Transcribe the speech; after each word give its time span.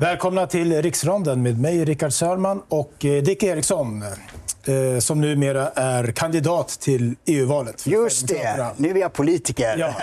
Välkomna 0.00 0.46
till 0.46 0.82
Riksronden 0.82 1.42
med 1.42 1.60
mig, 1.60 1.84
Rickard 1.84 2.12
Sörman 2.12 2.62
och 2.68 3.04
eh, 3.04 3.22
Dick 3.22 3.42
Eriksson 3.42 4.02
eh, 4.02 4.98
som 4.98 5.20
numera 5.20 5.68
är 5.68 6.12
kandidat 6.12 6.68
till 6.68 7.14
EU-valet. 7.26 7.86
Just 7.86 8.28
det, 8.28 8.70
nu 8.76 8.90
är 8.90 8.96
jag 8.96 9.12
politiker. 9.12 9.76
Ja. 9.78 9.94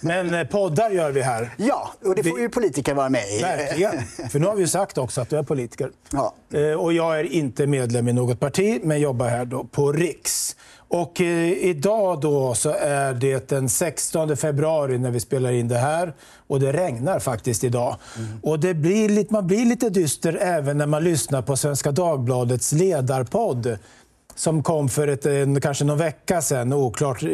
Men 0.00 0.34
eh, 0.34 0.46
poddar 0.46 0.90
gör 0.90 1.10
vi 1.10 1.22
här. 1.22 1.50
Ja, 1.56 1.92
och 2.04 2.14
det 2.14 2.24
får 2.24 2.40
ju 2.40 2.48
politiker 2.48 2.94
vara 2.94 3.08
med 3.08 3.28
i. 3.38 3.42
Verkligen. 3.42 3.92
För 4.30 4.38
nu 4.38 4.46
har 4.46 4.54
vi 4.54 4.60
ju 4.60 4.68
sagt 4.68 4.98
också 4.98 5.20
att 5.20 5.30
du 5.30 5.38
är 5.38 5.42
politiker. 5.42 5.90
Ja. 6.12 6.34
Och 6.78 6.92
jag 6.92 7.20
är 7.20 7.24
inte 7.24 7.66
medlem 7.66 8.08
i 8.08 8.12
något 8.12 8.40
parti, 8.40 8.80
men 8.82 9.00
jobbar 9.00 9.28
här 9.28 9.44
då 9.44 9.64
på 9.64 9.92
Riks. 9.92 10.56
Och 10.94 11.20
eh, 11.20 11.52
idag 11.52 12.20
då 12.20 12.54
så 12.54 12.70
är 12.70 13.14
det 13.14 13.48
den 13.48 13.68
16 13.68 14.36
februari 14.36 14.98
när 14.98 15.10
vi 15.10 15.20
spelar 15.20 15.52
in 15.52 15.68
det 15.68 15.78
här. 15.78 16.14
Och 16.46 16.60
det 16.60 16.72
regnar 16.72 17.18
faktiskt 17.18 17.64
idag. 17.64 17.96
Mm. 18.16 18.28
Och 18.42 18.60
det 18.60 18.74
blir 18.74 19.08
lite, 19.08 19.32
man 19.32 19.46
blir 19.46 19.64
lite 19.64 19.90
dyster 19.90 20.38
även 20.40 20.78
när 20.78 20.86
man 20.86 21.04
lyssnar 21.04 21.42
på 21.42 21.56
Svenska 21.56 21.92
Dagbladets 21.92 22.72
ledarpodd 22.72 23.78
som 24.34 24.62
kom 24.62 24.88
för 24.88 25.08
ett, 25.08 25.62
kanske 25.62 25.84
någon 25.84 25.98
vecka 25.98 26.42
sedan, 26.42 26.72
oklart 26.72 27.22
eh, 27.22 27.28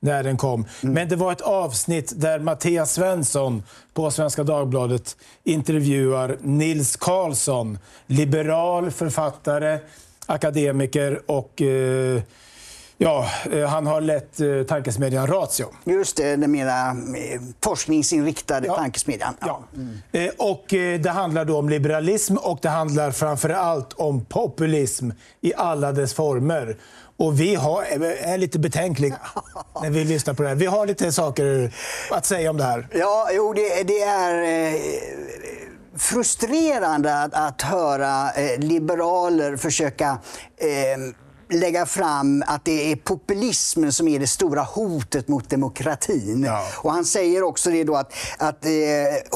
när 0.00 0.22
den 0.22 0.36
kom. 0.36 0.66
Mm. 0.82 0.94
Men 0.94 1.08
det 1.08 1.16
var 1.16 1.32
ett 1.32 1.40
avsnitt 1.40 2.12
där 2.16 2.38
Mattias 2.38 2.92
Svensson 2.92 3.62
på 3.94 4.10
Svenska 4.10 4.42
Dagbladet 4.42 5.16
intervjuar 5.44 6.38
Nils 6.40 6.96
Karlsson, 6.96 7.78
liberal 8.06 8.90
författare, 8.90 9.78
akademiker 10.26 11.20
och 11.26 11.62
eh, 11.62 12.22
Ja, 13.02 13.26
eh, 13.52 13.66
han 13.66 13.86
har 13.86 14.00
lett 14.00 14.40
eh, 14.40 14.62
tankesmedjan 14.62 15.26
Ratio. 15.26 15.66
Just 15.84 16.16
det, 16.16 16.36
den 16.36 16.52
mera 16.52 16.88
eh, 16.90 17.40
forskningsinriktade 17.64 18.66
ja. 18.66 18.76
tankesmedjan. 18.76 19.34
Ja. 19.40 19.62
Mm. 20.12 20.30
Och 20.38 20.64
det 21.02 21.10
handlar 21.10 21.44
då 21.44 21.58
om 21.58 21.68
liberalism 21.68 22.36
och 22.36 22.58
det 22.62 22.68
handlar 22.68 23.10
framför 23.10 23.50
allt 23.50 23.92
om 23.92 24.24
populism 24.24 25.10
i 25.40 25.54
alla 25.56 25.92
dess 25.92 26.14
former. 26.14 26.76
Och 27.16 27.40
vi 27.40 27.54
har, 27.54 27.82
är 28.22 28.38
lite 28.38 28.58
betänkliga 28.58 29.18
när 29.82 29.90
vi 29.90 30.04
lyssnar 30.04 30.34
på 30.34 30.42
det 30.42 30.48
här. 30.48 30.56
Vi 30.56 30.66
har 30.66 30.86
lite 30.86 31.12
saker 31.12 31.74
att 32.10 32.26
säga 32.26 32.50
om 32.50 32.56
det 32.56 32.64
här. 32.64 32.88
Ja, 32.92 33.28
jo, 33.32 33.52
det, 33.52 33.82
det 33.82 34.02
är 34.02 34.76
frustrerande 35.98 37.22
att, 37.22 37.34
att 37.34 37.62
höra 37.62 38.30
liberaler 38.58 39.56
försöka 39.56 40.18
eh, 40.56 41.14
lägga 41.50 41.86
fram 41.86 42.44
att 42.46 42.64
det 42.64 42.92
är 42.92 42.96
populismen 42.96 43.92
som 43.92 44.08
är 44.08 44.18
det 44.18 44.26
stora 44.26 44.62
hotet 44.62 45.28
mot 45.28 45.50
demokratin. 45.50 46.42
Ja. 46.42 46.66
Och 46.76 46.92
han 46.92 47.04
säger 47.04 47.42
också 47.42 47.70
det 47.70 47.84
då 47.84 47.96
att, 47.96 48.12
att 48.38 48.64
eh, 48.64 48.70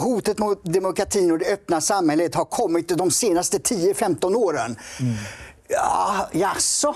hotet 0.03 0.39
mot 0.39 0.65
demokratin 0.65 1.33
och 1.33 1.39
det 1.39 1.53
öppna 1.53 1.81
samhället 1.81 2.35
har 2.35 2.45
kommit 2.45 2.89
de 2.89 3.11
senaste 3.11 3.59
10-15 3.59 4.35
åren. 4.35 4.77
Mm. 5.01 5.15
Ja, 5.69 6.29
jaså? 6.33 6.95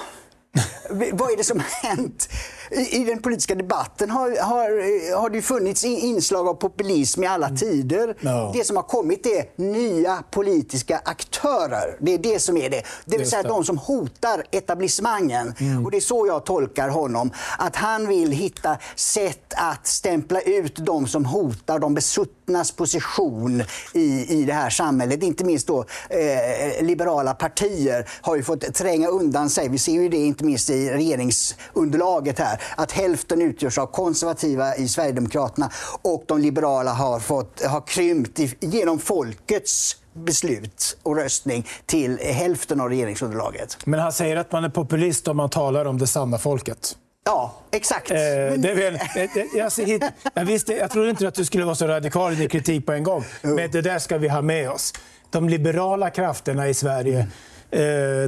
Vad 0.90 1.30
är 1.30 1.36
det 1.36 1.44
som 1.44 1.58
har 1.58 1.88
hänt? 1.88 2.28
I, 2.70 3.04
den 3.04 3.22
politiska 3.22 3.54
debatten 3.54 4.10
har, 4.10 4.42
har, 4.42 5.16
har 5.20 5.30
det 5.30 5.42
funnits 5.42 5.84
inslag 5.84 6.48
av 6.48 6.54
populism 6.54 7.24
i 7.24 7.26
alla 7.26 7.46
mm. 7.46 7.56
tider. 7.56 8.16
No. 8.20 8.52
Det 8.54 8.64
som 8.64 8.76
har 8.76 8.82
kommit 8.82 9.26
är 9.26 9.44
nya 9.56 10.22
politiska 10.30 11.00
aktörer. 11.04 11.96
Det 12.00 12.14
är 12.14 12.18
det 12.18 12.40
som 12.40 12.56
är 12.56 12.70
det. 12.70 12.82
Det 13.04 13.18
vill 13.18 13.30
säga 13.30 13.42
de 13.42 13.64
som 13.64 13.78
hotar 13.78 14.44
etablissemangen. 14.50 15.54
Mm. 15.58 15.84
Och 15.84 15.90
det 15.90 15.96
är 15.96 16.00
så 16.00 16.26
jag 16.26 16.44
tolkar 16.44 16.88
honom. 16.88 17.30
Att 17.58 17.76
han 17.76 18.08
vill 18.08 18.32
hitta 18.32 18.76
sätt 18.96 19.54
att 19.56 19.86
stämpla 19.86 20.40
ut 20.40 20.76
de 20.76 21.06
som 21.06 21.24
hotar 21.24 21.78
de 21.78 21.94
besuttnas 21.94 22.72
position 22.72 23.62
i, 23.94 24.40
i 24.40 24.44
det 24.44 24.52
här 24.52 24.70
samhället. 24.70 25.22
Inte 25.22 25.44
minst 25.44 25.66
då 25.66 25.84
eh, 26.10 26.84
liberala 26.84 27.34
partier 27.34 28.08
har 28.20 28.36
ju 28.36 28.42
fått 28.42 28.74
tränga 28.74 29.08
undan 29.08 29.50
sig. 29.50 29.68
Vi 29.68 29.78
ser 29.78 29.92
ju 29.92 30.08
det 30.08 30.16
inte 30.16 30.44
minst 30.44 30.70
i 30.70 30.90
regeringsunderlaget 30.90 32.38
här 32.38 32.57
att 32.76 32.92
hälften 32.92 33.42
utgörs 33.42 33.78
av 33.78 33.86
konservativa 33.86 34.76
i 34.76 34.88
Sverigedemokraterna 34.88 35.70
och 36.02 36.24
de 36.26 36.40
liberala 36.40 36.92
har, 36.92 37.20
fått, 37.20 37.62
har 37.64 37.86
krympt 37.86 38.40
genom 38.60 38.98
folkets 38.98 39.96
beslut 40.12 40.96
och 41.02 41.16
röstning 41.16 41.66
till 41.86 42.18
hälften 42.18 42.80
av 42.80 42.88
regeringsunderlaget. 42.88 43.78
Men 43.84 44.00
han 44.00 44.12
säger 44.12 44.36
att 44.36 44.52
man 44.52 44.64
är 44.64 44.68
populist 44.68 45.28
om 45.28 45.36
man 45.36 45.50
talar 45.50 45.84
om 45.84 45.98
det 45.98 46.06
sanna 46.06 46.38
folket. 46.38 46.96
Ja, 47.24 47.54
exakt. 47.70 48.10
Eh, 48.10 48.16
det 48.56 48.74
väl, 48.74 48.98
jag, 49.14 49.28
jag, 49.54 50.02
jag, 50.34 50.44
visste, 50.44 50.74
jag 50.74 50.90
trodde 50.90 51.10
inte 51.10 51.28
att 51.28 51.34
du 51.34 51.44
skulle 51.44 51.64
vara 51.64 51.74
så 51.74 51.86
radikal 51.86 52.32
i 52.32 52.36
din 52.36 52.48
kritik 52.48 52.86
på 52.86 52.92
en 52.92 53.02
gång. 53.02 53.24
Men 53.42 53.70
det 53.70 53.80
där 53.80 53.98
ska 53.98 54.18
vi 54.18 54.28
ha 54.28 54.42
med 54.42 54.70
oss. 54.70 54.92
De 55.30 55.48
liberala 55.48 56.10
krafterna 56.10 56.68
i 56.68 56.74
Sverige 56.74 57.16
mm 57.16 57.30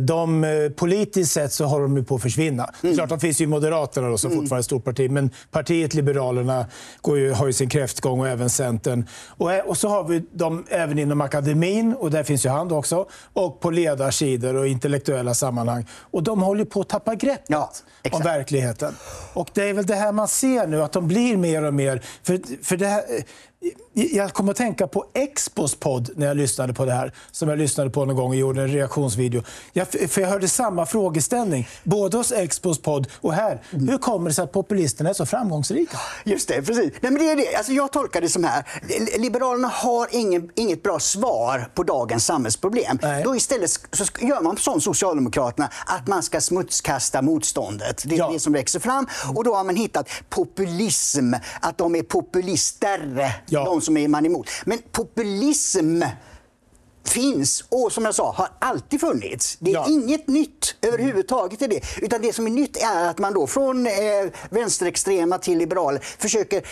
de, 0.00 0.44
eh, 0.44 0.70
politiskt 0.70 1.32
sett 1.32 1.52
så 1.52 1.64
håller 1.64 1.88
de 1.88 2.04
på 2.04 2.14
att 2.14 2.22
försvinna. 2.22 2.70
Mm. 2.82 2.96
Klart, 2.96 3.08
de 3.08 3.20
finns 3.20 3.40
ju 3.40 3.46
Moderaterna 3.46 4.08
då, 4.08 4.18
som 4.18 4.30
mm. 4.30 4.42
fortfarande 4.42 4.58
är 4.58 4.60
ett 4.60 4.64
stort 4.64 4.84
parti, 4.84 5.10
men 5.10 5.30
partiet 5.50 5.94
Liberalerna 5.94 6.66
går 7.00 7.18
ju, 7.18 7.32
har 7.32 7.46
ju 7.46 7.52
sin 7.52 7.68
kräftgång 7.68 8.20
och 8.20 8.28
även 8.28 8.50
Centern. 8.50 9.06
Och, 9.28 9.52
eh, 9.52 9.64
och 9.64 9.76
så 9.76 9.88
har 9.88 10.04
vi 10.04 10.22
dem 10.32 10.64
även 10.68 10.98
inom 10.98 11.20
akademin, 11.20 11.94
och 11.94 12.10
där 12.10 12.22
finns 12.22 12.46
ju 12.46 12.48
han 12.48 12.72
också, 12.72 13.06
och 13.32 13.60
på 13.60 13.70
ledarsidor 13.70 14.56
och 14.56 14.66
intellektuella 14.66 15.34
sammanhang. 15.34 15.86
Och 15.92 16.22
de 16.22 16.42
håller 16.42 16.64
på 16.64 16.80
att 16.80 16.88
tappa 16.88 17.14
greppet 17.14 17.46
ja, 17.48 17.72
om 18.12 18.22
verkligheten. 18.22 18.94
Och 19.32 19.50
det 19.54 19.68
är 19.68 19.74
väl 19.74 19.86
det 19.86 19.94
här 19.94 20.12
man 20.12 20.28
ser 20.28 20.66
nu, 20.66 20.82
att 20.82 20.92
de 20.92 21.08
blir 21.08 21.36
mer 21.36 21.64
och 21.64 21.74
mer... 21.74 22.02
För, 22.22 22.64
för 22.64 22.76
det 22.76 22.86
här, 22.86 23.02
jag 23.92 24.32
kom 24.32 24.48
att 24.48 24.56
tänka 24.56 24.86
på 24.86 25.06
Expos 25.14 25.74
podd 25.74 26.10
när 26.16 26.26
jag 26.26 26.36
lyssnade 26.36 26.72
på 26.72 26.84
det 26.84 26.92
här. 26.92 27.12
Som 27.30 27.48
jag 27.48 27.58
lyssnade 27.58 27.90
på 27.90 28.04
någon 28.04 28.16
gång 28.16 28.28
och 28.28 28.36
gjorde 28.36 28.62
en 28.62 28.68
reaktionsvideo. 28.68 29.42
Jag, 29.72 29.88
för 29.88 30.20
jag 30.20 30.28
hörde 30.28 30.48
samma 30.48 30.86
frågeställning, 30.86 31.68
både 31.84 32.16
hos 32.16 32.32
Expos 32.32 32.82
podd 32.82 33.06
och 33.20 33.32
här. 33.32 33.62
Mm. 33.70 33.88
Hur 33.88 33.98
kommer 33.98 34.30
det 34.30 34.34
sig 34.34 34.44
att 34.44 34.52
populisterna 34.52 35.10
är 35.10 35.14
så 35.14 35.26
framgångsrika? 35.26 35.98
Just 36.24 36.48
det, 36.48 36.62
precis. 36.62 36.92
Nej, 37.00 37.12
men 37.12 37.14
det 37.14 37.30
är 37.30 37.36
det. 37.36 37.56
Alltså, 37.56 37.72
jag 37.72 37.92
tolkar 37.92 38.20
det 38.20 38.28
som 38.28 38.44
här. 38.44 38.64
Liberalerna 39.18 39.68
har 39.68 40.08
ingen, 40.10 40.50
inget 40.54 40.82
bra 40.82 40.98
svar 40.98 41.70
på 41.74 41.82
dagens 41.82 42.26
samhällsproblem. 42.26 42.98
Nej. 43.02 43.22
Då 43.24 43.36
istället 43.36 43.70
så 43.70 44.04
gör 44.20 44.40
man 44.40 44.56
som 44.56 44.80
Socialdemokraterna, 44.80 45.70
att 45.86 46.06
man 46.06 46.22
ska 46.22 46.40
smutskasta 46.40 47.22
motståndet. 47.22 48.02
Det 48.06 48.14
är 48.14 48.18
ja. 48.18 48.30
det 48.32 48.40
som 48.40 48.52
växer 48.52 48.80
fram. 48.80 49.06
Och 49.34 49.44
då 49.44 49.54
har 49.54 49.64
man 49.64 49.76
hittat 49.76 50.08
populism, 50.28 51.34
att 51.60 51.78
de 51.78 51.96
är 51.96 52.02
populister 52.02 53.40
ja. 53.50 53.64
de 53.64 53.80
som 53.80 53.96
är 53.96 54.08
man 54.08 54.26
emot. 54.26 54.50
Men 54.64 54.78
populism 54.92 56.02
finns 57.04 57.64
och 57.68 57.92
som 57.92 58.04
jag 58.04 58.14
sa 58.14 58.32
har 58.32 58.48
alltid 58.58 59.00
funnits. 59.00 59.56
Det 59.60 59.70
är 59.70 59.74
ja. 59.74 59.86
inget 59.88 60.28
nytt 60.28 60.74
överhuvudtaget 60.82 61.62
i 61.62 61.66
det. 61.66 61.80
Utan 62.02 62.22
det 62.22 62.32
som 62.32 62.46
är 62.46 62.50
nytt 62.50 62.76
är 62.76 63.08
att 63.08 63.18
man 63.18 63.34
då 63.34 63.46
från 63.46 63.86
eh, 63.86 63.92
vänsterextrema 64.50 65.38
till 65.38 65.58
liberaler 65.58 66.00
försöker 66.18 66.62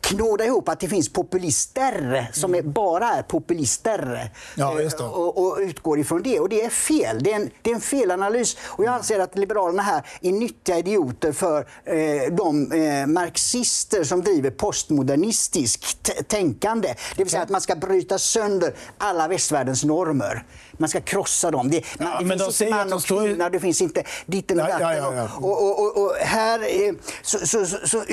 knåda 0.00 0.44
ihop 0.44 0.68
att 0.68 0.80
det 0.80 0.88
finns 0.88 1.08
populister 1.08 2.26
som 2.32 2.54
är, 2.54 2.62
bara 2.62 3.08
är 3.08 3.22
populister 3.22 4.30
ja, 4.54 4.80
och, 5.00 5.46
och, 5.46 5.58
utgår 5.60 5.98
ifrån 5.98 6.22
det. 6.22 6.40
Och 6.40 6.48
det 6.48 6.64
är 6.64 6.70
fel. 6.70 7.22
Det 7.22 7.32
är, 7.32 7.36
en, 7.36 7.50
det 7.62 7.70
är 7.70 7.74
en 7.74 7.80
felanalys. 7.80 8.56
Och 8.64 8.84
jag 8.84 8.94
anser 8.94 9.20
att 9.20 9.38
Liberalerna 9.38 9.82
här 9.82 10.06
är 10.20 10.32
nyttiga 10.32 10.78
idioter 10.78 11.32
för 11.32 11.66
eh, 11.84 12.34
de 12.34 12.72
eh, 12.72 13.06
marxister 13.06 14.04
som 14.04 14.22
driver 14.22 14.50
postmodernistiskt 14.50 16.28
tänkande. 16.28 16.94
Det 17.16 17.22
vill 17.24 17.30
säga 17.30 17.42
att 17.42 17.48
man 17.48 17.60
ska 17.60 17.76
bryta 17.76 18.18
sönder 18.18 18.74
alla 18.98 19.28
västvärldens 19.28 19.84
normer. 19.84 20.44
Man 20.78 20.88
ska 20.88 21.00
krossa 21.00 21.50
dem. 21.50 21.70
Det, 21.70 21.84
man, 21.98 22.08
ja, 22.12 22.18
det 22.18 22.24
men 22.24 22.38
finns 22.38 22.58
de 22.58 22.64
inte 22.64 22.76
man 22.76 22.92
och 22.92 23.02
står... 23.02 23.26
kvinna, 23.26 23.50
det 23.50 23.60
finns 23.60 23.82
inte 23.82 24.04
ditten 24.26 24.60
och 24.60 24.66
datten. 24.66 24.96
Ja, 24.96 25.14
ja, 25.14 25.28
och, 25.36 25.62
och, 25.62 25.80
och, 25.80 26.04
och, 26.04 26.16
här 26.16 26.58
eh, 26.58 26.94
så, 27.22 27.38
så, 27.38 27.66
så, 27.66 27.76
så 27.86 27.98
uh, 27.98 28.04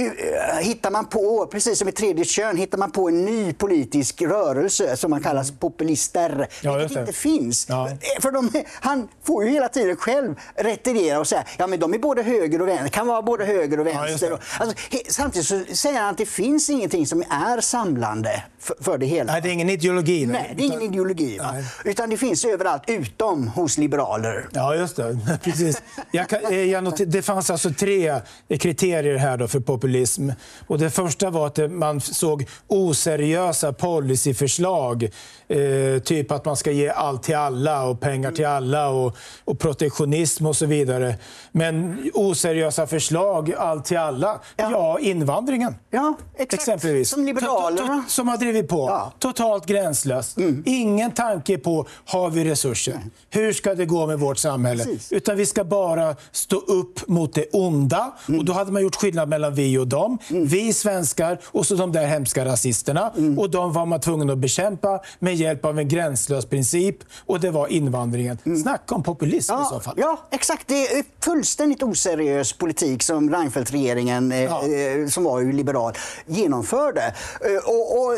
hittar 0.59 0.91
man 0.91 1.05
på, 1.05 1.47
precis 1.51 1.79
som 1.79 1.87
i 1.87 1.91
tredje 1.91 2.25
kön, 2.25 2.57
hittar 2.57 2.77
man 2.77 2.91
på 2.91 3.09
en 3.09 3.25
ny 3.25 3.53
politisk 3.53 4.21
rörelse 4.21 4.97
som 4.97 5.11
man 5.11 5.23
kallar 5.23 5.59
populister, 5.59 6.47
ja, 6.61 6.77
vilket 6.77 6.97
inte 6.97 7.13
finns. 7.13 7.69
Eh, 7.69 7.75
för 8.21 8.31
de, 8.31 8.51
han 8.81 9.07
får 9.23 9.45
ju 9.45 9.49
hela 9.49 9.67
tiden 9.69 9.95
själv 9.95 10.35
retirera 10.55 11.19
och 11.19 11.27
säga 11.27 11.43
ja 11.57 11.67
men 11.67 11.79
de 11.79 11.93
är 11.93 11.99
både 11.99 12.23
höger 12.23 12.61
och 12.61 12.67
vänster, 12.67 12.89
kan 12.89 13.07
vara 13.07 13.21
både 13.21 13.45
höger 13.45 13.79
och 13.79 13.87
vänster. 13.87 14.39
Alltså, 14.59 14.75
samtidigt 15.09 15.47
så 15.47 15.75
säger 15.75 15.99
han 15.99 16.09
att 16.09 16.17
det 16.17 16.25
finns 16.25 16.69
ingenting 16.69 17.07
som 17.07 17.23
är 17.29 17.61
samlande 17.61 18.43
för, 18.61 18.75
för 18.79 18.97
det 18.97 19.05
hela. 19.05 19.31
Nej, 19.31 19.41
det 19.41 19.49
är 19.49 19.53
ingen 19.53 19.69
ideologi. 19.69 20.25
Nej, 20.25 20.53
det 20.57 20.63
är 20.63 20.65
ingen 20.65 20.81
ideologi. 20.81 21.39
Utan 21.85 22.09
det 22.09 22.17
finns 22.17 22.45
överallt, 22.45 22.83
utom 22.87 23.47
hos 23.47 23.77
liberaler. 23.77 24.47
Ja, 24.51 24.75
just 24.75 24.95
det. 24.95 25.19
Precis. 25.43 25.81
Kan, 26.29 26.39
eh, 26.49 26.63
jag 26.63 26.83
noter, 26.83 27.05
det 27.05 27.21
fanns 27.21 27.49
alltså 27.49 27.69
tre 27.69 28.21
kriterier 28.59 29.17
här 29.17 29.37
då 29.37 29.47
för 29.47 29.59
populism. 29.59 30.29
Och 30.67 30.79
det 30.79 30.89
första 30.89 31.29
var 31.29 31.47
att 31.47 31.71
man 31.71 32.01
såg 32.01 32.45
oseriösa 32.67 33.73
policyförslag. 33.73 35.09
Eh, 35.47 36.01
typ 36.03 36.31
att 36.31 36.45
man 36.45 36.57
ska 36.57 36.71
ge 36.71 36.89
allt 36.89 37.23
till 37.23 37.35
alla 37.35 37.83
och 37.83 37.99
pengar 37.99 38.31
till 38.31 38.45
alla 38.45 38.89
och, 38.89 39.17
och 39.43 39.59
protektionism 39.59 40.45
och 40.45 40.55
så 40.55 40.65
vidare. 40.65 41.15
Men 41.51 41.97
oseriösa 42.13 42.87
förslag, 42.87 43.53
allt 43.57 43.85
till 43.85 43.97
alla. 43.97 44.41
Ja, 44.55 44.71
ja 44.71 44.99
invandringen. 44.99 45.75
Ja, 45.89 46.13
exakt. 46.33 46.53
Exempelvis. 46.53 47.09
Som 47.09 47.25
Liberalerna. 47.25 48.03
Som 48.07 48.27
har 48.27 48.37
drivit 48.51 48.69
på. 48.69 48.89
Ja. 48.89 49.11
Totalt 49.19 49.65
gränslöst. 49.65 50.37
Mm. 50.37 50.63
Ingen 50.65 51.11
tanke 51.11 51.57
på, 51.57 51.87
har 52.05 52.29
vi 52.29 52.45
resurser? 52.45 52.91
Mm. 52.91 53.09
Hur 53.29 53.53
ska 53.53 53.75
det 53.75 53.85
gå 53.85 54.07
med 54.07 54.19
vårt 54.19 54.37
samhälle? 54.37 54.83
Precis. 54.83 55.11
Utan 55.11 55.37
vi 55.37 55.45
ska 55.45 55.63
bara 55.63 56.15
stå 56.31 56.57
upp 56.57 57.07
mot 57.07 57.33
det 57.33 57.45
onda. 57.51 58.13
Mm. 58.27 58.39
Och 58.39 58.45
då 58.45 58.53
hade 58.53 58.71
man 58.71 58.81
gjort 58.81 58.95
skillnad 58.95 59.29
mellan 59.29 59.55
vi 59.55 59.77
och 59.77 59.87
dem. 59.87 60.17
Mm. 60.29 60.45
Vi 60.47 60.73
svenskar 60.73 61.39
och 61.45 61.65
så 61.65 61.75
de 61.75 61.91
där 61.91 62.07
hemska 62.07 62.45
rasisterna. 62.45 63.11
Mm. 63.17 63.39
Och 63.39 63.49
de 63.49 63.73
var 63.73 63.85
man 63.85 63.99
tvungen 63.99 64.29
att 64.29 64.37
bekämpa 64.37 65.01
med 65.19 65.35
hjälp 65.35 65.65
av 65.65 65.79
en 65.79 65.87
gränslös 65.87 66.45
princip. 66.45 66.97
Och 67.25 67.39
det 67.39 67.51
var 67.51 67.67
invandringen. 67.67 68.37
Mm. 68.45 68.57
Snacka 68.61 68.95
om 68.95 69.03
populism 69.03 69.53
ja, 69.53 69.61
i 69.61 69.65
så 69.65 69.79
fall. 69.79 69.93
Ja, 69.97 70.19
exakt. 70.31 70.67
Det 70.67 70.97
är 70.97 71.03
fullständigt 71.23 71.83
oseriös 71.83 72.53
politik 72.53 73.03
som 73.03 73.29
Reinfeldt-regeringen, 73.29 74.31
eh, 74.31 74.43
ja. 74.43 74.63
eh, 74.67 75.07
som 75.07 75.23
var 75.23 75.39
ju 75.39 75.51
liberal, 75.51 75.93
genomförde. 76.25 77.15
Eh, 77.41 77.69
och, 77.69 77.97
och 77.99 78.13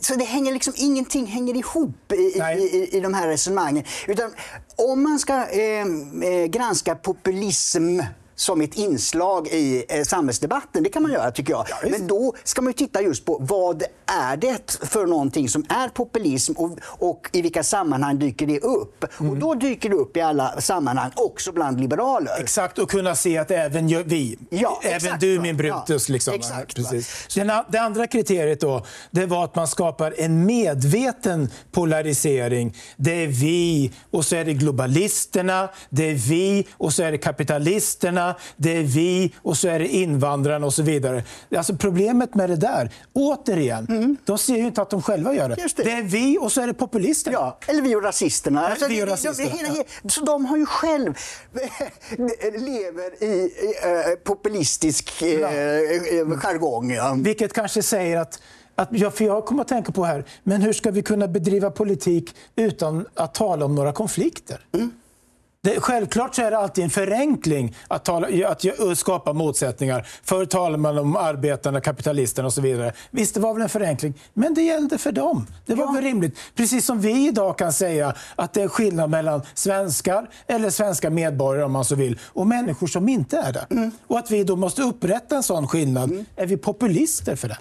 så 0.00 0.14
det 0.14 0.24
hänger 0.24 0.52
liksom, 0.52 0.74
ingenting 0.76 1.26
hänger 1.26 1.56
ihop 1.56 2.12
i, 2.12 2.16
i, 2.16 2.88
i, 2.92 3.00
de 3.00 3.14
här 3.14 3.28
resonemangen. 3.28 3.84
Utan 4.06 4.30
om 4.76 5.02
man 5.02 5.18
ska 5.18 5.46
eh, 5.48 5.86
eh 6.22 6.46
granska 6.46 6.94
populism 6.94 8.00
som 8.42 8.60
ett 8.60 8.74
inslag 8.74 9.48
i 9.48 9.84
eh, 9.88 10.02
samhällsdebatten. 10.02 10.82
Det 10.82 10.88
kan 10.88 11.02
man 11.02 11.12
göra 11.12 11.30
tycker 11.30 11.52
jag. 11.52 11.66
Ja, 11.68 11.88
Men 11.90 12.06
då 12.06 12.34
ska 12.44 12.62
man 12.62 12.72
titta 12.72 13.02
just 13.02 13.24
på 13.24 13.38
vad 13.40 13.82
är 14.06 14.36
det 14.36 14.78
för 14.82 15.06
någonting 15.06 15.48
som 15.48 15.64
är 15.68 15.88
populism 15.88 16.52
och, 16.52 16.78
och 16.82 17.28
i 17.32 17.42
vilka 17.42 17.62
sammanhang 17.62 18.18
dyker 18.18 18.46
det 18.46 18.60
upp? 18.60 19.04
Mm. 19.20 19.32
Och 19.32 19.38
då 19.38 19.54
dyker 19.54 19.88
det 19.88 19.96
upp 19.96 20.16
i 20.16 20.20
alla 20.20 20.60
sammanhang, 20.60 21.10
också 21.14 21.52
bland 21.52 21.80
liberaler. 21.80 22.32
Exakt, 22.40 22.78
och 22.78 22.90
kunna 22.90 23.14
se 23.14 23.38
att 23.38 23.50
även 23.50 23.86
vi, 23.86 24.38
ja, 24.50 24.80
även 24.82 24.96
exakt, 24.96 25.20
du 25.20 25.40
min 25.40 25.56
Brutus. 25.56 26.08
Ja, 26.08 26.12
liksom. 26.12 26.34
exakt, 26.34 26.76
Precis. 26.76 27.38
det 27.68 27.78
andra 27.78 28.06
kriteriet 28.06 28.60
då, 28.60 28.86
det 29.10 29.26
var 29.26 29.44
att 29.44 29.54
man 29.54 29.68
skapar 29.68 30.14
en 30.18 30.46
medveten 30.46 31.50
polarisering. 31.72 32.76
Det 32.96 33.22
är 33.22 33.26
vi 33.26 33.92
och 34.10 34.24
så 34.24 34.36
är 34.36 34.44
det 34.44 34.54
globalisterna, 34.54 35.68
det 35.90 36.10
är 36.10 36.14
vi 36.14 36.66
och 36.72 36.92
så 36.92 37.02
är 37.02 37.12
det 37.12 37.18
kapitalisterna 37.18 38.31
det 38.56 38.76
är 38.76 38.82
vi 38.82 39.34
och 39.42 39.56
så 39.56 39.68
är 39.68 39.78
det 39.78 39.88
invandrarna 39.88 40.66
och 40.66 40.74
så 40.74 40.82
vidare. 40.82 41.24
Alltså 41.56 41.76
problemet 41.76 42.34
med 42.34 42.50
det 42.50 42.56
där, 42.56 42.90
återigen, 43.12 43.86
mm. 43.88 44.16
de 44.24 44.38
ser 44.38 44.56
ju 44.56 44.66
inte 44.66 44.82
att 44.82 44.90
de 44.90 45.02
själva 45.02 45.34
gör 45.34 45.48
det. 45.48 45.54
det. 45.54 45.82
det. 45.82 45.90
är 45.90 46.02
vi 46.02 46.38
och 46.38 46.52
så 46.52 46.60
är 46.60 46.66
det 46.66 46.74
populisterna. 46.74 47.34
Ja, 47.34 47.58
eller 47.66 47.82
vi 47.82 47.96
och 47.96 48.02
rasisterna. 48.02 48.68
Alltså, 48.68 48.88
vi 48.88 49.02
och 49.02 49.06
rasisterna. 49.06 49.48
De, 49.50 49.68
de, 49.68 49.84
de, 50.02 50.10
så 50.10 50.24
de 50.24 50.44
har 50.44 50.56
ju 50.56 50.66
själv 50.66 51.14
lever 52.58 53.24
i, 53.24 53.26
i 53.26 54.10
uh, 54.10 54.14
populistisk 54.24 55.22
uh, 55.22 55.28
uh, 55.28 56.38
jargong. 56.38 56.90
Ja. 56.90 57.16
Vilket 57.18 57.52
kanske 57.52 57.82
säger 57.82 58.18
att 58.18 58.40
att, 58.74 58.88
ja, 58.92 59.10
för 59.10 59.24
jag 59.24 59.44
kommer 59.44 59.62
att 59.62 59.68
tänka 59.68 59.92
på 59.92 60.04
här, 60.04 60.24
men 60.42 60.62
hur 60.62 60.72
ska 60.72 60.90
vi 60.90 61.02
kunna 61.02 61.28
bedriva 61.28 61.70
politik 61.70 62.36
utan 62.56 63.06
att 63.14 63.34
tala 63.34 63.64
om 63.64 63.74
några 63.74 63.92
konflikter? 63.92 64.66
Mm. 64.72 64.90
Det, 65.64 65.80
självklart 65.80 66.34
så 66.34 66.42
är 66.42 66.50
det 66.50 66.58
alltid 66.58 66.84
en 66.84 66.90
förenkling 66.90 67.76
att, 67.88 68.04
tala, 68.04 68.28
att 68.48 68.64
skapa 68.98 69.32
motsättningar. 69.32 70.06
Förr 70.22 70.44
talade 70.44 70.78
man 70.78 70.98
om 70.98 71.16
arbetarna, 71.16 71.80
kapitalisterna 71.80 72.46
och 72.46 72.52
så 72.52 72.60
vidare. 72.60 72.92
Visst, 73.10 73.34
det 73.34 73.40
var 73.40 73.54
väl 73.54 73.62
en 73.62 73.68
förenkling, 73.68 74.14
men 74.34 74.54
det 74.54 74.62
gällde 74.62 74.98
för 74.98 75.12
dem. 75.12 75.46
Det 75.66 75.74
var 75.74 75.84
ja. 75.84 75.92
väl 75.92 76.04
rimligt. 76.04 76.38
Precis 76.54 76.86
som 76.86 77.00
vi 77.00 77.28
idag 77.28 77.58
kan 77.58 77.72
säga 77.72 78.14
att 78.36 78.52
det 78.52 78.62
är 78.62 78.68
skillnad 78.68 79.10
mellan 79.10 79.42
svenskar, 79.54 80.30
eller 80.46 80.70
svenska 80.70 81.10
medborgare 81.10 81.64
om 81.64 81.72
man 81.72 81.84
så 81.84 81.94
vill, 81.94 82.18
och 82.24 82.46
människor 82.46 82.86
som 82.86 83.08
inte 83.08 83.38
är 83.38 83.52
det. 83.52 83.66
Mm. 83.70 83.90
Och 84.06 84.18
att 84.18 84.30
vi 84.30 84.44
då 84.44 84.56
måste 84.56 84.82
upprätta 84.82 85.36
en 85.36 85.42
sån 85.42 85.68
skillnad. 85.68 86.10
Mm. 86.10 86.24
Är 86.36 86.46
vi 86.46 86.56
populister 86.56 87.36
för 87.36 87.48
det? 87.48 87.58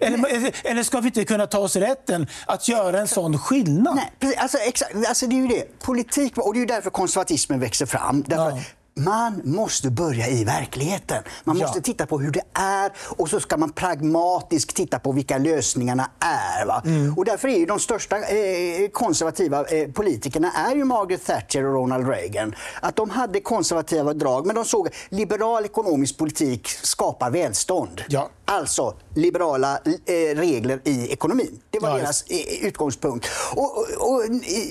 Eller, 0.00 0.66
eller 0.66 0.82
ska 0.82 1.00
vi 1.00 1.06
inte 1.06 1.24
kunna 1.24 1.46
ta 1.46 1.58
oss 1.58 1.76
rätten 1.76 2.26
att 2.46 2.68
göra 2.68 3.00
en 3.00 3.08
sån 3.08 3.38
skillnad? 3.38 4.00
Nej, 4.20 4.36
alltså, 4.36 4.58
exakt, 4.58 4.94
alltså 5.08 5.26
det 5.26 5.36
är 5.36 5.40
ju 5.40 5.46
det. 5.48 5.78
Politik, 5.78 6.38
och 6.38 6.54
det 6.54 6.58
är 6.58 6.60
ju 6.60 6.66
därför 6.66 6.90
konservatismen 6.90 7.60
växer 7.60 7.86
fram. 7.86 8.24
Därför, 8.26 8.56
ja. 8.56 8.62
Man 8.94 9.40
måste 9.44 9.90
börja 9.90 10.28
i 10.28 10.44
verkligheten. 10.44 11.22
Man 11.44 11.58
måste 11.58 11.78
ja. 11.78 11.82
titta 11.82 12.06
på 12.06 12.18
hur 12.18 12.30
det 12.30 12.42
är 12.52 12.92
och 12.96 13.28
så 13.28 13.40
ska 13.40 13.56
man 13.56 13.72
pragmatiskt 13.72 14.76
titta 14.76 14.98
på 14.98 15.12
vilka 15.12 15.38
lösningarna 15.38 16.10
är. 16.20 16.66
Va? 16.66 16.82
Mm. 16.84 17.18
Och 17.18 17.24
därför 17.24 17.48
är 17.48 17.58
ju 17.58 17.66
de 17.66 17.78
största 17.80 18.16
eh, 18.16 18.88
konservativa 18.92 19.64
eh, 19.64 19.90
politikerna 19.90 20.52
är 20.52 20.76
ju 20.76 20.84
Margaret 20.84 21.26
Thatcher 21.26 21.64
och 21.64 21.74
Ronald 21.74 22.08
Reagan. 22.08 22.54
Att 22.82 22.96
de 22.96 23.10
hade 23.10 23.40
konservativa 23.40 24.14
drag, 24.14 24.46
men 24.46 24.56
de 24.56 24.64
såg 24.64 24.88
liberal 25.08 25.64
ekonomisk 25.64 26.18
politik 26.18 26.68
skapar 26.68 27.30
välstånd. 27.30 28.02
Ja. 28.08 28.30
Alltså 28.44 28.94
liberala 29.14 29.78
eh, 29.84 30.36
regler 30.36 30.80
i 30.84 31.12
ekonomin. 31.12 31.60
Det 31.70 31.78
var 31.78 31.88
ja, 31.88 31.96
deras 31.96 32.22
eh, 32.22 32.66
utgångspunkt. 32.66 33.26
Och, 33.54 33.78
och, 33.78 33.86
och, 34.00 34.22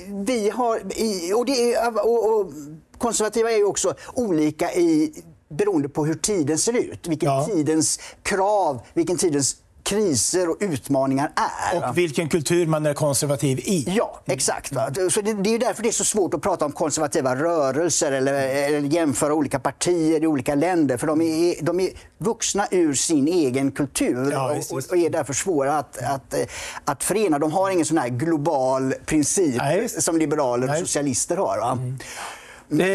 vi 0.10 0.50
har, 0.50 0.76
och, 1.36 1.46
det, 1.46 1.78
och, 2.04 2.40
och 2.40 2.52
konservativa 3.00 3.52
är 3.52 3.58
ju 3.58 3.66
också 3.66 3.94
olika 4.14 4.74
i, 4.74 5.14
beroende 5.50 5.90
på 5.90 6.06
hur 6.06 6.16
tiden 6.16 6.58
ser 6.58 6.78
ut. 6.78 7.08
Vilken 7.08 7.30
ja. 7.30 7.46
tidens 7.46 8.00
krav, 8.24 8.82
vilken 8.94 9.18
tidens 9.18 9.56
kriser 9.90 10.50
och 10.50 10.58
utmaningar 10.60 11.32
är. 11.72 11.90
Och 11.90 11.98
vilken 11.98 12.30
kultur 12.30 12.66
man 12.66 12.86
är 12.86 12.94
konservativ 12.94 13.60
i. 13.60 13.86
Ja, 13.88 14.22
exakt. 14.26 14.74
Va? 14.74 14.92
Så 15.12 15.22
det, 15.22 15.34
det 15.34 15.56
är 15.56 15.60
därför 15.60 15.84
det 15.84 15.90
är 15.90 15.94
så 15.94 16.04
svårt 16.04 16.34
att 16.34 16.42
prata 16.42 16.66
om 16.66 16.72
konservativa 16.72 17.36
rörelser 17.36 18.12
eller, 18.12 18.34
eller 18.34 18.80
jämföra 18.80 19.34
olika 19.34 19.60
partier 19.60 20.24
i 20.24 20.28
olika 20.28 20.56
länder. 20.56 20.98
För 20.98 21.08
de 21.08 21.22
är, 21.22 21.56
de 21.62 21.80
är 21.80 21.90
vuxna 22.18 22.68
ur 22.72 22.94
sin 22.94 23.28
egen 23.28 23.72
kultur 23.72 24.32
ja, 24.32 24.56
och, 24.70 24.78
och, 24.90 24.98
är 24.98 25.10
därför 25.10 25.34
svåra 25.34 25.78
att, 25.78 25.98
att, 25.98 26.36
att 26.86 27.04
förena. 27.04 27.40
De 27.40 27.52
har 27.52 27.72
ingen 27.72 27.86
sån 27.86 27.98
här 27.98 28.10
global 28.10 28.94
princip 29.06 29.56
Nej, 29.58 29.90
som 29.90 30.18
liberaler 30.18 30.70
och 30.70 30.78
socialister 30.78 31.38
har. 31.38 31.58
Va? 31.58 31.78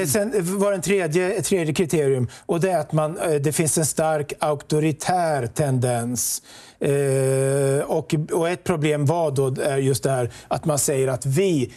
Sen 0.06 0.59
var 0.59 0.73
en 0.73 0.81
tredje, 0.81 1.43
tredje 1.43 1.75
kriterium 1.75 2.29
och 2.47 2.61
det 2.61 2.71
är 2.71 2.79
att 2.79 2.93
man, 2.93 3.19
eh, 3.19 3.35
det 3.35 3.53
finns 3.53 3.79
en 3.79 3.87
stark 3.87 4.32
auktoritär 4.38 5.47
tendens. 5.47 6.43
Eh, 6.79 7.85
och, 7.87 8.15
och, 8.32 8.49
ett 8.49 8.65
problem 8.65 9.06
var 9.06 9.31
då 9.31 9.62
är 9.62 9.76
just 9.76 10.03
det 10.03 10.11
här 10.11 10.31
att 10.49 10.65
man 10.65 10.79
säger 10.79 11.09
att 11.09 11.26
vi 11.26 11.73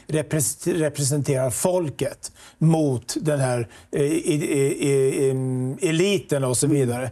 representerar 0.65 1.49
folket 1.49 2.31
mot 2.57 3.15
den 3.21 3.39
här 3.39 3.67
eh, 3.91 4.01
i, 4.01 4.33
i, 4.79 5.29
eliten 5.81 6.43
och 6.43 6.57
så 6.57 6.67
vidare. 6.67 7.11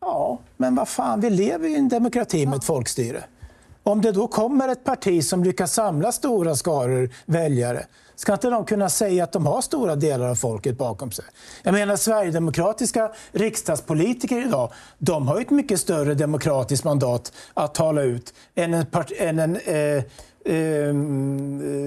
Ja, 0.00 0.38
men 0.56 0.74
vad 0.74 0.88
fan, 0.88 1.20
vi 1.20 1.30
lever 1.30 1.68
ju 1.68 1.74
i 1.74 1.78
en 1.78 1.88
demokrati 1.88 2.46
med 2.46 2.56
ett 2.56 2.64
folkstyre. 2.64 3.24
Om 3.82 4.00
det 4.00 4.12
då 4.12 4.26
kommer 4.26 4.68
ett 4.68 4.84
parti 4.84 5.24
som 5.24 5.44
lyckas 5.44 5.72
samla 5.72 6.12
stora 6.12 6.56
skaror 6.56 7.10
väljare 7.26 7.86
Ska 8.14 8.32
inte 8.32 8.50
de 8.50 8.64
kunna 8.64 8.88
säga 8.88 9.24
att 9.24 9.32
de 9.32 9.46
har 9.46 9.60
stora 9.60 9.96
delar 9.96 10.28
av 10.28 10.34
folket 10.34 10.78
bakom 10.78 11.12
sig? 11.12 11.24
Jag 11.62 11.72
menar, 11.72 11.96
Sverigedemokratiska 11.96 13.12
riksdagspolitiker 13.32 14.46
idag, 14.46 14.72
de 14.98 15.28
har 15.28 15.40
ett 15.40 15.50
mycket 15.50 15.80
större 15.80 16.14
demokratiskt 16.14 16.84
mandat 16.84 17.32
att 17.54 17.74
tala 17.74 18.02
ut 18.02 18.34
än 18.54 18.74
en, 18.74 18.86
part, 18.86 19.12
än 19.18 19.38
en 19.38 19.56
eh, 19.56 20.04
eh, 20.54 20.94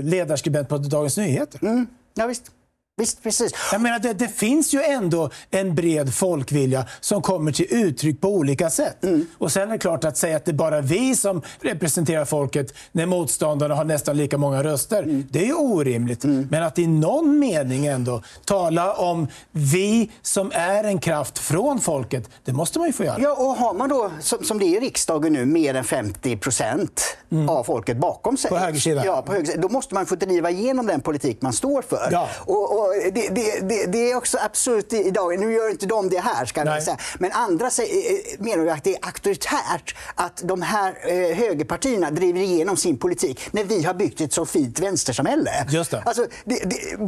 ledarskribent 0.04 0.70
på 0.70 0.78
Dagens 0.78 1.18
Nyheter. 1.18 1.60
Mm. 1.64 1.88
Ja, 2.14 2.28
visst. 2.28 2.52
Visst, 2.98 3.24
precis. 3.24 3.52
Jag 3.72 3.82
menar, 3.82 4.00
det, 4.00 4.14
det, 4.14 4.28
finns 4.28 4.74
ju 4.74 4.82
ändå 4.82 5.30
en 5.52 5.76
bred 5.76 6.14
folkvilja 6.14 6.86
som 7.00 7.22
kommer 7.22 7.52
till 7.52 7.66
uttryck 7.70 8.22
på 8.22 8.28
olika 8.28 8.70
sätt. 8.70 9.04
Mm. 9.04 9.26
Och 9.38 9.52
sen 9.52 9.70
är 9.70 9.72
det 9.72 9.78
klart 9.78 10.04
att 10.04 10.18
säga 10.18 10.38
att 10.38 10.46
det 10.46 10.52
är 10.52 10.54
bara 10.54 10.82
vi 10.82 11.16
som 11.16 11.42
representerar 11.62 12.26
folket 12.26 12.74
när 12.92 13.06
motståndarna 13.06 13.76
har 13.76 13.84
nästan 13.84 14.18
lika 14.18 14.38
många 14.38 14.64
röster, 14.64 15.04
mm. 15.04 15.28
det 15.32 15.40
är 15.40 15.46
ju 15.46 15.54
orimligt. 15.54 16.24
Mm. 16.24 16.48
Men 16.52 16.64
att 16.64 16.80
i 16.80 16.88
någon 16.88 17.40
mening 17.40 17.86
ändå 17.86 18.24
tala 18.46 18.94
om 18.94 19.28
vi 19.52 20.12
som 20.22 20.52
är 20.54 20.84
en 20.84 21.00
kraft 21.00 21.40
från 21.40 21.80
folket, 21.80 22.30
det 22.46 22.54
måste 22.54 22.80
man 22.80 22.88
ju 22.88 22.94
få 22.94 23.04
göra. 23.04 23.18
Ja, 23.20 23.32
och 23.32 23.56
har 23.56 23.74
man 23.74 23.90
då, 23.90 24.12
som, 24.20 24.44
som 24.44 24.60
det 24.60 24.66
är 24.66 24.78
i 24.78 24.80
riksdagen 24.80 25.34
nu, 25.34 25.46
mer 25.46 25.74
än 25.74 25.84
50 25.84 26.38
procent 26.38 27.18
mm. 27.32 27.50
av 27.50 27.64
folket 27.64 27.98
bakom 27.98 28.38
sig. 28.38 28.50
På 28.50 28.58
högersidan. 28.58 29.06
Ja, 29.06 29.22
på 29.22 29.32
högersidan. 29.32 29.62
Då 29.62 29.70
måste 29.70 29.94
man 29.94 30.06
få 30.06 30.16
driva 30.16 30.50
igenom 30.50 30.86
den 30.86 31.02
politik 31.02 31.42
man 31.42 31.54
står 31.54 31.82
för. 31.82 32.10
Ja. 32.12 32.30
Och, 32.46 32.80
och 32.80 32.85
och 32.85 32.85
det, 33.14 33.30
det, 33.30 33.86
det, 33.86 34.12
är 34.12 34.16
också 34.16 34.38
absurt 34.38 34.94
idag. 34.94 35.40
Nu 35.40 35.54
gör 35.54 35.70
inte 35.70 35.86
de 35.86 36.10
det 36.10 36.20
här, 36.20 36.46
ska 36.46 36.66
jag 36.66 36.84
säga. 36.84 36.98
Men 37.20 37.32
andra 37.32 37.70
säger, 37.70 38.14
eh, 38.14 38.40
menar 38.40 38.68
att 38.68 38.84
det 38.84 38.96
är 38.96 39.06
auktoritärt 39.06 39.96
att 40.16 40.42
de 40.44 40.62
här 40.62 40.98
eh, 41.04 41.38
högerpartierna 41.38 42.12
driver 42.12 42.40
igenom 42.40 42.78
sin 42.78 42.98
politik 42.98 43.40
när 43.52 43.64
vi 43.64 43.84
har 43.84 43.94
byggt 43.94 44.22
ett 44.22 44.34
så 44.34 44.46
fint 44.46 44.80
vänstersamhälle. 44.80 45.52
Just 45.70 45.92
det. 45.92 46.04
Alltså, 46.06 46.26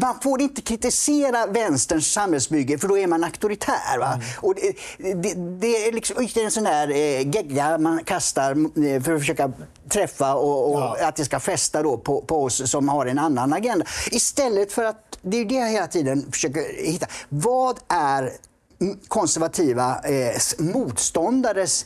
man 0.01 0.19
får 0.19 0.41
inte 0.41 0.61
kritisera 0.61 1.45
vänsterns 1.45 2.13
samhällsbygge 2.13 2.77
för 2.77 2.87
då 2.87 2.97
är 2.97 3.07
man 3.07 3.23
auktoritär. 3.23 3.97
Va? 3.99 4.13
Mm. 4.13 4.25
Och 4.37 4.55
det, 5.59 5.87
är 5.87 5.91
liksom 5.91 6.27
en 6.35 6.51
sån 6.51 6.63
där 6.63 6.89
eh, 6.89 7.27
gegga 7.27 7.77
man 7.77 8.03
kastar 8.03 8.51
eh, 8.51 9.01
för 9.01 9.13
att 9.13 9.19
försöka 9.19 9.51
träffa 9.89 10.35
och, 10.35 10.73
och 10.73 10.81
ja. 10.81 11.07
att 11.07 11.15
det 11.15 11.25
ska 11.25 11.39
fästa 11.39 11.83
då 11.83 11.97
på, 11.97 12.21
på 12.21 12.43
oss 12.43 12.71
som 12.71 12.89
har 12.89 13.05
en 13.05 13.19
annan 13.19 13.53
agenda. 13.53 13.85
Istället 14.11 14.71
för 14.71 14.83
att, 14.83 15.19
det 15.21 15.37
är 15.37 15.45
det 15.45 15.66
jag 15.67 15.73
hela 15.73 15.87
tiden 15.87 16.31
försöker 16.31 16.83
hitta. 16.85 17.07
Vad 17.29 17.79
är 17.87 18.33
konservativa 19.07 19.99
eh, 19.99 20.35
motståndares 20.59 21.85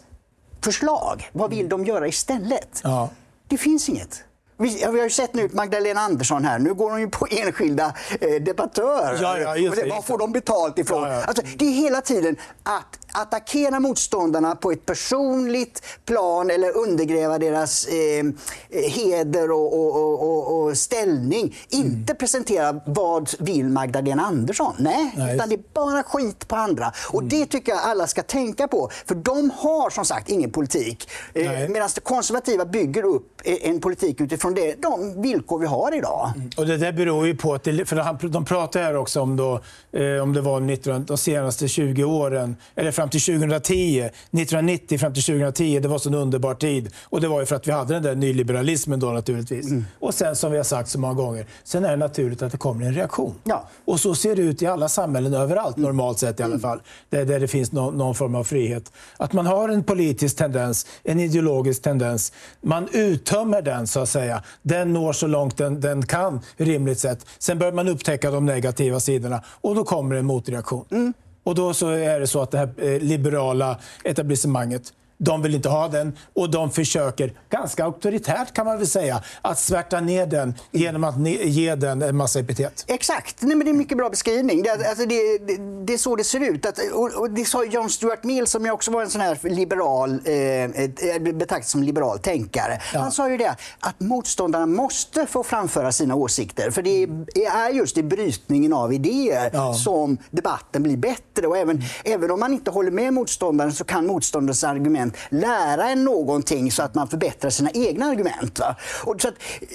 förslag? 0.62 1.30
Vad 1.34 1.50
vill 1.50 1.70
de 1.70 1.86
göra 1.86 2.08
istället? 2.08 2.82
Ja. 2.84 3.10
Det 3.48 3.58
finns 3.58 3.90
inget. 3.90 4.24
Vi, 4.62 4.84
har 4.84 5.04
ju 5.04 5.10
sett 5.10 5.34
nu 5.34 5.50
Magdalena 5.54 6.02
Andersson 6.02 6.46
här. 6.46 6.60
Nu 6.60 6.74
går 6.74 6.92
hon 6.92 7.00
ju 7.00 7.10
på 7.10 7.28
enskilda 7.32 7.94
eh, 8.22 8.42
debattörer. 8.42 9.20
Ja, 9.22 9.38
ja, 9.38 9.72
det, 9.76 9.90
var 9.90 10.02
får 10.02 10.18
de 10.18 10.32
betalt 10.32 10.80
ifrån? 10.80 11.04
Ja, 11.04 11.14
ja. 11.14 11.24
Alltså, 11.24 11.44
det 11.58 11.66
är 11.66 11.72
hela 11.72 12.02
tiden 12.02 12.36
att 12.64 13.00
attackera 13.12 13.80
motståndarna 13.80 14.56
på 14.56 14.72
ett 14.72 14.86
personligt 14.86 15.84
plan 16.06 16.50
eller 16.50 16.78
undergräva 16.78 17.40
deras 17.40 17.88
eh, 17.88 18.26
heder 18.70 19.52
och, 19.52 19.74
och, 19.74 20.22
och, 20.22 20.62
och 20.62 20.78
ställning. 20.78 21.58
Mm. 21.72 21.86
Inte 21.86 22.16
presentera 22.16 22.82
vad 22.86 23.30
vill 23.40 23.70
Magdalena 23.70 24.26
Andersson. 24.26 24.76
Nej, 24.80 25.14
Nej, 25.18 25.36
utan 25.36 25.50
det 25.50 25.56
är 25.56 25.64
bara 25.74 26.04
skit 26.04 26.48
på 26.48 26.56
andra. 26.56 26.92
Och 27.10 27.22
mm. 27.22 27.30
det 27.30 27.46
tycker 27.46 27.72
jag 27.72 27.82
alla 27.82 28.08
ska 28.08 28.24
tänka 28.24 28.68
på. 28.68 28.90
För 29.06 29.16
de 29.16 29.52
har 29.58 29.90
som 29.90 30.06
sagt 30.06 30.30
ingen 30.30 30.52
politik. 30.52 31.10
Eh, 31.34 31.52
Medan 31.70 31.90
det 31.96 32.02
konservativa 32.02 32.66
bygger 32.66 33.04
upp 33.04 33.42
en 33.44 33.82
politik 33.82 34.22
utifrån 34.22 34.51
det, 34.54 34.76
de 34.82 35.22
villkor 35.22 35.60
vi 35.60 35.68
har 35.68 35.98
idag. 35.98 36.32
Mm. 36.36 36.50
Och 36.58 36.66
det 36.66 36.78
där 36.78 36.92
beror 36.92 37.28
ju 37.28 37.36
på 37.36 37.54
att, 37.54 37.64
det, 37.64 37.86
för 37.86 38.28
de 38.30 38.46
pratar 38.46 38.82
här 38.82 38.96
också 38.96 39.22
om, 39.22 39.36
då, 39.36 39.60
eh, 39.92 40.24
om 40.24 40.34
det 40.34 40.42
var 40.42 40.60
19, 40.60 41.06
de 41.06 41.18
senaste 41.18 41.68
20 41.68 42.04
åren, 42.04 42.56
eller 42.76 42.92
fram 42.92 43.10
till 43.10 43.22
2010, 43.22 44.00
1990 44.00 44.98
fram 44.98 45.14
till 45.14 45.24
2010, 45.24 45.80
det 45.80 45.88
var 45.88 45.98
så 45.98 46.10
en 46.10 46.16
underbar 46.16 46.54
tid. 46.54 46.94
Och 47.04 47.22
det 47.22 47.28
var 47.28 47.40
ju 47.40 47.46
för 47.46 47.56
att 47.56 47.68
vi 47.68 47.72
hade 47.72 47.94
den 47.94 48.04
där 48.04 48.16
nyliberalismen 48.16 49.00
då 49.00 49.08
naturligtvis. 49.08 49.70
Mm. 49.70 49.86
Och 50.00 50.14
sen 50.14 50.36
som 50.36 50.52
vi 50.52 50.58
har 50.58 50.64
sagt 50.64 50.90
så 50.90 51.00
många 51.00 51.14
gånger, 51.14 51.46
sen 51.64 51.86
är 51.86 51.90
det 51.90 51.98
naturligt 51.98 52.42
att 52.42 52.52
det 52.52 52.58
kommer 52.58 52.86
en 52.86 52.94
reaktion. 52.94 53.36
Ja. 53.44 53.70
Och 53.86 54.00
så 54.00 54.16
ser 54.16 54.36
det 54.36 54.42
ut 54.42 54.62
i 54.62 54.68
alla 54.68 54.90
samhällen 54.90 55.34
överallt, 55.34 55.78
mm. 55.78 55.88
normalt 55.88 56.20
sett 56.20 56.40
i 56.40 56.44
alla 56.44 56.54
mm. 56.54 56.62
fall. 56.62 56.82
Där, 57.10 57.26
där 57.26 57.40
det 57.40 57.48
finns 57.48 57.72
no, 57.72 57.92
någon 57.92 58.16
form 58.16 58.36
av 58.36 58.44
frihet. 58.44 58.92
Att 59.18 59.34
man 59.34 59.46
har 59.46 59.70
en 59.70 59.84
politisk 59.84 60.38
tendens, 60.38 60.88
en 61.04 61.20
ideologisk 61.20 61.82
tendens. 61.82 62.34
Man 62.62 62.88
uttömmer 62.92 63.62
den 63.62 63.88
så 63.88 64.00
att 64.00 64.10
säga. 64.10 64.31
Den 64.62 64.94
når 64.94 65.14
så 65.14 65.28
långt 65.28 65.58
den, 65.58 65.82
den 65.82 66.06
kan 66.06 66.40
rimligt 66.58 67.00
sett. 67.00 67.26
Sen 67.40 67.60
börjar 67.60 67.74
man 67.74 67.88
upptäcka 67.88 68.32
de 68.32 68.46
negativa 68.46 69.00
sidorna 69.00 69.44
och 69.62 69.76
då 69.76 69.84
kommer 69.84 70.16
en 70.16 70.26
motreaktion. 70.26 70.86
Mm. 70.92 71.14
Och 71.44 71.56
då 71.56 71.74
så 71.74 71.90
är 71.90 72.20
det 72.20 72.28
så 72.28 72.42
att 72.42 72.52
det 72.52 72.58
här 72.58 72.70
eh, 72.78 73.00
liberala 73.00 73.78
etablissemanget 74.04 74.94
de 75.24 75.42
vill 75.42 75.56
inte 75.56 75.70
ha 75.70 75.88
den 75.88 76.18
och 76.34 76.52
de 76.52 76.72
försöker, 76.72 77.34
ganska 77.50 77.84
auktoritärt 77.86 78.54
kan 78.54 78.66
man 78.66 78.78
väl 78.78 78.88
säga, 78.88 79.24
att 79.42 79.60
svärta 79.60 80.00
ner 80.00 80.26
den 80.26 80.54
genom 80.72 81.04
att 81.04 81.28
ge 81.28 81.76
den 81.76 82.02
en 82.02 82.18
massa 82.18 82.40
epitet. 82.40 82.86
Exakt, 82.88 83.42
Nej, 83.42 83.56
men 83.56 83.66
det 83.66 83.70
är 83.70 83.72
en 83.72 83.78
mycket 83.78 83.98
bra 83.98 84.10
beskrivning. 84.10 84.64
Det, 84.64 84.72
alltså 84.72 85.06
det, 85.06 85.38
det, 85.38 85.86
det 85.86 85.94
är 85.94 85.98
så 85.98 86.16
det 86.16 86.24
ser 86.24 86.40
ut. 86.40 86.66
Att, 86.66 86.80
och, 86.94 87.14
och 87.14 87.32
det 87.32 87.46
sa 87.46 87.64
John 87.64 87.90
Stuart 87.90 88.24
Mill 88.24 88.48
som 88.48 88.66
jag 88.66 88.74
också 88.74 88.92
var 88.92 89.02
en 89.02 89.10
sån 89.10 89.22
här 89.22 89.38
liberal, 89.50 90.12
eh, 90.12 91.22
betraktas 91.34 91.72
som 91.72 91.84
liberal 91.84 92.20
tänkare. 92.20 92.82
Ja. 92.94 93.00
Han 93.00 93.12
sa 93.12 93.30
ju 93.30 93.38
det 93.38 93.56
att 93.80 94.00
motståndarna 94.00 94.66
måste 94.66 95.26
få 95.26 95.44
framföra 95.44 95.92
sina 95.92 96.16
åsikter. 96.16 96.72
För 96.72 96.82
det 96.82 97.04
är 97.46 97.70
just 97.70 97.98
i 97.98 98.04
brytningen 98.04 98.74
av 98.74 98.94
idéer 98.94 99.50
ja. 99.54 99.74
som 99.74 100.18
debatten 100.30 100.84
blir 100.84 100.98
bättre. 100.98 101.48
Och 101.48 101.58
även, 101.58 101.76
mm. 101.76 101.88
även 102.04 102.32
om 102.32 102.40
man 102.40 102.54
inte 102.54 102.72
håller 102.72 102.92
med 102.92 103.14
motståndaren 103.14 103.74
så 103.74 103.84
kan 103.84 104.08
motståndarens 104.08 104.64
argument 104.64 105.11
lära 105.30 105.90
en 105.90 106.04
någonting 106.04 106.72
så 106.72 106.84
att 106.84 106.96
man 106.96 107.08
förbättrar 107.08 107.50
sina 107.50 107.72
egna 107.72 108.06
argument. 108.06 108.60
Va? 108.60 108.76
Och 109.04 109.22
så 109.22 109.28
att, 109.28 109.34
eh, 109.62 109.68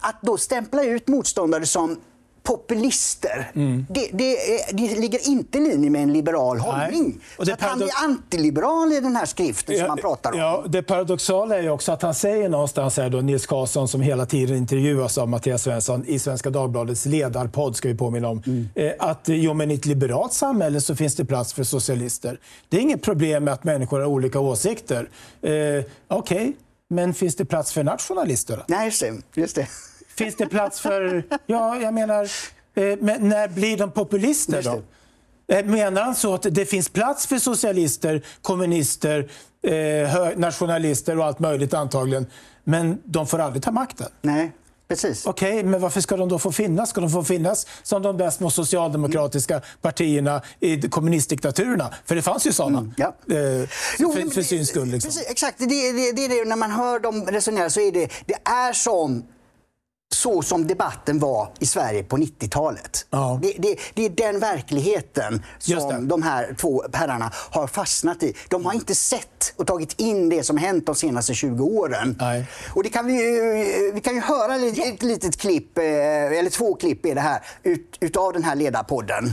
att 0.00 0.22
då 0.22 0.38
stämpla 0.38 0.84
ut 0.84 1.08
motståndare 1.08 1.66
som 1.66 2.00
populister. 2.48 3.50
Mm. 3.54 3.86
Det, 3.90 4.10
det, 4.12 4.36
det, 4.72 5.00
ligger 5.00 5.28
inte 5.28 5.58
i 5.58 5.60
linje 5.60 5.90
med 5.90 6.02
en 6.02 6.12
liberal 6.12 6.58
hållning. 6.58 7.20
Och 7.38 7.46
det 7.46 7.56
så 7.60 7.66
han 7.66 7.82
är 7.82 8.04
antiliberal 8.04 8.92
i 8.92 9.00
den 9.00 9.16
här 9.16 9.26
skriften 9.26 9.74
ja, 9.74 9.80
som 9.80 9.88
han 9.88 9.98
pratar 9.98 10.32
om. 10.32 10.38
Ja, 10.38 10.64
det 10.68 10.82
paradoxala 10.82 11.58
är 11.58 11.68
också 11.68 11.92
att 11.92 12.02
han 12.02 12.14
säger 12.14 12.48
någonstans 12.48 12.96
här 12.96 13.10
då, 13.10 13.20
Nils 13.20 13.46
Karlsson 13.46 13.88
som 13.88 14.00
hela 14.00 14.26
tiden 14.26 14.56
intervjuas 14.56 15.18
av 15.18 15.28
Mattias 15.28 15.62
Svensson 15.62 16.04
i 16.06 16.18
Svenska 16.18 16.50
Dagbladets 16.50 17.06
ledarpodd, 17.06 17.76
ska 17.76 17.88
vi 17.88 17.94
påminna 17.94 18.28
om, 18.28 18.42
mm. 18.46 18.68
Eh, 18.74 18.92
att 18.98 19.22
jo, 19.26 19.54
men 19.54 19.70
i 19.70 19.74
ett 19.74 19.86
liberalt 19.86 20.32
samhälle 20.32 20.80
så 20.80 20.96
finns 20.96 21.16
det 21.16 21.24
plats 21.24 21.52
för 21.52 21.64
socialister. 21.64 22.40
Det 22.68 22.76
är 22.76 22.80
inget 22.80 23.02
problem 23.02 23.44
med 23.44 23.54
att 23.54 23.64
människor 23.64 24.00
har 24.00 24.06
olika 24.06 24.40
åsikter. 24.40 25.10
Eh, 25.42 25.50
Okej, 25.50 25.84
okay. 26.08 26.52
men 26.88 27.14
finns 27.14 27.36
det 27.36 27.44
plats 27.44 27.72
för 27.72 27.84
nationalister? 27.84 28.64
Nej, 28.68 28.84
just 28.86 29.00
det. 29.00 29.40
Just 29.40 29.54
det. 29.54 29.66
Finns 30.18 30.36
det 30.36 30.46
plats 30.46 30.80
för... 30.80 31.24
Ja, 31.46 31.76
jag 31.76 31.94
menar, 31.94 32.24
eh, 32.74 32.98
men 33.00 33.28
när 33.28 33.48
blir 33.48 33.76
de 33.76 33.90
populister 33.90 34.62
då? 34.62 34.82
Eh, 35.54 35.64
menar 35.64 36.02
han 36.02 36.14
så 36.14 36.34
att 36.34 36.46
det 36.50 36.66
finns 36.66 36.88
plats 36.88 37.26
för 37.26 37.38
socialister, 37.38 38.22
kommunister, 38.42 39.30
eh, 39.62 40.36
nationalister 40.36 41.18
och 41.18 41.24
allt 41.24 41.38
möjligt 41.38 41.74
antagligen, 41.74 42.26
men 42.64 42.98
de 43.04 43.26
får 43.26 43.38
aldrig 43.38 43.62
ta 43.62 43.70
makten? 43.70 44.06
Nej. 44.22 44.52
Precis. 44.88 45.26
Okej, 45.26 45.52
okay, 45.52 45.64
men 45.64 45.80
varför 45.80 46.00
ska 46.00 46.16
de 46.16 46.28
då 46.28 46.38
få 46.38 46.52
finnas? 46.52 46.90
Ska 46.90 47.00
de 47.00 47.10
få 47.10 47.24
finnas 47.24 47.66
som 47.82 48.02
de 48.02 48.16
där 48.16 48.30
små 48.30 48.50
socialdemokratiska 48.50 49.60
partierna 49.80 50.42
i 50.60 50.80
kommunistdiktaturerna? 50.80 51.94
För 52.04 52.14
det 52.14 52.22
fanns 52.22 52.46
ju 52.46 52.52
sådana. 52.52 52.78
Mm, 52.78 52.92
ja. 52.96 53.14
eh, 53.30 53.68
jo, 53.98 54.12
för, 54.12 54.34
för 54.34 54.42
syns 54.42 54.68
skull. 54.68 54.88
Liksom. 54.88 55.08
Precis, 55.08 55.30
exakt, 55.30 55.58
det, 55.58 55.66
det, 55.66 56.12
det, 56.12 56.24
är 56.24 56.28
det. 56.28 56.48
När 56.48 56.56
man 56.56 56.70
hör 56.70 57.00
dem 57.00 57.26
resonera 57.26 57.70
så 57.70 57.80
är 57.80 57.92
det, 57.92 58.10
det 58.26 58.34
är 58.44 58.72
som 58.72 59.24
så 60.18 60.42
som 60.42 60.66
debatten 60.66 61.18
var 61.18 61.48
i 61.58 61.66
Sverige 61.66 62.02
på 62.02 62.16
90-talet. 62.16 63.06
Ja. 63.10 63.38
Det, 63.42 63.54
det, 63.58 63.78
det, 63.94 64.04
är 64.04 64.10
den 64.10 64.40
verkligheten 64.40 65.42
som 65.58 66.08
de 66.08 66.22
här 66.22 66.54
två 66.58 66.84
herrarna 66.92 67.32
har 67.50 67.66
fastnat 67.66 68.22
i. 68.22 68.34
De 68.48 68.66
har 68.66 68.72
inte 68.72 68.94
sett 68.94 69.54
och 69.56 69.66
tagit 69.66 70.00
in 70.00 70.28
det 70.28 70.42
som 70.42 70.56
hänt 70.56 70.86
de 70.86 70.94
senaste 70.94 71.34
20 71.34 71.64
åren. 71.64 72.16
Nej. 72.20 72.46
Och 72.74 72.82
det 72.82 72.88
kan 72.88 73.06
vi, 73.06 73.12
vi 73.94 74.00
kan 74.00 74.14
ju 74.14 74.20
höra 74.20 74.54
ett 74.54 75.02
litet 75.02 75.36
klipp, 75.36 75.78
eh, 75.78 75.84
eller 75.84 76.50
två 76.50 76.74
klipp 76.74 77.06
är 77.06 77.14
det 77.14 77.20
här, 77.20 77.42
ut, 77.62 77.96
utav 78.00 78.32
den 78.32 78.44
här 78.44 78.56
ledarpodden. 78.56 79.30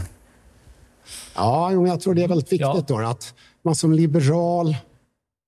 Ja, 1.36 1.72
jag 1.72 2.02
tror 2.02 2.14
det 2.14 2.24
är 2.24 2.28
väldigt 2.28 2.52
viktigt 2.52 2.62
ja. 2.62 2.86
då, 2.88 2.98
att 2.98 3.34
man 3.62 3.76
som 3.76 3.94
liberal 3.94 4.76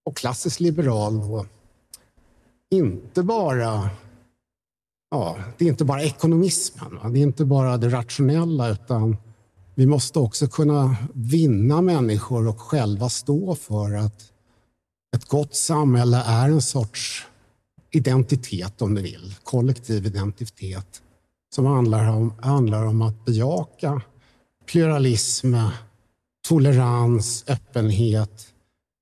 och 0.06 0.18
klassisk 0.18 0.60
liberal 0.60 1.20
då, 1.20 1.46
inte 2.72 3.24
bara 3.24 3.90
ja, 5.12 5.38
det 5.58 5.66
är 5.66 5.70
inte 5.70 5.86
bara 5.86 6.04
ekonomismen, 6.04 6.96
va? 7.04 7.10
det 7.10 7.20
är 7.20 7.24
inte 7.24 7.46
bara 7.46 7.78
det 7.78 7.90
rationella 7.90 8.70
utan 8.70 9.18
vi 9.76 9.86
måste 9.86 10.20
också 10.20 10.48
kunna 10.48 10.96
vinna 11.14 11.82
människor 11.82 12.48
och 12.48 12.62
själva 12.62 13.10
stå 13.10 13.56
för 13.56 13.94
att 13.94 14.32
ett 15.16 15.26
gott 15.26 15.56
samhälle 15.56 16.24
är 16.26 16.50
en 16.50 16.62
sorts 16.62 17.26
identitet, 17.92 18.82
om 18.82 18.96
du 18.96 19.02
vill. 19.02 19.36
Kollektiv 19.44 20.06
identitet 20.06 21.02
som 21.56 21.66
handlar 21.66 22.10
om, 22.10 22.34
handlar 22.42 22.86
om 22.86 23.02
att 23.02 23.26
bejaka 23.26 24.02
pluralism, 24.66 25.56
tolerans, 26.48 27.44
öppenhet, 27.48 28.48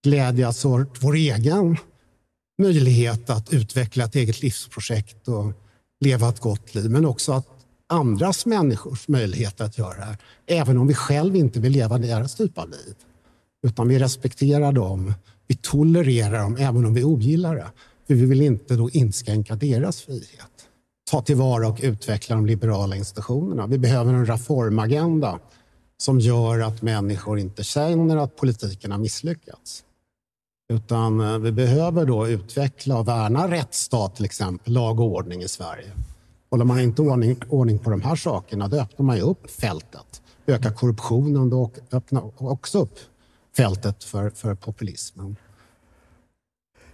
glädjas 0.03 0.65
åt 0.65 0.97
vår 1.01 1.15
egen 1.15 1.77
möjlighet 2.62 3.29
att 3.29 3.53
utveckla 3.53 4.03
ett 4.03 4.15
eget 4.15 4.41
livsprojekt 4.41 5.27
och 5.27 5.53
leva 5.99 6.29
ett 6.29 6.39
gott 6.39 6.75
liv, 6.75 6.91
men 6.91 7.05
också 7.05 7.31
att 7.33 7.47
andras 7.87 8.45
människors 8.45 9.07
möjlighet 9.07 9.61
att 9.61 9.77
göra 9.77 10.05
det. 10.05 10.17
Även 10.45 10.77
om 10.77 10.87
vi 10.87 10.93
själv 10.93 11.35
inte 11.35 11.59
vill 11.59 11.71
leva 11.71 11.97
deras 11.97 12.35
typ 12.35 12.57
av 12.57 12.69
liv. 12.69 12.95
Utan 13.67 13.87
vi 13.87 13.99
respekterar 13.99 14.71
dem, 14.71 15.13
vi 15.47 15.55
tolererar 15.55 16.39
dem 16.39 16.57
även 16.59 16.85
om 16.85 16.93
vi 16.93 17.03
ogillar 17.03 17.55
det. 17.55 17.71
För 18.07 18.13
vi 18.13 18.25
vill 18.25 18.41
inte 18.41 18.75
då 18.75 18.89
inskränka 18.89 19.55
deras 19.55 20.01
frihet. 20.01 20.51
Ta 21.11 21.21
tillvara 21.21 21.67
och 21.67 21.79
utveckla 21.83 22.35
de 22.35 22.45
liberala 22.45 22.95
institutionerna. 22.95 23.67
Vi 23.67 23.77
behöver 23.77 24.13
en 24.13 24.25
reformagenda 24.25 25.39
som 25.97 26.19
gör 26.19 26.59
att 26.59 26.81
människor 26.81 27.39
inte 27.39 27.63
känner 27.63 28.17
att 28.17 28.35
politiken 28.35 28.91
har 28.91 28.99
misslyckats. 28.99 29.83
Utan 30.67 31.19
eh, 31.19 31.38
vi 31.38 31.51
behöver 31.51 32.05
då 32.05 32.27
utveckla 32.27 32.98
och 32.98 33.07
värna 33.07 33.51
rättsstat, 33.51 34.15
till 34.15 34.25
exempel, 34.25 34.74
lag 34.74 35.00
och 35.00 35.05
ordning 35.05 35.41
i 35.41 35.48
Sverige. 35.48 35.91
Håller 36.50 36.65
man 36.65 36.79
inte 36.79 37.01
ordning, 37.01 37.38
ordning 37.50 37.79
på 37.79 37.89
de 37.89 38.01
här 38.01 38.15
sakerna, 38.15 38.67
då 38.67 38.77
öppnar 38.77 39.05
man 39.05 39.15
ju 39.15 39.22
upp 39.22 39.51
fältet. 39.51 40.22
Ökar 40.48 40.72
korruptionen, 40.72 41.50
då 41.50 41.72
öppnar 41.91 42.31
också 42.38 42.79
upp 42.79 43.00
fältet 43.57 44.03
för, 44.03 44.29
för 44.29 44.55
populismen. 44.55 45.36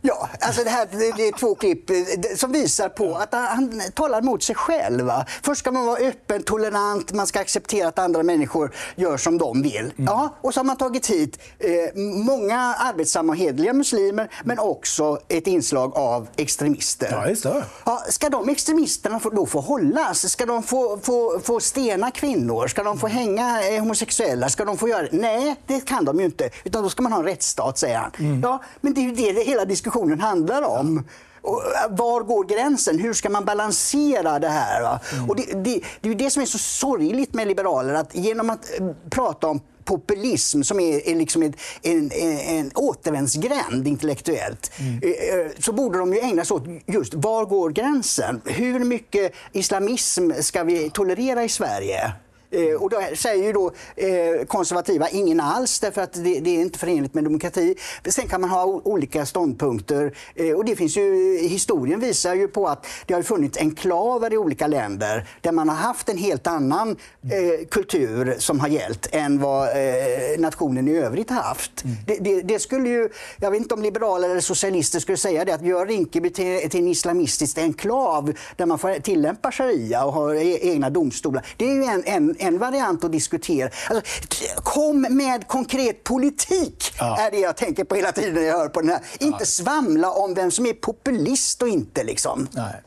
Ja, 0.04 0.30
alltså 0.40 0.64
det, 0.64 0.70
här, 0.70 0.88
det 1.18 1.28
är 1.28 1.38
två 1.38 1.56
klipp 1.56 1.90
eh, 1.90 1.96
som 2.36 2.52
visar 2.52 2.90
på 2.90 3.16
att 3.16 3.34
han 3.34 3.82
talar 3.96 4.22
mot 4.22 4.44
sig 4.44 4.56
själv. 4.56 5.06
Va? 5.06 5.26
Först 5.44 5.60
ska 5.60 5.72
man 5.72 5.86
vara 5.86 5.98
öppen, 5.98 6.44
tolerant, 6.44 7.12
man 7.12 7.28
ska 7.28 7.40
acceptera 7.40 7.88
att 7.88 8.00
andra 8.00 8.24
människor 8.24 8.76
gör 8.96 9.18
som 9.18 9.38
de 9.38 9.62
vill. 9.62 9.80
Mm. 9.80 9.94
Ja, 9.98 10.36
och 10.42 10.54
så 10.54 10.60
har 10.60 10.66
man 10.66 10.78
tagit 10.78 11.08
hit 11.08 11.40
eh, 11.60 11.70
många 12.02 12.60
arbetsamma 12.60 13.32
och 13.34 13.38
hederliga 13.38 13.74
muslimer 13.74 14.32
men 14.44 14.60
också 14.60 15.20
ett 15.28 15.48
inslag 15.48 15.96
av 15.96 16.28
extremister. 16.36 17.10
Ja, 17.12 17.30
just 17.30 17.44
det. 17.44 17.66
Ja, 17.86 18.04
ska 18.10 18.30
de 18.30 18.50
extremisterna 18.50 19.20
få, 19.20 19.30
då 19.30 19.46
få 19.46 19.60
hållas? 19.60 20.32
Ska 20.32 20.46
de 20.46 20.64
få, 20.64 21.00
få, 21.04 21.40
få 21.44 21.60
stena 21.60 22.12
kvinnor? 22.12 22.68
Ska 22.68 22.84
de 22.84 23.00
få 23.00 23.08
hänga 23.08 23.70
eh, 23.70 23.80
homosexuella? 23.80 24.50
Ska 24.50 24.66
de 24.66 24.78
få 24.78 24.88
göra 24.88 25.08
Nej, 25.12 25.56
det 25.68 25.80
kan 25.80 26.06
de 26.06 26.20
ju 26.20 26.26
inte. 26.26 26.50
Utan 26.64 26.84
då 26.84 26.90
ska 26.90 27.04
man 27.04 27.12
ha 27.12 27.20
en 27.20 27.26
rättsstat, 27.26 27.78
säger 27.78 27.98
han. 27.98 28.12
Mm. 28.20 28.42
Ja, 28.42 28.62
men 28.82 28.94
det 28.94 29.02
är 29.02 29.04
ju 29.04 29.12
det, 29.12 29.32
det 29.32 29.44
hela 29.44 29.66
diskussionen 29.66 29.91
diskussionen 29.92 30.20
handlar 30.20 30.62
om. 30.62 31.04
Och 31.42 31.64
eh, 31.64 31.96
var 31.98 32.24
går 32.24 32.44
gränsen? 32.44 33.00
Hur 33.00 33.14
ska 33.14 33.30
man 33.30 33.46
balansera 33.46 34.40
det 34.40 34.50
här? 34.50 35.00
Mm. 35.14 35.30
Och 35.30 35.36
det, 35.36 35.64
det, 35.64 35.82
det, 36.02 36.10
är 36.10 36.16
det 36.16 36.30
som 36.30 36.42
är 36.42 36.46
så 36.46 36.58
sorgligt 36.58 37.34
med 37.34 37.48
liberaler, 37.48 37.94
att 37.94 38.16
genom 38.16 38.50
att 38.50 38.80
eh, 38.80 38.88
prata 39.10 39.48
om 39.48 39.60
populism 39.84 40.62
som 40.62 40.80
är, 40.80 41.08
är 41.08 41.16
liksom 41.16 41.44
en, 41.44 41.54
en, 41.82 42.12
en 42.12 42.72
återvändsgränd 42.76 43.88
intellektuellt 43.88 44.72
mm. 44.80 45.02
Eh, 45.04 45.52
så 45.60 45.72
borde 45.74 46.00
de 46.00 46.14
ju 46.14 46.20
ägna 46.20 46.46
sig 46.46 46.56
åt 46.56 46.64
just 46.86 47.14
var 47.14 47.46
går 47.46 47.70
gränsen? 47.70 48.42
Hur 48.46 48.80
mycket 48.80 49.34
islamism 49.52 50.32
ska 50.42 50.64
vi 50.64 50.90
tolerera 50.90 51.44
i 51.44 51.50
Sverige? 51.50 52.12
Eh, 52.52 52.82
och 52.82 52.90
då 52.90 53.02
säger 53.16 53.44
ju 53.44 53.54
då 53.54 53.72
eh, 53.96 54.46
konservativa 54.48 55.10
ingen 55.10 55.40
alls 55.40 55.80
därför 55.80 56.02
att 56.02 56.14
det, 56.14 56.40
det, 56.40 56.50
är 56.50 56.62
inte 56.62 56.80
förenligt 56.80 57.14
med 57.14 57.24
demokrati. 57.24 57.76
Sen 58.06 58.28
kan 58.28 58.42
man 58.42 58.50
ha 58.50 58.66
olika 58.66 59.26
ståndpunkter 59.26 60.18
eh, 60.36 60.52
och 60.52 60.66
det 60.66 60.76
finns 60.76 60.98
ju, 60.98 61.38
historien 61.38 62.00
visar 62.00 62.36
ju 62.36 62.48
på 62.48 62.68
att 62.68 62.86
det 63.06 63.14
har 63.14 63.22
funnits 63.22 63.58
enklaver 63.58 64.34
i 64.34 64.38
olika 64.38 64.68
länder 64.68 65.28
där 65.42 65.52
man 65.52 65.70
har 65.70 65.76
haft 65.76 66.10
en 66.10 66.18
helt 66.18 66.48
annan 66.48 66.90
eh, 67.24 67.68
kultur 67.70 68.36
som 68.38 68.60
har 68.60 68.68
gällt 68.68 69.08
än 69.12 69.40
vad 69.40 69.68
eh, 69.70 70.40
nationen 70.40 70.88
i 70.88 70.96
övrigt 70.98 71.30
har 71.30 71.42
haft. 71.42 71.84
Mm. 71.84 71.96
Det, 72.08 72.18
det, 72.18 72.42
det, 72.42 72.60
skulle 72.60 72.90
ju, 72.90 73.10
jag 73.38 73.52
vet 73.52 73.62
inte 73.62 73.74
om 73.74 73.82
liberaler 73.82 74.30
eller 74.30 74.42
socialister 74.42 75.00
skulle 75.00 75.18
säga 75.18 75.46
det, 75.46 75.54
att 75.54 75.66
göra 75.66 75.86
Rinkeby 75.86 76.30
till, 76.30 76.70
till 76.70 76.80
en 76.80 76.88
islamistisk 76.88 77.58
enklav 77.58 78.34
där 78.56 78.66
man 78.66 78.80
får 78.80 79.00
tillämpa 79.00 79.52
sharia 79.52 80.06
och 80.06 80.14
har 80.14 80.34
e-, 80.34 80.60
egna 80.62 80.90
domstolar. 80.90 81.46
Det 81.58 81.66
är 81.66 81.76
ju 81.76 81.84
en, 81.84 82.04
en 82.06 82.36
en 82.42 82.58
variant 82.58 83.04
att 83.04 83.12
diskutera. 83.12 83.70
Alltså, 83.90 84.12
kom 84.56 85.02
med 85.02 85.48
konkret 85.48 86.04
politik, 86.04 86.94
ja. 87.00 87.18
är 87.18 87.32
det 87.32 87.40
jag 87.40 87.58
tänker 87.58 87.84
på 87.84 87.96
hela 87.96 88.12
tiden 88.12 88.34
när 88.34 88.42
jag 88.42 88.58
hör 88.58 88.70
på 88.70 88.82
den 88.82 88.90
här. 88.90 89.02
Inte 89.20 89.46
svamla 89.46 90.12
om 90.12 90.34
vem 90.34 90.52
som 90.52 90.66
är 90.66 90.74
populist 90.74 91.62
och 91.62 91.68
inte. 91.68 92.04
Liksom. 92.04 92.48
Nej. 92.52 92.82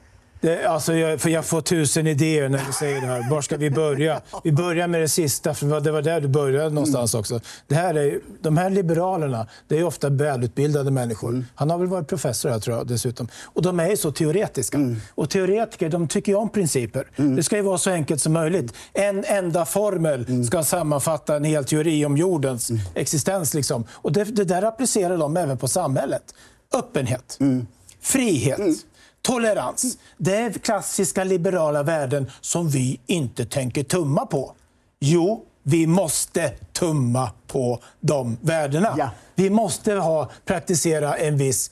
Det, 0.45 0.67
alltså 0.67 0.95
jag, 0.95 1.21
för 1.21 1.31
jag 1.31 1.45
får 1.45 1.61
tusen 1.61 2.07
idéer 2.07 2.49
när 2.49 2.63
du 2.67 2.73
säger 2.73 3.01
det 3.01 3.07
här. 3.07 3.31
Var 3.31 3.43
ska 3.43 3.57
vi 3.57 3.71
börja? 3.71 4.21
Vi 4.45 4.53
börjar 4.53 4.89
med 4.89 5.01
det 5.01 5.09
sista, 5.09 5.55
för 5.55 5.81
det 5.81 5.91
var 5.91 6.03
där 6.03 6.21
du 6.21 6.29
började 6.29 6.71
någonstans 6.71 7.15
också. 7.15 7.41
Det 7.67 7.75
här 7.75 7.95
är, 7.95 8.21
de 8.41 8.57
här 8.57 8.71
liberalerna, 8.71 9.47
det 9.69 9.79
är 9.79 9.85
ofta 9.85 10.09
välutbildade 10.09 10.91
människor. 10.91 11.29
Mm. 11.29 11.45
Han 11.55 11.71
har 11.71 11.79
väl 11.79 11.87
varit 11.87 12.09
professor 12.09 12.51
här, 12.51 12.59
tror 12.59 12.77
jag, 12.77 12.87
dessutom. 12.87 13.29
Och 13.45 13.63
de 13.63 13.81
är 13.81 13.89
ju 13.89 13.97
så 13.97 14.13
teoretiska. 14.13 14.77
Mm. 14.77 14.97
Och 15.15 15.31
teoretiker, 15.31 15.89
de 15.89 16.09
tycker 16.09 16.33
ju 16.33 16.39
om 16.39 16.49
principer. 16.49 17.07
Mm. 17.17 17.37
Det 17.37 17.43
ska 17.43 17.57
ju 17.57 17.63
vara 17.63 17.79
så 17.79 17.91
enkelt 17.91 18.21
som 18.21 18.33
möjligt. 18.33 18.75
En 18.93 19.25
enda 19.25 19.65
formel 19.65 20.25
mm. 20.29 20.45
ska 20.45 20.63
sammanfatta 20.63 21.37
en 21.37 21.45
hel 21.45 21.65
teori 21.65 22.05
om 22.05 22.17
jordens 22.17 22.71
mm. 22.71 22.83
existens. 22.95 23.55
Liksom. 23.55 23.85
Och 23.91 24.13
det, 24.13 24.25
det, 24.25 24.45
där 24.45 24.63
applicerar 24.63 25.19
de 25.19 25.37
även 25.37 25.59
på 25.59 25.69
samhället. 25.69 26.35
Öppenhet, 26.75 27.37
mm. 27.41 27.67
frihet, 28.01 28.85
Tolerans. 29.27 29.99
Det 30.19 30.37
är 30.37 30.53
klassiska 30.53 31.25
liberala 31.25 31.83
värden 31.83 32.31
som 32.41 32.69
vi 32.69 33.01
inte 33.07 33.45
tänker 33.45 33.83
tumma 33.83 34.27
på. 34.27 34.53
Jo, 35.01 35.45
vi 35.63 35.87
måste 35.87 36.49
tumma 36.73 37.31
på 37.47 37.83
de 38.01 38.37
värdena. 38.41 38.95
Ja. 38.99 39.11
Vi 39.35 39.51
måste 39.51 39.93
ha, 39.93 40.31
praktisera 40.45 41.17
en 41.17 41.37
viss 41.37 41.71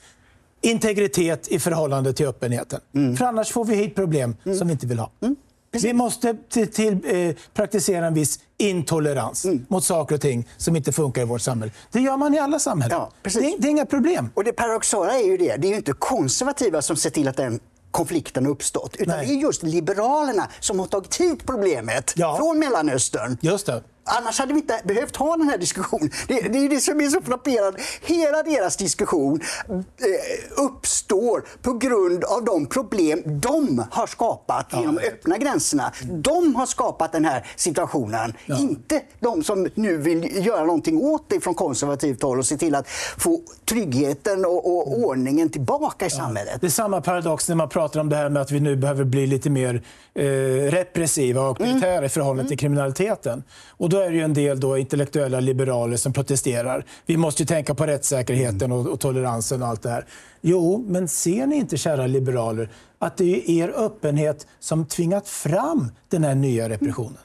integritet 0.61 1.49
i 1.49 1.59
förhållande 1.59 2.13
till 2.13 2.27
öppenheten. 2.27 2.81
Mm. 2.95 3.17
För 3.17 3.25
annars 3.25 3.53
får 3.53 3.65
vi 3.65 3.77
hit 3.77 3.95
problem 3.95 4.37
mm. 4.45 4.59
som 4.59 4.69
vi 4.69 4.73
inte 4.73 4.87
vill 4.87 4.99
ha. 4.99 5.11
Mm. 5.23 5.37
Vi 5.73 5.93
måste 5.93 6.37
till, 6.51 6.73
till, 6.73 6.93
eh, 7.05 7.37
praktisera 7.55 8.07
en 8.07 8.15
viss 8.15 8.41
intolerans 8.59 9.45
mm. 9.45 9.67
mot 9.69 9.85
saker 9.85 10.15
och 10.15 10.21
ting 10.21 10.49
som 10.57 10.77
inte 10.77 10.93
funkar 10.93 11.23
i 11.23 11.25
vårt 11.25 11.41
samhälle. 11.41 11.73
Det 11.91 12.01
gör 12.01 12.17
man 12.17 12.35
i 12.35 12.39
alla 12.39 12.59
samhällen. 12.59 12.99
Ja, 12.99 13.13
det, 13.23 13.57
det, 13.59 13.69
är 13.69 13.71
inga 13.71 13.87
problem. 13.87 14.31
Och 14.35 14.45
det 14.45 14.53
paradoxala 14.53 15.19
är 15.19 15.27
ju 15.27 15.37
det, 15.37 15.57
det 15.57 15.67
är 15.67 15.71
ju 15.71 15.77
inte 15.77 15.93
konservativa 15.93 16.83
som 16.83 16.97
ser 16.97 17.11
till 17.11 17.29
att 17.29 17.37
den 17.37 17.61
konflikten 17.91 18.45
har 18.45 18.53
uppstått. 18.53 18.97
Utan 18.97 19.17
Nej. 19.17 19.27
det 19.27 19.33
är 19.33 19.37
just 19.37 19.63
Liberalerna 19.63 20.49
som 20.61 20.79
har 20.79 20.87
tagit 20.87 21.17
hit 21.17 21.47
problemet 21.47 22.13
ja. 22.17 22.37
från 22.37 22.59
Mellanöstern. 22.59 23.37
Just 23.41 23.67
det. 23.67 23.83
Annars 24.05 24.39
hade 24.39 24.53
vi 24.53 24.61
inte 24.61 24.81
behövt 24.85 25.17
ha 25.17 25.37
den 25.37 25.49
här 25.49 25.59
diskussionen. 25.59 26.11
Det, 26.29 26.41
det 26.41 26.59
är 26.59 26.69
det 26.69 26.81
som 26.81 27.01
är 27.01 27.09
så 27.09 27.23
frapperande. 27.23 27.79
Hela 28.03 28.43
deras 28.43 28.77
diskussion 28.77 29.41
eh, 29.69 30.65
uppstår 30.65 31.45
på 31.63 31.73
grund 31.73 32.25
av 32.25 32.45
de 32.45 32.67
problem 32.67 33.23
de 33.25 33.85
har 33.91 34.07
skapat 34.07 34.67
ja. 34.71 34.81
genom 34.81 34.99
öppna 34.99 35.39
gränserna. 35.39 35.93
De 36.03 36.55
har 36.55 36.67
skapat 36.67 37.13
den 37.13 37.25
här 37.25 37.47
situationen. 37.57 38.33
Ja. 38.47 38.59
Inte 38.59 39.01
de 39.21 39.45
som 39.45 39.69
nu 39.75 39.97
vill 39.97 40.47
göra 40.47 40.65
någonting 40.65 40.99
åt 40.99 41.25
det 41.29 41.41
från 41.41 41.55
konservativt 41.55 42.23
håll 42.23 42.39
och 42.39 42.47
se 42.47 42.57
till 42.57 42.75
att 42.75 42.89
få 43.19 43.41
tryggheten 43.65 44.45
och, 44.45 44.77
och 44.77 44.87
mm. 44.87 45.05
ordningen 45.05 45.51
tillbaka 45.51 46.07
i 46.07 46.09
ja. 46.13 46.17
samhället. 46.17 46.61
Det 46.61 46.67
är 46.67 46.71
samma 46.71 47.01
paradox 47.01 47.49
när 47.49 47.57
man 47.57 47.69
pratar 47.69 48.01
om 48.01 48.09
det 48.09 48.17
här 48.17 48.29
med 48.29 48.43
att 48.43 48.51
vi 48.51 48.61
nu 48.61 48.77
behöver 48.77 49.05
bli 49.05 49.27
lite 49.27 49.51
mer 49.51 49.83
eh, 50.15 50.25
repressiva 50.71 51.41
och 51.41 51.47
auktoritära 51.47 51.93
mm. 51.93 52.05
i 52.05 52.09
förhållande 52.09 52.41
mm. 52.41 52.49
till 52.49 52.59
kriminaliteten. 52.59 53.43
Och 53.69 53.92
då 53.93 53.99
är 53.99 54.11
det 54.11 54.17
ju 54.17 54.23
en 54.23 54.35
del 54.35 54.61
då 54.61 54.79
intellektuella 54.79 55.41
liberaler 55.41 55.97
som 55.97 56.13
protesterar. 56.13 56.85
Vi 57.07 57.17
måste 57.17 57.43
ju 57.43 57.47
tänka 57.47 57.75
på 57.75 57.87
rättssäkerheten 57.87 58.73
och, 58.73 58.87
och 58.87 59.01
toleransen 59.01 59.63
och 59.63 59.69
allt 59.69 59.83
det 59.83 59.91
här. 59.91 60.07
Jo, 60.41 60.85
men 60.89 61.09
ser 61.09 61.47
ni 61.47 61.57
inte, 61.57 61.77
kära 61.77 62.07
liberaler, 62.07 62.69
att 62.99 63.17
det 63.17 63.25
är 63.25 63.51
er 63.51 63.73
öppenhet 63.77 64.47
som 64.61 64.87
tvingat 64.87 65.29
fram 65.29 65.93
den 66.09 66.25
här 66.25 66.35
nya 66.35 66.69
repressionen? 66.69 67.19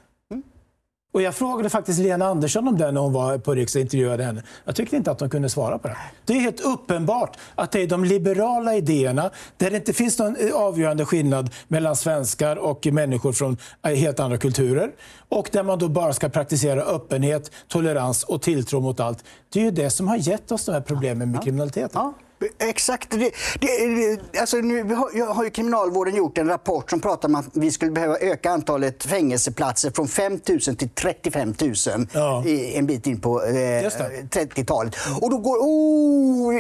Och 1.18 1.24
jag 1.24 1.36
frågade 1.36 1.70
faktiskt 1.70 2.00
Lena 2.00 2.26
Andersson 2.26 2.68
om 2.68 2.78
det 2.78 2.92
när 2.92 3.02
hon 3.02 3.14
var 3.14 3.38
på 3.38 3.54
Riks 3.54 3.76
och 3.76 3.82
intervjuade 3.82 4.24
henne. 4.24 4.44
Jag 4.66 4.76
tyckte 4.76 4.96
inte 4.96 5.12
att 5.12 5.20
hon 5.20 5.30
kunde 5.30 5.50
svara 5.50 5.78
på 5.78 5.88
det. 5.88 5.98
Det 6.26 6.34
är 6.34 6.40
helt 6.40 6.62
uppenbart 6.62 7.38
att 7.56 7.72
det 7.72 7.82
är 7.82 7.88
de 7.88 8.04
liberala 8.04 8.76
idéerna, 8.76 9.32
där 9.58 9.70
det 9.70 9.78
inte 9.78 9.94
finns 9.94 10.20
någon 10.20 10.36
avgörande 10.54 11.06
skillnad 11.06 11.50
mellan 11.68 11.96
svenskar 11.96 12.56
och 12.56 12.86
människor 12.86 13.32
från 13.34 13.58
helt 13.84 14.20
andra 14.20 14.38
kulturer. 14.38 14.92
Och 15.30 15.50
där 15.52 15.64
man 15.64 15.80
då 15.80 15.88
bara 15.88 16.14
ska 16.14 16.30
praktisera 16.30 16.82
öppenhet, 16.82 17.52
tolerans 17.68 18.24
och 18.24 18.42
tilltro 18.42 18.80
mot 18.80 19.00
allt. 19.00 19.24
Det 19.50 19.60
är 19.60 19.64
ju 19.64 19.72
det 19.72 19.90
som 19.90 20.08
har 20.08 20.18
gett 20.18 20.52
oss 20.52 20.66
de 20.66 20.72
här 20.72 20.82
problemen 20.82 21.32
med 21.32 21.44
kriminaliteten. 21.44 22.14
Exakt. 22.60 23.10
Det, 23.12 23.32
det, 23.60 24.40
alltså 24.40 24.58
nu 24.58 24.94
har, 24.94 25.34
har 25.34 25.44
ju 25.44 25.50
Kriminalvården 25.50 26.16
gjort 26.16 26.38
en 26.38 26.48
rapport 26.48 26.90
som 26.90 27.00
pratar 27.00 27.30
om 27.30 27.36
att 27.36 27.46
vi 27.54 27.72
skulle 27.72 27.92
behöva 27.92 28.18
öka 28.18 28.52
antalet 28.52 29.04
fängelseplatser 29.04 29.92
från 29.92 30.08
5 30.08 30.40
000 30.50 30.60
till 30.60 30.90
35 30.90 31.54
000 31.62 31.74
ja. 32.14 32.44
en 32.48 32.86
bit 32.86 33.08
in 33.08 33.22
på 33.22 33.44
eh, 33.44 33.52
30-talet. 33.52 34.96
Och 35.22 35.30
då 35.30 35.38
går... 35.38 35.58
Oh, 35.58 36.54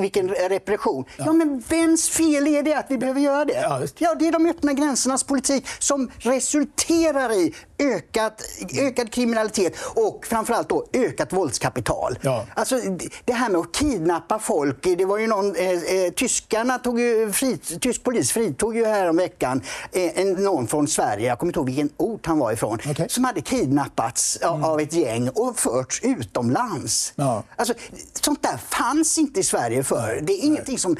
vilken 0.00 0.28
repression! 0.28 1.04
Ja. 1.16 1.24
ja. 1.26 1.32
men 1.32 1.62
vems 1.68 2.08
fel 2.08 2.46
är 2.46 2.62
det 2.62 2.74
att 2.74 2.86
vi 2.88 2.98
behöver 2.98 3.20
göra 3.20 3.44
det? 3.44 3.60
Ja, 3.62 3.80
ja, 3.98 4.14
det 4.14 4.28
är 4.28 4.32
de 4.32 4.46
öppna 4.46 4.72
gränsernas 4.72 5.24
politik 5.24 5.66
som 5.78 6.10
resulterar 6.18 7.32
i 7.32 7.54
ökat, 7.78 8.42
ökad 8.80 9.12
kriminalitet 9.12 9.76
och 9.94 10.26
framförallt 10.26 10.68
då 10.68 10.86
ökat 10.92 11.32
våldskapital. 11.32 12.18
Ja. 12.22 12.46
Alltså, 12.54 12.76
det 13.24 13.32
här 13.32 13.48
med 13.48 13.60
att 13.60 13.74
kidnappa 13.74 14.38
folk. 14.38 14.78
Det 14.82 15.05
var 15.06 15.18
ju 15.18 15.26
någon, 15.26 15.56
eh, 15.56 15.70
eh, 15.70 16.12
tyskarna 16.12 16.78
tog 16.78 17.00
ju, 17.00 17.32
fri, 17.32 17.58
tysk 17.58 18.02
polis 18.02 18.32
fritog 18.32 18.76
ju 18.76 18.86
häromveckan 18.86 19.62
eh, 19.92 20.20
en, 20.20 20.32
någon 20.32 20.68
från 20.68 20.88
Sverige, 20.88 21.28
jag 21.28 21.38
kommer 21.38 21.50
inte 21.50 21.58
ihåg 21.58 21.66
vilken 21.66 21.90
ort 21.96 22.26
han 22.26 22.38
var 22.38 22.52
ifrån, 22.52 22.78
okay. 22.90 23.08
som 23.08 23.24
hade 23.24 23.40
kidnappats 23.40 24.38
mm. 24.42 24.64
av 24.64 24.80
ett 24.80 24.92
gäng 24.92 25.28
och 25.28 25.58
förts 25.58 26.00
utomlands. 26.02 27.12
Ja. 27.16 27.42
Alltså, 27.56 27.74
sånt 28.20 28.42
där 28.42 28.56
fanns 28.68 29.18
inte 29.18 29.40
i 29.40 29.42
Sverige 29.42 29.84
förr. 29.84 30.20
Det 30.22 30.32
är 30.32 30.44
ingenting 30.44 30.78
som 30.78 30.96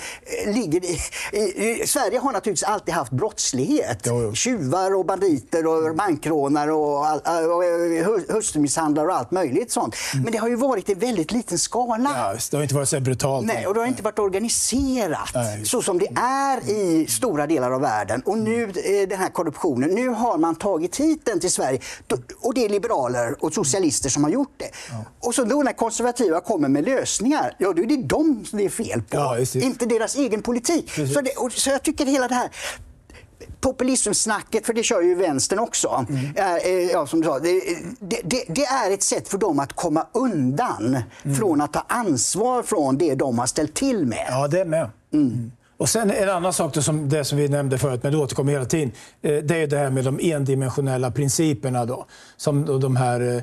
eh, 0.46 0.54
ligger 0.54 0.84
i, 0.84 0.98
i, 1.32 1.82
i, 1.82 1.86
Sverige 1.86 2.18
har 2.18 2.32
naturligtvis 2.32 2.68
alltid 2.68 2.94
haft 2.94 3.12
brottslighet. 3.12 4.02
Jo, 4.06 4.22
jo. 4.22 4.34
Tjuvar 4.34 4.94
och 4.94 5.04
banditer 5.04 5.66
och 5.66 5.96
bankrånare 5.96 6.66
misshandlar 6.66 7.48
och, 7.48 7.56
och 7.56 8.34
hustrumisshandlar 8.34 9.06
och 9.06 9.14
allt 9.14 9.30
möjligt 9.30 9.70
sånt. 9.70 9.94
Mm. 10.12 10.24
Men 10.24 10.32
det 10.32 10.38
har 10.38 10.48
ju 10.48 10.56
varit 10.56 10.88
i 10.88 10.94
väldigt 10.94 11.32
liten 11.32 11.58
skala. 11.58 12.10
Ja, 12.14 12.36
det 12.50 12.56
har 12.56 12.62
inte 12.62 12.74
varit 12.74 12.88
så 12.88 13.00
brutalt. 13.00 13.46
Nej, 13.46 13.66
och 13.66 13.74
det 13.74 13.80
har 13.80 13.86
inte 13.96 14.04
varit 14.04 14.18
organiserat 14.18 15.30
Nej. 15.34 15.64
så 15.64 15.82
som 15.82 15.98
det 15.98 16.08
är 16.20 16.70
i 16.70 17.06
stora 17.06 17.46
delar 17.46 17.70
av 17.70 17.80
världen. 17.80 18.22
Och 18.24 18.38
nu 18.38 18.62
eh, 18.64 19.08
den 19.08 19.18
här 19.18 19.28
korruptionen, 19.28 19.90
nu 19.90 20.08
har 20.08 20.38
man 20.38 20.54
tagit 20.54 20.96
hit 20.96 21.20
den 21.24 21.40
till 21.40 21.50
Sverige. 21.50 21.80
Och 22.40 22.54
det 22.54 22.64
är 22.64 22.68
liberaler 22.68 23.44
och 23.44 23.54
socialister 23.54 24.08
som 24.08 24.24
har 24.24 24.30
gjort 24.30 24.54
det. 24.56 24.70
Ja. 24.90 25.04
Och 25.20 25.34
så 25.34 25.44
då 25.44 25.62
när 25.62 25.72
konservativa 25.72 26.40
kommer 26.40 26.68
med 26.68 26.84
lösningar, 26.84 27.56
ja 27.58 27.72
då 27.72 27.82
är 27.82 27.86
det 27.86 28.02
dem 28.02 28.44
som 28.50 28.58
det 28.58 28.64
är 28.64 28.68
fel 28.68 29.02
på. 29.02 29.16
Ja, 29.16 29.38
inte 29.54 29.86
deras 29.86 30.16
egen 30.16 30.42
politik. 30.42 30.90
Så, 30.90 31.20
det, 31.20 31.30
så 31.50 31.70
jag 31.70 31.82
tycker 31.82 32.06
hela 32.06 32.28
det 32.28 32.34
här 32.34 32.50
populismsnacket, 33.60 34.66
för 34.66 34.72
det 34.72 34.82
kör 34.82 35.02
ju 35.02 35.14
vänstern 35.14 35.58
också. 35.58 36.06
Mm. 36.08 36.90
Ja, 36.92 37.06
som 37.06 37.20
du 37.20 37.26
sa, 37.26 37.38
det, 37.38 37.60
det, 38.00 38.44
det, 38.48 38.64
är 38.64 38.90
ett 38.90 39.02
sätt 39.02 39.28
för 39.28 39.38
dem 39.38 39.58
att 39.58 39.72
komma 39.72 40.06
undan 40.12 40.98
mm. 41.22 41.36
från 41.36 41.60
att 41.60 41.72
ta 41.72 41.84
ansvar 41.88 42.62
från 42.62 42.98
det 42.98 43.14
de 43.14 43.38
har 43.38 43.46
ställt 43.46 43.74
till 43.74 44.06
med. 44.06 44.26
Ja, 44.28 44.48
det 44.48 44.60
är 44.60 44.64
med. 44.64 44.90
Mm. 45.12 45.52
Och 45.78 45.88
sen 45.88 46.10
en 46.10 46.28
annan 46.28 46.52
sak, 46.52 46.74
då, 46.74 46.82
som 46.82 47.08
det 47.08 47.24
som 47.24 47.38
vi 47.38 47.48
nämnde 47.48 47.78
förut, 47.78 48.02
men 48.02 48.12
det 48.12 48.18
återkommer 48.18 48.52
hela 48.52 48.64
tiden, 48.64 48.92
eh, 49.22 49.36
det 49.36 49.56
är 49.56 49.66
det 49.66 49.78
här 49.78 49.90
med 49.90 50.04
de 50.04 50.20
endimensionella 50.22 51.10
principerna. 51.10 51.84
Då, 51.84 52.06
som 52.36 52.80
de 52.80 52.96
här 52.96 53.42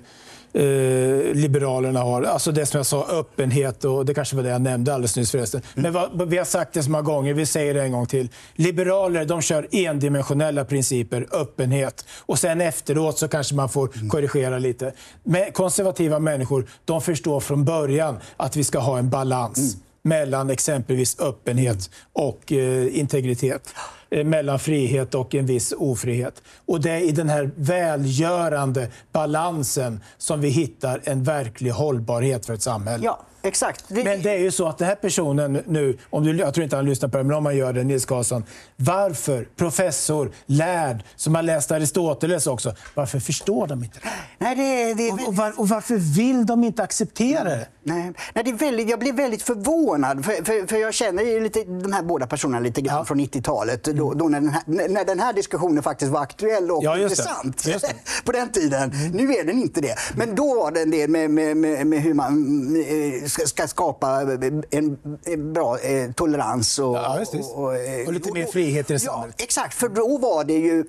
eh, 0.53 1.33
Liberalerna 1.33 1.99
har. 1.99 2.23
Alltså 2.23 2.51
det 2.51 2.65
som 2.65 2.77
jag 2.77 2.85
sa, 2.85 3.07
öppenhet 3.09 3.85
och 3.85 4.05
det 4.05 4.13
kanske 4.13 4.35
var 4.35 4.43
det 4.43 4.49
jag 4.49 4.61
nämnde 4.61 4.93
alldeles 4.93 5.15
nyss 5.15 5.31
förresten. 5.31 5.61
Mm. 5.75 5.93
Men 5.93 6.09
vad, 6.17 6.29
vi 6.29 6.37
har 6.37 6.45
sagt 6.45 6.73
det 6.73 6.83
så 6.83 6.91
många 6.91 7.01
gånger, 7.01 7.33
vi 7.33 7.45
säger 7.45 7.73
det 7.73 7.83
en 7.83 7.91
gång 7.91 8.05
till. 8.05 8.29
Liberaler 8.55 9.25
de 9.25 9.41
kör 9.41 9.67
endimensionella 9.71 10.65
principer, 10.65 11.27
öppenhet. 11.31 12.05
Och 12.19 12.39
sen 12.39 12.61
efteråt 12.61 13.17
så 13.17 13.27
kanske 13.27 13.55
man 13.55 13.69
får 13.69 13.89
mm. 13.95 14.09
korrigera 14.09 14.59
lite. 14.59 14.93
Men 15.23 15.51
konservativa 15.51 16.19
människor 16.19 16.67
de 16.85 17.01
förstår 17.01 17.39
från 17.39 17.65
början 17.65 18.19
att 18.37 18.55
vi 18.55 18.63
ska 18.63 18.79
ha 18.79 18.97
en 18.97 19.09
balans. 19.09 19.57
Mm 19.57 19.83
mellan 20.03 20.49
exempelvis 20.49 21.19
öppenhet 21.19 21.89
och 22.13 22.51
eh, 22.51 22.99
integritet. 22.99 23.73
Eh, 24.13 24.23
mellan 24.23 24.59
frihet 24.59 25.15
och 25.15 25.35
en 25.35 25.45
viss 25.45 25.73
ofrihet. 25.77 26.43
Och 26.65 26.81
det 26.81 26.91
är 26.91 26.99
i 26.99 27.11
den 27.11 27.29
här 27.29 27.51
välgörande 27.55 28.87
balansen 29.11 29.99
som 30.17 30.41
vi 30.41 30.49
hittar 30.49 31.01
en 31.03 31.23
verklig 31.23 31.71
hållbarhet 31.71 32.45
för 32.45 32.53
ett 32.53 32.61
samhälle. 32.61 33.05
Ja. 33.05 33.19
Exakt. 33.45 33.85
Det... 33.87 34.03
Men 34.03 34.21
det 34.21 34.31
är 34.31 34.37
ju 34.37 34.51
så 34.51 34.67
att 34.67 34.77
den 34.77 34.87
här 34.87 34.95
personen 34.95 35.63
nu, 35.67 35.97
om 36.09 36.23
du, 36.23 36.37
jag 36.37 36.53
tror 36.53 36.63
inte 36.63 36.75
han 36.75 36.85
lyssnar 36.85 37.09
på 37.09 37.17
det, 37.17 37.23
men 37.23 37.37
om 37.37 37.43
man 37.43 37.57
gör 37.57 37.73
det, 37.73 37.83
Nils 37.83 38.05
Karlsson. 38.05 38.43
Varför, 38.75 39.47
professor, 39.55 40.31
lärd, 40.45 41.03
som 41.15 41.35
har 41.35 41.41
läst 41.41 41.71
Aristoteles 41.71 42.47
också, 42.47 42.75
varför 42.93 43.19
förstår 43.19 43.67
de 43.67 43.83
inte 43.83 43.99
det? 43.99 44.09
Nej, 44.37 44.55
det, 44.55 44.93
det... 44.93 45.11
Och, 45.11 45.27
och, 45.27 45.35
var, 45.35 45.59
och, 45.59 45.69
varför 45.69 45.95
vill 45.97 46.45
de 46.45 46.63
inte 46.63 46.83
acceptera 46.83 47.43
det? 47.43 47.67
Nej, 47.83 48.13
Nej 48.33 48.43
det 48.43 48.49
är 48.49 48.53
väldigt, 48.53 48.89
jag 48.89 48.99
blir 48.99 49.13
väldigt 49.13 49.41
förvånad, 49.41 50.25
för, 50.25 50.31
för, 50.31 50.67
för 50.67 50.77
jag 50.77 50.93
känner 50.93 51.23
ju 51.23 51.39
lite, 51.39 51.63
de 51.63 51.93
här 51.93 52.03
båda 52.03 52.27
personerna 52.27 52.59
lite 52.59 52.81
grann 52.81 52.97
ja. 52.97 53.05
från 53.05 53.19
90-talet, 53.19 53.83
då, 53.83 54.13
då 54.13 54.25
när, 54.25 54.41
den 54.41 54.49
här, 54.49 54.63
när 54.89 55.05
den 55.05 55.19
här 55.19 55.33
diskussionen 55.33 55.83
faktiskt 55.83 56.11
var 56.11 56.21
aktuell 56.21 56.71
och 56.71 56.83
ja, 56.83 56.97
intressant 56.97 57.65
på 58.23 58.31
den 58.31 58.51
tiden. 58.51 58.91
Mm. 58.91 59.11
Nu 59.11 59.33
är 59.33 59.43
den 59.43 59.59
inte 59.59 59.81
det. 59.81 59.95
Men 60.15 60.35
då 60.35 60.55
var 60.55 60.71
det 60.71 60.81
en 60.81 60.91
del 60.91 61.09
med, 61.09 61.31
med, 61.31 61.57
med, 61.57 61.87
med 61.87 62.01
hur 62.01 62.13
man 62.13 62.33
eh, 62.75 63.27
ska 63.45 63.67
skapa 63.67 64.21
en, 64.69 64.97
en 65.25 65.53
bra 65.53 65.79
eh, 65.79 66.11
tolerans 66.11 66.79
och, 66.79 66.95
ja, 66.95 67.25
och, 67.33 67.63
och, 67.63 67.75
eh, 67.75 68.07
och, 68.07 68.13
lite 68.13 68.33
mer 68.33 68.45
frihet 68.45 68.91
i 68.91 68.99
samhället. 68.99 69.35
Ja, 69.37 69.43
exakt, 69.43 69.73
för 69.73 69.89
då 69.89 70.17
var 70.17 70.43
det 70.43 70.53
ju 70.53 70.85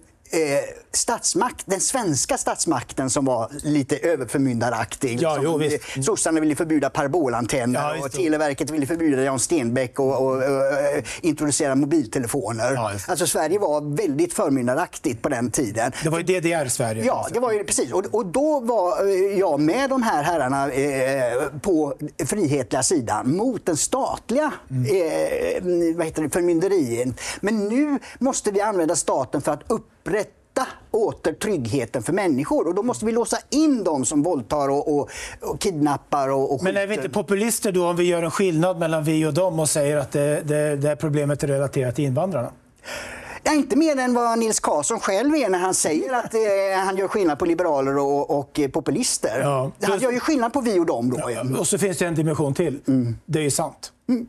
statsmakt, 0.92 1.66
den 1.66 1.81
svenska 1.81 2.38
statsmakten 2.38 3.11
som 3.11 3.25
var 3.25 3.51
lite 3.62 3.97
överförmyndaraktig. 3.97 5.18
Ja, 5.23 5.38
jo, 5.42 5.61
mm. 5.61 6.03
Sossarna 6.03 6.40
ville 6.40 6.57
förbjuda 6.57 6.90
parabolantenner 6.90 7.94
ja, 7.97 8.05
och 8.05 8.12
Televerket 8.12 8.70
ville 8.70 8.87
förbjuda 8.87 9.23
Jan 9.23 9.38
Stenbeck 9.38 9.99
och, 9.99 10.07
och, 10.07 10.33
och, 10.33 10.37
och 10.37 11.05
introducera 11.20 11.75
mobiltelefoner. 11.75 12.73
Ja, 12.73 12.92
alltså 13.09 13.27
Sverige 13.27 13.59
var 13.59 13.97
väldigt 13.97 14.35
förmyndaraktigt 14.35 15.23
på 15.23 15.29
den 15.29 15.51
tiden. 15.51 15.92
Det 16.03 16.09
var 16.09 16.18
ju 16.18 16.25
DDR-Sverige. 16.25 17.05
Ja, 17.05 17.29
det 17.33 17.40
var 17.40 17.53
ju 17.53 17.64
precis. 17.64 17.92
Och, 17.92 18.05
och 18.11 18.27
då 18.27 18.61
var 18.61 19.07
eh, 19.07 19.38
jag 19.38 19.61
med 19.61 19.90
de 19.90 20.03
här 20.03 20.23
herrarna 20.23 20.70
eh, 20.70 21.49
på 21.62 21.94
frihetliga 22.27 22.83
sidan 22.83 23.37
mot 23.37 23.66
den 23.66 23.77
statliga 23.77 24.53
mm. 24.70 24.85
eh, 24.85 25.97
vad 25.97 26.07
heter 26.07 26.23
det, 26.23 26.31
förmynderiet. 26.31 27.20
Men 27.40 27.68
nu 27.68 27.99
måste 28.18 28.51
vi 28.51 28.61
använda 28.61 28.97
staten 28.97 29.42
för 29.42 29.53
att 29.53 29.70
upprätta 30.05 30.67
åter 30.90 31.33
tryggheten 31.33 32.03
för 32.03 32.12
människor. 32.12 32.69
Och 32.69 32.75
då 32.75 32.83
måste 32.83 33.07
vi 33.07 33.12
låsa 33.12 33.38
in 33.51 33.85
dem 33.85 34.05
som 34.05 34.23
våldtar 34.23 34.69
och, 34.69 34.99
och, 34.99 35.11
och 35.40 35.61
kidnappar 35.61 36.29
och, 36.29 36.55
och 36.55 36.62
Men 36.62 36.77
är 36.77 36.87
vi 36.87 36.95
inte 36.95 37.09
populister 37.09 37.73
då 37.73 37.87
om 37.87 37.97
vi 37.97 38.05
gör 38.05 38.23
en 38.23 38.31
skillnad 38.31 38.79
mellan 38.79 39.05
vi 39.05 39.27
och 39.27 39.35
dem 39.35 39.59
och 39.61 39.69
säger 39.69 39.97
att 39.97 40.12
det, 40.12 40.40
det, 40.40 40.77
det 40.77 40.88
här 40.88 40.97
problemet 40.97 41.43
är 41.43 41.47
relaterat 41.47 41.95
till 41.95 42.05
invandrarna? 42.05 42.51
Ja, 43.43 43.53
inte 43.53 43.77
mer 43.77 43.99
än 43.99 44.14
vad 44.14 44.38
Nils 44.38 44.61
Karlsson 44.61 45.01
själv 45.01 45.35
är 45.35 45.49
när 45.49 45.59
han 45.59 45.75
säger 45.75 46.12
att 46.12 46.35
eh, 46.35 46.40
han 46.85 46.97
gör 46.97 47.09
skillnad 47.09 47.38
på 47.38 47.45
liberaler 47.45 47.99
och, 47.99 48.38
och 48.38 48.61
populister. 48.73 49.40
Ja. 49.40 49.71
Han 49.83 49.99
gör 49.99 50.12
ju 50.12 50.21
skillnad 50.21 50.53
på 50.53 50.61
vi 50.61 50.79
och 50.79 50.87
dem. 50.87 51.11
Då. 51.11 51.31
Ja, 51.31 51.59
och 51.59 51.67
så 51.67 51.79
finns 51.79 51.99
det 51.99 52.07
en 52.07 52.14
dimension 52.14 52.55
till. 52.55 52.81
Mm. 52.87 53.17
Det 53.27 53.38
är 53.38 53.43
ju 53.43 53.51
sant. 53.51 53.93
Mm. 54.09 54.29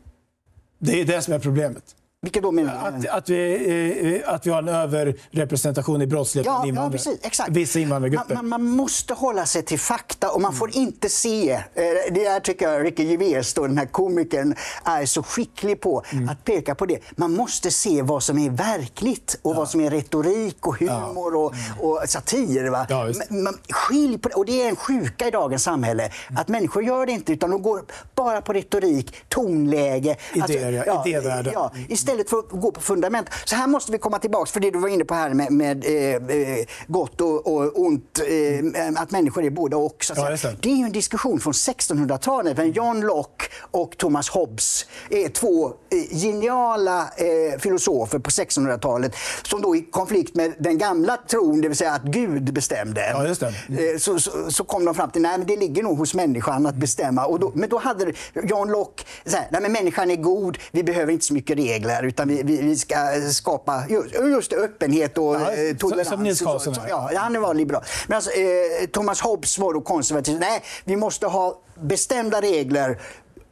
Det 0.78 1.00
är 1.00 1.04
det 1.04 1.22
som 1.22 1.34
är 1.34 1.38
problemet. 1.38 1.95
Vilka 2.22 2.40
då 2.40 2.52
menar 2.52 2.88
att, 2.88 3.08
att, 3.08 3.30
vi, 3.30 4.22
eh, 4.26 4.34
att 4.34 4.46
vi 4.46 4.50
har 4.50 4.58
en 4.58 4.68
överrepresentation 4.68 6.02
i 6.02 6.06
brottslighet 6.06 6.46
ja, 6.46 6.66
ja, 6.66 6.90
precis, 6.90 7.18
exakt. 7.22 7.50
vissa 7.50 7.78
invandrargrupper. 7.78 8.34
Man, 8.34 8.48
man, 8.48 8.64
man, 8.64 8.76
måste 8.76 9.14
hålla 9.14 9.46
sig 9.46 9.62
till 9.62 9.78
fakta 9.78 10.30
och 10.30 10.40
man 10.40 10.52
får 10.52 10.68
mm. 10.68 10.82
inte 10.82 11.08
se... 11.08 11.52
Eh, 11.52 11.62
det 12.10 12.24
där 12.24 12.40
tycker 12.40 12.68
jag 12.68 12.84
Ricky 12.84 13.04
Gervais, 13.04 13.54
den 13.54 13.78
här 13.78 13.86
komikern, 13.86 14.54
är 14.84 15.06
så 15.06 15.22
skicklig 15.22 15.80
på. 15.80 16.02
Mm. 16.12 16.28
Att 16.28 16.44
peka 16.44 16.74
på 16.74 16.86
det. 16.86 16.98
Man 17.16 17.32
måste 17.32 17.70
se 17.70 18.02
vad 18.02 18.22
som 18.22 18.38
är 18.38 18.50
verkligt 18.50 19.38
och 19.42 19.54
ja. 19.54 19.58
vad 19.58 19.68
som 19.68 19.80
är 19.80 19.90
retorik 19.90 20.66
och 20.66 20.78
humor 20.78 21.32
ja. 21.32 21.38
och, 21.38 21.54
mm. 21.54 21.80
och 21.80 22.08
satir. 22.08 22.70
Va? 22.70 22.86
Ja, 22.88 23.12
man, 23.30 23.58
skilj 23.70 24.18
på 24.18 24.28
det. 24.28 24.34
Och 24.34 24.46
det 24.46 24.62
är 24.62 24.68
en 24.68 24.76
sjuka 24.76 25.28
i 25.28 25.30
dagens 25.30 25.62
samhälle. 25.62 26.02
Mm. 26.02 26.40
Att 26.40 26.48
människor 26.48 26.84
gör 26.84 27.06
det 27.06 27.12
inte 27.12 27.32
utan 27.32 27.50
de 27.50 27.62
går 27.62 27.84
bara 28.14 28.42
på 28.42 28.52
retorik, 28.52 29.14
tonläge. 29.28 30.16
Idéer, 30.34 30.78
alltså, 30.78 30.90
ja, 30.90 31.02
idévärlden. 31.06 31.52
Ja, 31.52 31.72
istället 32.06 32.30
för 32.30 32.38
att 32.38 32.50
gå 32.50 32.72
på 32.72 32.80
fundament. 32.80 33.28
Så 33.44 33.56
här 33.56 33.66
måste 33.66 33.92
vi 33.92 33.98
komma 33.98 34.18
tillbaka 34.18 34.46
för 34.46 34.60
det 34.60 34.70
du 34.70 34.78
var 34.78 34.88
inne 34.88 35.04
på 35.04 35.14
här 35.14 35.34
med, 35.34 35.52
med 35.52 35.84
eh, 35.84 36.36
eh 36.36 36.66
gott 36.86 37.20
och, 37.20 37.46
och 37.46 37.80
ont, 37.80 38.18
eh, 38.18 39.02
att 39.02 39.10
människor 39.10 39.44
är 39.44 39.50
både 39.50 39.76
och. 39.76 40.04
Så 40.04 40.12
ja, 40.16 40.30
det, 40.30 40.56
det 40.62 40.68
är 40.68 40.84
en 40.84 40.92
diskussion 40.92 41.40
från 41.40 41.52
1600-talet. 41.52 42.56
Men 42.56 42.72
John 42.72 43.00
Locke 43.00 43.44
och 43.70 43.98
Thomas 43.98 44.28
Hobbes 44.28 44.86
är 45.10 45.28
två 45.28 45.66
eh, 45.68 46.16
geniala 46.18 47.00
eh, 47.00 47.58
filosofer 47.58 48.18
på 48.18 48.30
1600-talet 48.30 49.14
som 49.42 49.62
då 49.62 49.76
i 49.76 49.82
konflikt 49.82 50.34
med 50.34 50.54
den 50.58 50.78
gamla 50.78 51.16
tron, 51.16 51.60
det 51.60 51.68
vill 51.68 51.76
säga 51.76 51.92
att 51.92 52.02
Gud 52.02 52.52
bestämde. 52.52 53.00
Ja, 53.10 53.26
just 53.26 53.40
det. 53.40 53.46
Eh, 53.46 53.98
så, 53.98 54.18
så, 54.18 54.50
så, 54.50 54.64
kom 54.64 54.84
de 54.84 54.94
fram 54.94 55.10
till 55.10 55.26
att 55.26 55.48
det 55.48 55.56
ligger 55.56 55.82
nog 55.82 55.98
hos 55.98 56.14
människan 56.14 56.66
att 56.66 56.74
bestämma. 56.74 57.26
Och 57.26 57.40
då, 57.40 57.52
men 57.54 57.68
då 57.68 57.78
hade 57.78 58.12
John 58.34 58.70
Locke 58.70 59.04
så 59.24 59.36
här, 59.36 59.46
nej, 59.50 59.62
men 59.62 59.72
människan 59.72 60.10
är 60.10 60.16
god, 60.16 60.58
vi 60.70 60.82
behöver 60.82 61.12
inte 61.12 61.24
så 61.24 61.34
mycket 61.34 61.56
regler 61.56 61.95
utan 62.02 62.28
vi, 62.28 62.42
vi, 62.42 62.62
vi 62.62 62.76
ska 62.76 62.96
skapa 63.32 63.84
just, 63.88 64.14
just 64.14 64.52
öppenhet 64.52 65.18
och 65.18 65.34
ja, 65.34 65.52
eh, 65.52 65.76
tolerans. 65.76 66.08
Som 66.08 66.22
Nils 66.22 66.40
Karlsson. 66.40 66.74
Ja, 66.88 67.10
han 67.14 67.40
var 67.40 67.54
liberal. 67.54 67.82
Men 68.06 68.16
alltså, 68.16 68.30
eh, 68.30 68.86
Thomas 68.92 69.20
Hobbes 69.20 69.58
var 69.58 69.74
då 69.74 69.80
konservativ. 69.80 70.38
Nej, 70.40 70.62
vi 70.84 70.96
måste 70.96 71.26
ha 71.26 71.60
bestämda 71.74 72.40
regler, 72.40 73.00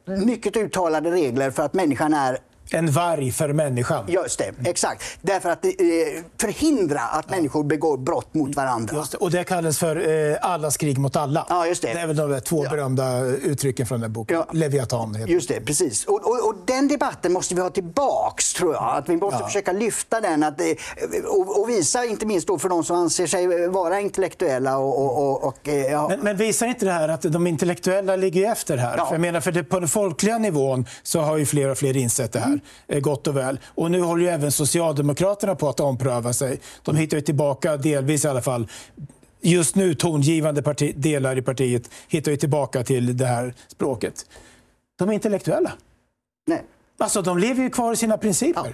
mycket 0.05 0.57
uttalade 0.57 1.11
regler 1.11 1.51
för 1.51 1.63
att 1.63 1.73
människan 1.73 2.13
är 2.13 2.39
en 2.71 2.91
varg 2.91 3.31
för 3.31 3.53
människan. 3.53 4.05
Just 4.07 4.39
det, 4.39 4.69
exakt. 4.69 5.03
Därför 5.21 5.49
att 5.49 5.65
eh, 5.65 5.71
förhindra 6.41 6.99
att 6.99 7.25
ja. 7.29 7.35
människor 7.35 7.63
begår 7.63 7.97
brott 7.97 8.33
mot 8.33 8.55
varandra. 8.55 9.05
Det. 9.11 9.17
Och 9.17 9.31
det 9.31 9.43
kallas 9.43 9.79
för 9.79 10.09
eh, 10.31 10.37
allas 10.41 10.77
krig 10.77 10.97
mot 10.97 11.15
alla. 11.15 11.45
Ja, 11.49 11.67
just 11.67 11.81
det. 11.81 11.93
det 11.93 11.99
är 11.99 12.07
väl 12.07 12.15
de 12.15 12.41
två 12.41 12.63
ja. 12.63 12.69
berömda 12.69 13.25
uttrycken 13.25 13.85
från 13.85 14.01
den 14.01 14.13
boken. 14.13 14.37
Ja. 14.37 14.47
Leviatan 14.51 15.15
heter 15.15 15.33
Just 15.33 15.49
det, 15.49 15.61
precis. 15.61 16.05
Och, 16.05 16.25
och, 16.25 16.47
och, 16.47 16.55
den 16.65 16.87
debatten 16.87 17.33
måste 17.33 17.55
vi 17.55 17.61
ha 17.61 17.69
tillbaks, 17.69 18.53
tror 18.53 18.73
jag. 18.73 18.97
Att 18.97 19.09
vi 19.09 19.17
måste 19.17 19.39
ja. 19.39 19.47
försöka 19.47 19.71
lyfta 19.71 20.21
den 20.21 20.43
att, 20.43 20.61
eh, 20.61 20.67
och, 21.25 21.61
och, 21.61 21.69
visa, 21.69 22.05
inte 22.05 22.25
minst 22.25 22.47
då 22.47 22.59
för 22.59 22.69
de 22.69 22.83
som 22.83 22.95
anser 22.95 23.27
sig 23.27 23.67
vara 23.67 23.99
intellektuella. 23.99 24.77
Och, 24.77 25.47
och 25.47 25.67
eh, 25.67 26.07
men, 26.07 26.19
men, 26.19 26.37
visar 26.37 26.67
inte 26.67 26.85
det 26.85 26.91
här 26.91 27.09
att 27.09 27.21
de 27.21 27.47
intellektuella 27.47 28.15
ligger 28.15 28.51
efter 28.51 28.77
här? 28.77 28.97
För 28.97 29.13
jag 29.13 29.21
menar, 29.21 29.41
för 29.41 29.51
det, 29.51 29.63
på 29.63 29.79
den 29.79 29.89
folkliga 29.89 30.37
nivån 30.37 30.85
så 31.03 31.19
har 31.19 31.37
ju 31.37 31.45
fler 31.45 31.69
och 31.69 31.77
fler 31.77 31.97
insett 31.97 32.33
det 32.33 32.39
här. 32.39 32.54
Mm 32.55 32.65
eh, 32.87 32.99
gott 32.99 33.27
och 33.27 33.37
väl. 33.37 33.59
Och 33.65 33.91
nu 33.91 34.01
håller 34.01 34.23
ju 34.23 34.29
även 34.29 34.51
Socialdemokraterna 34.51 35.55
på 35.55 35.69
att 35.69 35.79
ompröva 35.79 36.33
sig. 36.33 36.59
De 36.83 36.95
hittar 36.95 37.17
ju 37.17 37.21
tillbaka, 37.21 37.77
delvis 37.77 38.25
i 38.25 38.27
alla 38.27 38.41
fall, 38.41 38.67
just 39.41 39.75
nu 39.75 39.95
tongivande 39.95 40.61
parti, 40.61 40.93
delar 40.95 41.37
i 41.37 41.41
partiet 41.41 41.89
hittar 42.07 42.31
ju 42.31 42.37
tillbaka 42.37 42.83
till 42.83 43.17
det 43.17 43.25
här 43.25 43.53
språket. 43.67 44.25
De 44.95 45.09
är 45.09 45.13
intellektuella. 45.13 45.71
Nej. 46.47 46.63
Alltså, 46.97 47.21
de 47.21 47.37
lever 47.37 47.63
ju 47.63 47.69
kvar 47.69 47.93
i 47.93 47.95
sina 47.95 48.17
principer. 48.17 48.61
Ja. 48.65 48.73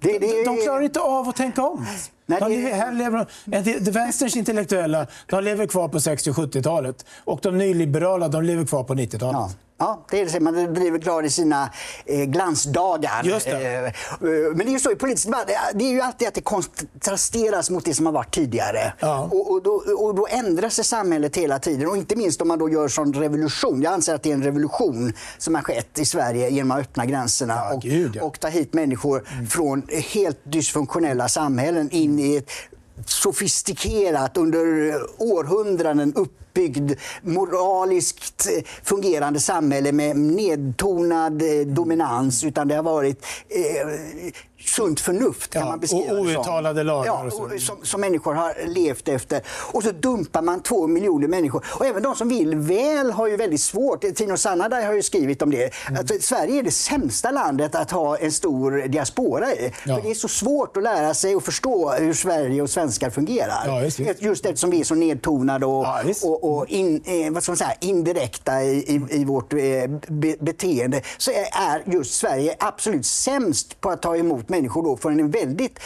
Det, 0.00 0.18
det, 0.18 0.44
de 0.44 0.56
klarar 0.56 0.80
inte 0.80 1.00
av 1.00 1.28
att 1.28 1.36
tänka 1.36 1.62
om. 1.62 1.86
Nej, 2.26 2.40
de 2.40 2.50
lever, 2.50 2.70
här 2.70 2.92
lever 2.92 3.26
de, 3.44 3.78
de 3.78 3.90
vänsterns 3.90 4.36
intellektuella 4.36 5.06
de 5.26 5.44
lever 5.44 5.66
kvar 5.66 5.88
på 5.88 6.00
60 6.00 6.30
och 6.30 6.36
70-talet. 6.36 7.06
Och 7.24 7.40
de 7.42 7.58
nyliberala 7.58 8.28
de 8.28 8.42
lever 8.42 8.64
kvar 8.64 8.84
på 8.84 8.94
90-talet. 8.94 9.34
Ja. 9.34 9.65
Ja, 9.78 10.04
det 10.10 10.20
är 10.20 10.26
det. 10.26 10.40
Man 10.40 10.74
driver 10.74 10.98
klar 10.98 11.22
i 11.22 11.30
sina 11.30 11.70
eh, 12.06 12.24
glansdagar. 12.24 13.22
Just 13.24 13.46
det. 13.46 13.52
Eh, 13.52 13.84
eh, 13.84 13.92
men 14.20 14.58
det 14.58 14.64
är 14.64 14.72
ju 14.72 14.78
så 14.78 14.92
i 14.92 14.94
politisk 14.94 15.26
debatt, 15.26 15.50
det 15.74 15.84
är 15.84 15.90
ju 15.90 16.00
alltid 16.00 16.28
att 16.28 16.34
det 16.34 16.40
kontrasteras 16.40 17.70
mot 17.70 17.84
det 17.84 17.94
som 17.94 18.06
har 18.06 18.12
varit 18.12 18.34
tidigare. 18.34 18.92
Ja. 19.00 19.28
Och, 19.32 19.50
och, 19.50 19.62
då, 19.62 19.82
och 19.98 20.14
då 20.14 20.26
ändrar 20.30 20.68
sig 20.68 20.84
samhället 20.84 21.36
hela 21.36 21.58
tiden. 21.58 21.88
Och 21.88 21.96
inte 21.96 22.16
minst 22.16 22.42
om 22.42 22.48
man 22.48 22.58
då 22.58 22.68
gör 22.70 22.88
sån 22.88 23.12
revolution. 23.12 23.82
Jag 23.82 23.92
anser 23.92 24.14
att 24.14 24.22
det 24.22 24.30
är 24.30 24.34
en 24.34 24.44
revolution 24.44 25.12
som 25.38 25.54
har 25.54 25.62
skett 25.62 25.98
i 25.98 26.04
Sverige 26.04 26.50
genom 26.50 26.70
att 26.70 26.80
öppna 26.80 27.06
gränserna 27.06 27.54
Ja, 27.54 27.74
och, 27.74 27.82
gud, 27.82 28.16
ja. 28.16 28.22
och 28.22 28.40
ta 28.40 28.48
hit 28.48 28.74
människor 28.74 29.24
från 29.48 29.82
helt 30.12 30.38
dysfunktionella 30.44 31.28
samhällen 31.28 31.90
in 31.90 32.18
i 32.18 32.36
ett 32.36 32.50
sofistikerat, 33.06 34.36
under 34.36 34.94
århundraden 35.18 36.12
uppbyggd, 36.56 36.92
moraliskt 37.22 38.46
fungerande 38.82 39.40
samhälle 39.40 39.92
med 39.92 40.16
nedtonad 40.16 41.42
eh, 41.42 41.66
dominans. 41.66 42.44
Utan 42.44 42.68
det 42.68 42.74
har 42.74 42.82
varit 42.82 43.26
eh, 43.48 44.32
sunt 44.64 45.00
förnuft 45.00 45.52
kan 45.52 45.62
Ja, 45.62 45.68
man 45.68 45.80
beskriva 45.80 46.12
och 46.12 46.26
det 46.26 46.32
som. 46.32 46.38
outtalade 46.38 46.82
lagar 46.82 47.06
Ja, 47.06 47.24
och 47.24 47.60
som, 47.60 47.76
som 47.82 48.00
människor 48.00 48.34
har 48.34 48.54
levt 48.66 49.08
efter. 49.08 49.40
Och 49.72 49.82
så 49.82 49.90
dumpar 49.92 50.42
man 50.42 50.62
två 50.62 50.86
miljoner 50.86 51.28
människor. 51.28 51.64
Och 51.68 51.86
även 51.86 52.02
de 52.02 52.14
som 52.14 52.28
vill 52.28 52.54
väl 52.56 53.10
har 53.10 53.26
ju 53.26 53.36
väldigt 53.36 53.60
svårt. 53.60 54.04
Tino 54.14 54.36
Sanadaj 54.36 54.84
har 54.84 54.92
ju 54.92 55.02
skrivit 55.02 55.42
om 55.42 55.50
det. 55.50 55.70
Mm. 55.88 56.00
Att 56.00 56.22
Sverige 56.22 56.58
är 56.58 56.62
det 56.62 56.70
sämsta 56.70 57.30
landet 57.30 57.74
att 57.74 57.90
ha 57.90 58.16
en 58.16 58.32
stor 58.32 58.88
diaspora 58.88 59.52
i. 59.52 59.72
Ja. 59.86 59.94
För 59.96 60.02
det 60.02 60.10
är 60.10 60.14
så 60.14 60.28
svårt 60.28 60.76
att 60.76 60.82
lära 60.82 61.14
sig 61.14 61.36
och 61.36 61.44
förstå 61.44 61.90
hur 61.90 62.12
Sverige 62.14 62.62
och 62.62 62.70
svenskar 62.70 63.10
fungerar. 63.10 63.62
Ja, 63.66 63.82
just 63.82 63.96
det. 63.96 64.22
Just 64.22 64.46
eftersom 64.46 64.70
vi 64.70 64.80
är 64.80 64.84
så 64.84 64.94
nedtonade 64.94 65.66
och, 65.66 65.84
Ja, 65.84 66.02
och, 66.22 66.56
och 66.56 66.66
in, 66.66 67.02
eh, 67.04 67.32
vad 67.32 67.42
ska 67.42 67.52
man 67.52 67.56
säga, 67.56 67.72
indirekta 67.80 68.62
i, 68.62 68.76
i, 68.78 69.20
i 69.20 69.24
vårt 69.24 69.52
eh, 69.52 69.58
be, 70.08 70.34
beteende 70.40 71.02
så 71.18 71.30
är 71.52 71.82
just 71.92 72.14
Sverige 72.14 72.56
absolut 72.60 73.06
sämst 73.06 73.80
på 73.80 73.90
att 73.90 74.02
ta 74.02 74.16
emot 74.16 74.45
människor 74.48 74.82
då 74.82 74.96
får 74.96 75.10
en 75.10 75.30
väldigt 75.30 75.78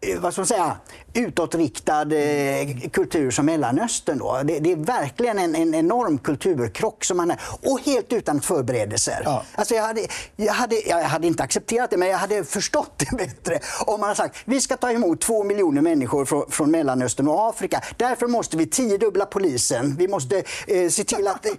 eh, 0.00 0.20
vad 0.20 0.32
ska 0.32 0.40
man 0.40 0.46
säga, 0.46 0.76
utåtriktad 1.14 2.12
eh, 2.12 2.68
kultur 2.92 3.30
som 3.30 3.46
Mellanöstern. 3.46 4.18
Då. 4.18 4.40
Det, 4.44 4.58
det 4.58 4.72
är 4.72 4.76
verkligen 4.76 5.38
en, 5.38 5.54
en 5.54 5.74
enorm 5.74 6.18
kulturkrock 6.18 7.04
som 7.04 7.16
man 7.16 7.30
är. 7.30 7.40
Och 7.62 7.80
helt 7.80 8.12
utan 8.12 8.40
förberedelser. 8.40 9.22
Ja. 9.24 9.42
Alltså 9.54 9.74
jag, 9.74 9.82
hade, 9.82 10.00
jag, 10.36 10.52
hade, 10.52 10.76
jag 10.88 11.02
hade 11.02 11.26
inte 11.26 11.42
accepterat 11.42 11.90
det, 11.90 11.96
men 11.96 12.08
jag 12.08 12.18
hade 12.18 12.44
förstått 12.44 12.92
det 13.10 13.16
bättre 13.18 13.58
om 13.86 14.00
man 14.00 14.08
hade 14.08 14.16
sagt 14.16 14.36
vi 14.44 14.60
ska 14.60 14.76
ta 14.76 14.90
emot 14.90 15.20
två 15.20 15.44
miljoner 15.44 15.82
människor 15.82 16.24
från, 16.24 16.50
från 16.50 16.70
Mellanöstern 16.70 17.28
och 17.28 17.48
Afrika. 17.48 17.80
Därför 17.96 18.26
måste 18.26 18.56
vi 18.56 18.66
tiodubbla 18.66 19.26
polisen. 19.26 19.96
Vi 19.98 20.08
måste 20.08 20.42
eh, 20.66 20.88
se 20.90 21.04
till 21.04 21.26
att 21.28 21.46
eh, 21.46 21.52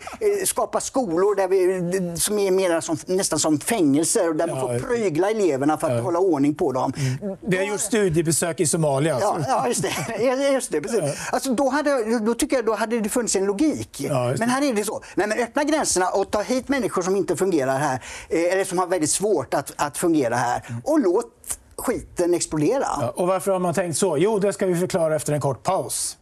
skapa 0.46 0.80
skolor 0.80 1.36
där 1.36 1.48
vi, 1.48 2.18
som 2.20 2.40
är 2.40 2.52
mer 2.52 2.82
som, 2.82 2.98
nästan 3.06 3.40
som 3.40 3.60
fängelser 3.60 4.30
och 4.30 4.36
där 4.36 4.48
man 4.48 4.58
Ja. 4.60 4.68
får 4.68 4.80
prygla 4.88 5.30
eleverna 5.30 5.78
för 5.78 5.98
att 5.98 6.04
hålla 6.04 6.20
ordning 6.20 6.56
på 6.56 6.72
dem. 6.72 6.94
Vi 7.42 7.58
har 7.58 7.64
gjort 7.64 7.80
studiebesök 7.80 8.60
i 8.60 8.68
Somalia. 8.68 9.18
Ja, 9.22 9.38
ja, 9.48 9.68
just 9.68 9.82
det. 9.82 10.52
Just 10.54 10.72
det 10.72 10.82
precis. 10.82 11.28
Alltså, 11.32 11.54
då, 11.54 11.70
hade, 11.70 12.20
då 12.20 12.34
tycker 12.34 12.56
jag 12.56 12.66
då 12.66 12.76
hade 12.76 13.00
det 13.00 13.10
funnits 13.10 13.36
en 13.36 13.46
logik. 13.46 14.02
Ja, 14.02 14.34
men 14.40 14.50
här 14.50 14.62
är 14.70 14.74
det 14.74 14.84
så. 14.86 15.02
Nej, 15.16 15.28
men 15.28 15.40
öppna 15.40 15.64
gränserna 15.64 16.10
och 16.10 16.32
ta 16.32 16.42
hit 16.42 16.68
människor 16.70 17.02
som 17.02 17.16
inte 17.16 17.36
fungerar 17.36 17.78
här. 17.80 18.04
eh, 18.30 18.54
Eller 18.54 18.64
som 18.66 18.78
har 18.78 18.88
väldigt 18.88 19.10
svårt 19.12 19.54
att, 19.54 19.74
att 19.76 19.98
fungera 19.98 20.36
här. 20.36 20.62
Och 20.84 21.00
låt 21.00 21.60
skiten 21.78 22.34
explodera. 22.34 22.86
Ja, 23.02 23.14
och 23.16 23.28
varför 23.28 23.52
har 23.52 23.60
man 23.60 23.74
tänkt 23.74 23.98
så? 23.98 24.18
Jo, 24.18 24.40
det 24.40 24.54
ska 24.54 24.66
vi 24.66 24.76
förklara 24.76 25.16
efter 25.16 25.34
en 25.34 25.42
kort 25.42 25.64
paus. 25.64 26.18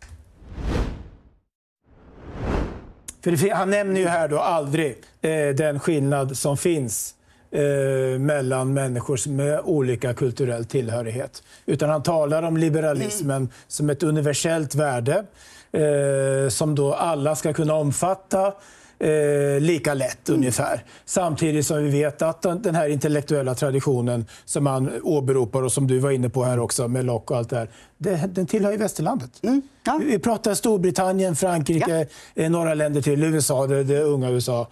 För 3.23 3.31
det, 3.31 3.49
han 3.49 3.69
nämner 3.69 4.01
ju 4.01 4.07
här 4.07 4.27
då 4.27 4.39
aldrig 4.39 5.03
eh, 5.21 5.55
den 5.55 5.79
skillnad 5.79 6.37
som 6.37 6.57
finns 6.57 7.13
eh, 7.51 8.19
mellan 8.19 8.73
människor 8.73 9.29
med 9.29 9.59
olika 9.63 10.13
kulturell 10.13 10.65
tillhörighet. 10.65 11.43
Utan 11.65 11.89
han 11.89 12.03
talar 12.03 12.43
om 12.43 12.57
liberalismen 12.57 13.49
som 13.67 13.89
ett 13.89 14.03
universellt 14.03 14.75
värde 14.75 15.23
eh, 15.71 16.49
som 16.49 16.75
då 16.75 16.93
alla 16.93 17.35
ska 17.35 17.53
kunna 17.53 17.73
omfatta 17.73 18.53
eh, 18.99 19.59
lika 19.59 19.93
lätt 19.93 20.29
ungefär. 20.29 20.83
Samtidigt 21.05 21.65
som 21.65 21.83
vi 21.83 21.89
vet 21.89 22.21
att 22.21 22.41
den, 22.41 22.75
här 22.75 22.89
intellektuella 22.89 23.55
traditionen 23.55 24.25
som 24.45 24.63
man 24.63 24.91
åberopar 25.03 25.63
och 25.63 25.71
som 25.71 25.87
du 25.87 25.99
var 25.99 26.11
inne 26.11 26.29
på 26.29 26.43
här 26.43 26.59
också 26.59 26.87
med 26.87 27.05
Locke 27.05 27.33
och 27.33 27.39
allt 27.39 27.49
det 27.49 27.57
här, 27.57 27.69
det, 27.97 28.15
den 28.27 28.45
tillhör 28.47 28.71
ju 28.71 28.77
västerlandet. 28.77 29.31
ja. 29.83 29.99
Vi, 30.03 30.19
pratar 30.19 30.53
Storbritannien, 30.53 31.35
Frankrike, 31.35 32.07
eh, 32.35 32.49
några 32.49 32.73
länder 32.73 33.01
till, 33.01 33.23
USA, 33.23 33.67
det, 33.67 33.83
det 33.83 34.01
unga 34.01 34.29
USA. 34.29 34.67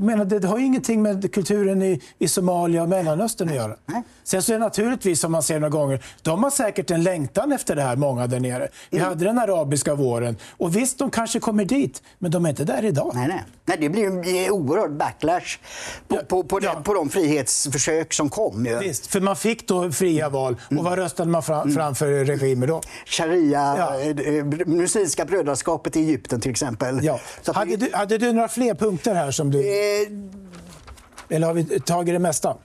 Menar, 0.00 0.24
det, 0.24 0.44
har 0.48 0.58
ju 0.58 0.64
ingenting 0.64 1.02
med 1.02 1.34
kulturen 1.34 1.82
i, 1.82 2.00
i 2.18 2.28
Somalia 2.28 2.82
och 2.82 2.88
Mellanöstern 2.88 3.48
att 3.48 3.54
göra. 3.54 3.76
Nej. 3.86 4.02
Sen 4.24 4.42
så 4.42 4.52
är 4.52 4.58
det 4.58 4.64
naturligtvis, 4.64 5.20
som 5.20 5.32
man 5.32 5.42
ser 5.42 5.60
några 5.60 5.70
gånger, 5.70 6.04
de 6.22 6.42
har 6.42 6.50
säkert 6.50 6.90
en 6.90 7.02
längtan 7.02 7.52
efter 7.52 7.76
det 7.76 7.82
här, 7.82 7.96
många 7.96 8.26
där 8.26 8.40
nere. 8.40 8.68
Vi 8.90 8.98
Mm. 8.98 9.08
hade 9.08 9.24
den 9.24 9.38
arabiska 9.38 9.94
våren. 9.94 10.36
Och 10.50 10.76
visst, 10.76 10.98
de 10.98 11.10
kanske 11.10 11.40
kommer 11.40 11.64
dit, 11.64 12.02
men 12.18 12.30
de 12.30 12.44
är 12.44 12.48
inte 12.50 12.64
där 12.64 12.84
idag. 12.84 13.12
Nej, 13.14 13.28
nej. 13.28 13.42
nej, 13.64 13.76
det 13.80 13.88
blir 13.88 14.06
en 14.06 14.50
oerhörd 14.52 14.92
backlash 14.92 15.58
på, 16.08 16.16
Ja, 16.16 16.20
på, 16.28 16.42
på, 16.44 16.58
ja. 16.62 16.74
de, 16.74 16.82
på 16.82 16.94
de 16.94 17.08
frihetsförsök 17.08 18.12
som 18.12 18.30
kom. 18.30 18.66
Ju. 18.66 18.78
Visst, 18.78 19.06
för 19.06 19.20
man 19.20 19.36
fick 19.36 19.68
då 19.68 19.92
fria 19.92 20.28
val. 20.28 20.56
Mm. 20.70 20.78
Och 20.78 20.90
vad 20.90 20.98
röstade 20.98 21.30
man 21.30 21.42
fram, 21.42 21.72
framför 21.72 22.24
regimer 22.24 22.67
då? 22.68 22.80
Sharia, 23.06 23.74
Ja. 23.78 24.00
eh, 24.00 24.34
eh, 24.36 24.44
Muslimska 24.66 25.24
brödraskapet 25.24 25.96
i 25.96 26.00
Egypten 26.00 26.40
till 26.40 26.50
exempel. 26.50 27.00
Ja. 27.04 27.20
Hade, 27.46 27.76
du, 27.76 27.90
hade 27.94 28.18
du 28.18 28.32
några 28.32 28.48
fler 28.48 28.74
punkter 28.74 29.14
här? 29.14 29.30
som 29.30 29.50
du... 29.50 29.58
eh, 29.60 30.08
Eller 31.28 31.46
har 31.46 31.54
vi 31.54 31.80
tagit 31.80 32.14
det 32.14 32.18
mesta? 32.18 32.56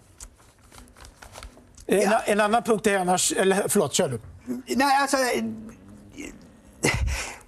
En, 1.85 2.11
en 2.25 2.39
annan 2.39 2.63
punkt 2.63 2.87
är 2.87 2.97
annars... 2.97 3.31
Eller, 3.37 3.63
förlåt, 3.67 3.93
kör 3.93 4.07
du. 4.09 4.19
Nej, 4.75 4.97
alltså... 5.01 5.17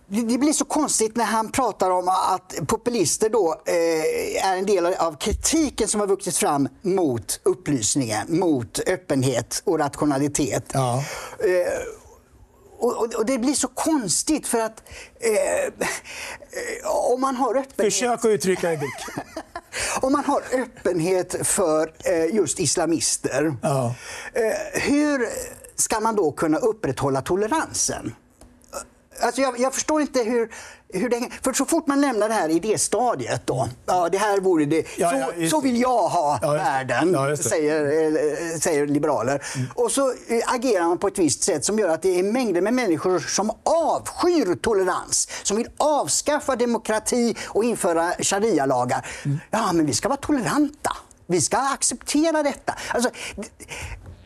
Det 0.07 0.21
det 0.21 0.37
blir 0.37 0.53
så 0.53 0.65
konstigt 0.65 1.15
när 1.15 1.25
han 1.25 1.51
pratar 1.51 1.89
om 1.91 2.07
att 2.07 2.67
populister 2.67 3.29
då 3.29 3.61
eh, 3.65 4.45
är 4.51 4.57
en 4.57 4.65
del 4.65 4.85
av 4.85 5.17
kritiken 5.17 5.87
som 5.87 5.99
har 5.99 6.07
vuxit 6.07 6.37
fram 6.37 6.67
mot 6.81 7.39
upplysningen, 7.43 8.39
mot 8.39 8.79
öppenhet 8.87 9.61
och 9.65 9.79
rationalitet. 9.79 10.63
Ja. 10.73 11.03
Eh, 11.39 11.45
och, 12.85 12.97
och, 12.97 13.13
och 13.13 13.25
det 13.25 13.37
blir 13.37 13.53
så 13.53 13.67
konstigt 13.67 14.47
för 14.47 14.59
att 14.59 14.83
eh, 15.19 15.65
eh, 15.65 17.11
om 17.13 17.21
man 17.21 17.35
har 17.35 17.55
öppenhet... 17.55 17.93
Försök 17.93 18.19
att 18.19 18.25
uttrycka 18.25 18.67
dig, 18.67 18.77
Dick. 18.77 19.25
Om 20.01 20.11
man 20.13 20.25
har 20.25 20.41
öppenhet 20.53 21.47
för 21.47 21.93
eh, 22.05 22.35
just 22.35 22.59
islamister, 22.59 23.55
Ja. 23.61 23.95
eh, 24.33 24.81
hur 24.81 25.29
ska 25.75 25.99
man 25.99 26.15
då 26.15 26.31
kunna 26.31 26.57
upprätthålla 26.57 27.21
toleransen? 27.21 28.15
Alltså 29.25 29.41
jag, 29.41 29.59
jag 29.59 29.73
förstår 29.73 30.01
inte 30.01 30.23
hur, 30.23 30.49
hur 30.93 31.09
det 31.09 31.29
För 31.41 31.53
så 31.53 31.65
fort 31.65 31.87
man 31.87 32.01
lämnar 32.01 32.29
det 32.29 32.35
här 32.35 32.49
idéstadiet 32.49 33.47
då, 33.47 33.69
ja 33.85 34.09
det 34.09 34.17
här 34.17 34.39
vore 34.39 34.65
det, 34.65 34.85
Ja, 34.97 35.09
så, 35.09 35.41
ja, 35.41 35.49
så 35.49 35.61
vill 35.61 35.81
jag 35.81 36.07
ha 36.07 36.39
Ja, 36.41 36.51
världen, 36.51 37.37
säger, 37.37 37.85
eh, 38.53 38.59
säger 38.59 38.87
liberaler. 38.87 39.41
Och 39.75 39.91
så 39.91 40.09
eh, 40.09 40.53
agerar 40.53 40.87
man 40.87 40.97
på 40.97 41.07
ett 41.07 41.19
visst 41.19 41.43
sätt 41.43 41.65
som 41.65 41.79
gör 41.79 41.89
att 41.89 42.01
det 42.01 42.19
är 42.19 42.23
mängder 42.23 42.61
med 42.61 42.73
människor 42.73 43.19
som 43.19 43.51
avskyr 43.63 44.55
tolerans, 44.55 45.27
som 45.43 45.57
vill 45.57 45.67
avskaffa 45.77 46.55
demokrati 46.55 47.35
och 47.47 47.63
införa 47.63 48.13
sharia-lagar. 48.19 49.07
Mm. 49.25 49.39
Ja, 49.51 49.73
men 49.73 49.85
vi 49.85 49.93
ska 49.93 50.09
vara 50.09 50.17
toleranta. 50.17 50.97
Vi 51.27 51.41
ska 51.41 51.57
acceptera 51.57 52.43
detta. 52.43 52.75
Alltså, 52.93 53.09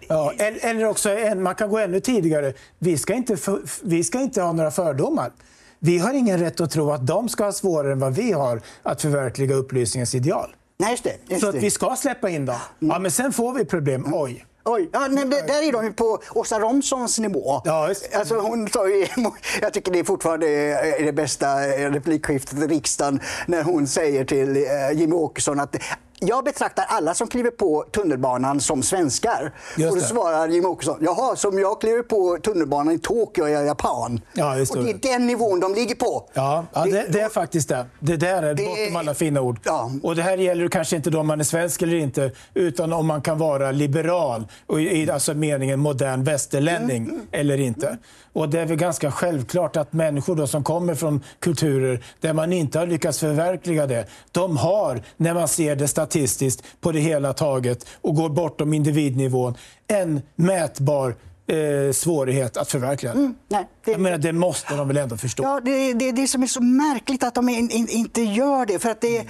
Ja, 0.10 0.34
eller 0.38 0.66
eller 0.66 0.86
också, 0.86 1.10
man 1.36 1.56
kan 1.56 1.70
gå 1.70 1.78
ännu 1.78 2.00
tidigare. 2.00 2.54
Vi 2.80 2.98
ska, 2.98 3.14
inte 3.14 3.38
vi 3.82 4.04
ska 4.04 4.22
inte 4.22 4.42
ha 4.42 4.52
några 4.52 4.72
fördomar. 4.72 5.32
Vi 5.80 5.98
har 5.98 6.14
ingen 6.14 6.40
rätt 6.40 6.62
att 6.62 6.72
tro 6.72 6.92
att 6.92 7.08
de 7.08 7.30
ska 7.30 7.44
ha 7.44 7.52
svårare 7.52 7.92
än 7.92 8.00
vad 8.00 8.16
vi 8.16 8.32
har 8.32 8.62
att 8.84 9.02
förverkliga 9.02 9.56
upplysningens 9.56 10.16
ideal. 10.16 10.50
nej, 10.78 10.92
just 10.92 11.04
det. 11.04 11.16
Just 11.28 11.42
Så 11.42 11.50
att 11.50 11.56
vi 11.56 11.72
ska 11.72 11.96
släppa 11.96 12.30
in 12.30 12.46
dem. 12.46 12.56
Ja, 12.80 13.00
men 13.00 13.12
sen 13.12 13.34
får 13.34 13.54
vi 13.54 13.66
problem. 13.66 14.14
Oj. 14.14 14.46
Oj, 14.66 14.90
ja, 14.94 15.08
nej, 15.10 15.26
det, 15.26 15.48
där 15.48 15.68
är 15.68 15.72
de 15.72 15.94
på 15.94 16.20
Åsa 16.36 16.60
Romsons 16.60 17.20
nivå. 17.20 17.62
Ja. 17.66 17.90
Alltså, 18.14 18.40
hon 18.40 18.70
sa 18.70 18.88
ju, 18.90 19.08
jag 19.62 19.74
tycker 19.74 19.92
det 19.92 20.00
är 20.00 20.04
fortfarande 20.04 20.48
är 20.48 21.06
det 21.06 21.14
bästa 21.14 21.48
replikskiftet 21.68 22.60
i 22.60 22.68
riksdagen 22.68 23.20
när 23.48 23.64
hon 23.64 23.88
säger 23.88 24.26
till 24.26 24.56
eh, 24.58 24.92
Jimmy 24.94 25.16
Åkesson 25.16 25.60
att 25.60 25.76
jag 26.20 26.44
betraktar 26.46 26.86
alla 26.88 27.14
som 27.14 27.28
kliver 27.28 27.52
på 27.52 27.86
tunnelbanan 27.92 28.60
som 28.62 28.84
svenskar. 28.84 29.52
Och 29.76 29.82
då 29.84 29.96
det. 29.96 30.02
svarar 30.02 30.48
Jim 30.48 30.66
Åkesson, 30.66 30.98
jaha, 31.02 31.36
som 31.36 31.60
jag 31.60 31.82
kliver 31.82 32.04
på 32.04 32.38
tunnelbanan 32.44 32.94
i 32.94 33.00
Tokyo 33.00 33.44
är 33.46 33.50
jag 33.50 33.66
japan. 33.66 34.22
Ja, 34.34 34.58
just 34.58 34.72
och 34.76 34.84
det 34.84 34.94
det. 34.94 35.10
är 35.10 35.14
den 35.14 35.28
nivån 35.28 35.60
de 35.60 35.74
ligger 35.76 35.96
på. 35.96 36.30
Ja, 36.34 36.66
ja 36.74 36.86
det, 36.86 37.06
det 37.10 37.20
är 37.22 37.30
faktiskt 37.30 37.70
det. 37.70 37.86
Det 38.00 38.18
där 38.18 38.44
är 38.44 38.54
Det- 38.54 38.64
bortom 38.66 38.96
alla 38.96 39.14
fina 39.14 39.42
ord. 39.42 39.60
Ja. 39.64 39.92
Och 40.04 40.16
det 40.16 40.22
här 40.22 40.38
gäller 40.38 40.68
kanske 40.68 40.96
inte 40.96 41.18
om 41.18 41.28
man 41.28 41.40
är 41.40 41.44
svensk 41.44 41.82
eller 41.82 41.96
inte, 41.98 42.32
utan 42.54 42.94
om 42.94 43.08
man 43.08 43.22
kan 43.22 43.38
vara 43.38 43.72
liberal, 43.72 44.48
och 44.68 44.82
i 44.82 44.90
i 45.04 45.12
alltså 45.12 45.34
meningen 45.34 45.80
modern 45.80 46.24
västerlänning 46.24 47.04
Mm, 47.10 47.28
eller 47.32 47.60
inte. 47.60 47.98
Och 48.34 48.50
det 48.50 48.60
är 48.60 48.66
väl 48.66 48.78
ganska 48.78 49.12
självklart 49.12 49.78
att 49.78 49.94
människor 49.94 50.36
då 50.36 50.48
som 50.48 50.64
kommer 50.64 50.96
från 50.96 51.24
kulturer 51.40 52.04
där 52.20 52.34
man 52.34 52.54
inte 52.54 52.80
har 52.80 52.88
lyckats 52.88 53.20
förverkliga 53.20 53.88
det, 53.88 54.06
de 54.32 54.58
har, 54.58 55.02
när 55.18 55.34
man 55.34 55.48
ser 55.48 55.76
det 55.76 55.88
statistiskt 56.10 56.64
på 56.82 56.92
det 56.92 57.00
hela 57.00 57.34
taget 57.34 57.86
och 58.02 58.16
går 58.16 58.30
bortom 58.30 58.74
individnivån, 58.74 59.56
en 59.88 60.22
mätbar 60.36 61.16
eh, 61.48 61.92
svårighet 61.94 62.58
att 62.58 62.72
förverkliga 62.72 63.14
det. 63.14 63.34
Nej, 63.48 63.68
det, 63.86 63.92
Jag 63.92 64.02
menar, 64.02 64.18
det 64.18 64.34
måste 64.34 64.76
de 64.76 64.88
väl 64.88 64.98
ändå 64.98 65.18
förstå? 65.18 65.44
ja, 65.44 65.62
det, 65.66 65.94
det, 65.94 66.12
det 66.12 66.28
som 66.28 66.44
är 66.44 66.48
så 66.48 66.62
märkligt 66.64 67.24
att 67.24 67.36
de 67.36 67.50
in, 67.50 67.70
in, 67.72 67.88
inte 67.90 68.22
gör 68.22 68.66
det. 68.66 68.80
För 68.80 68.90
att 68.90 69.02
det, 69.02 69.26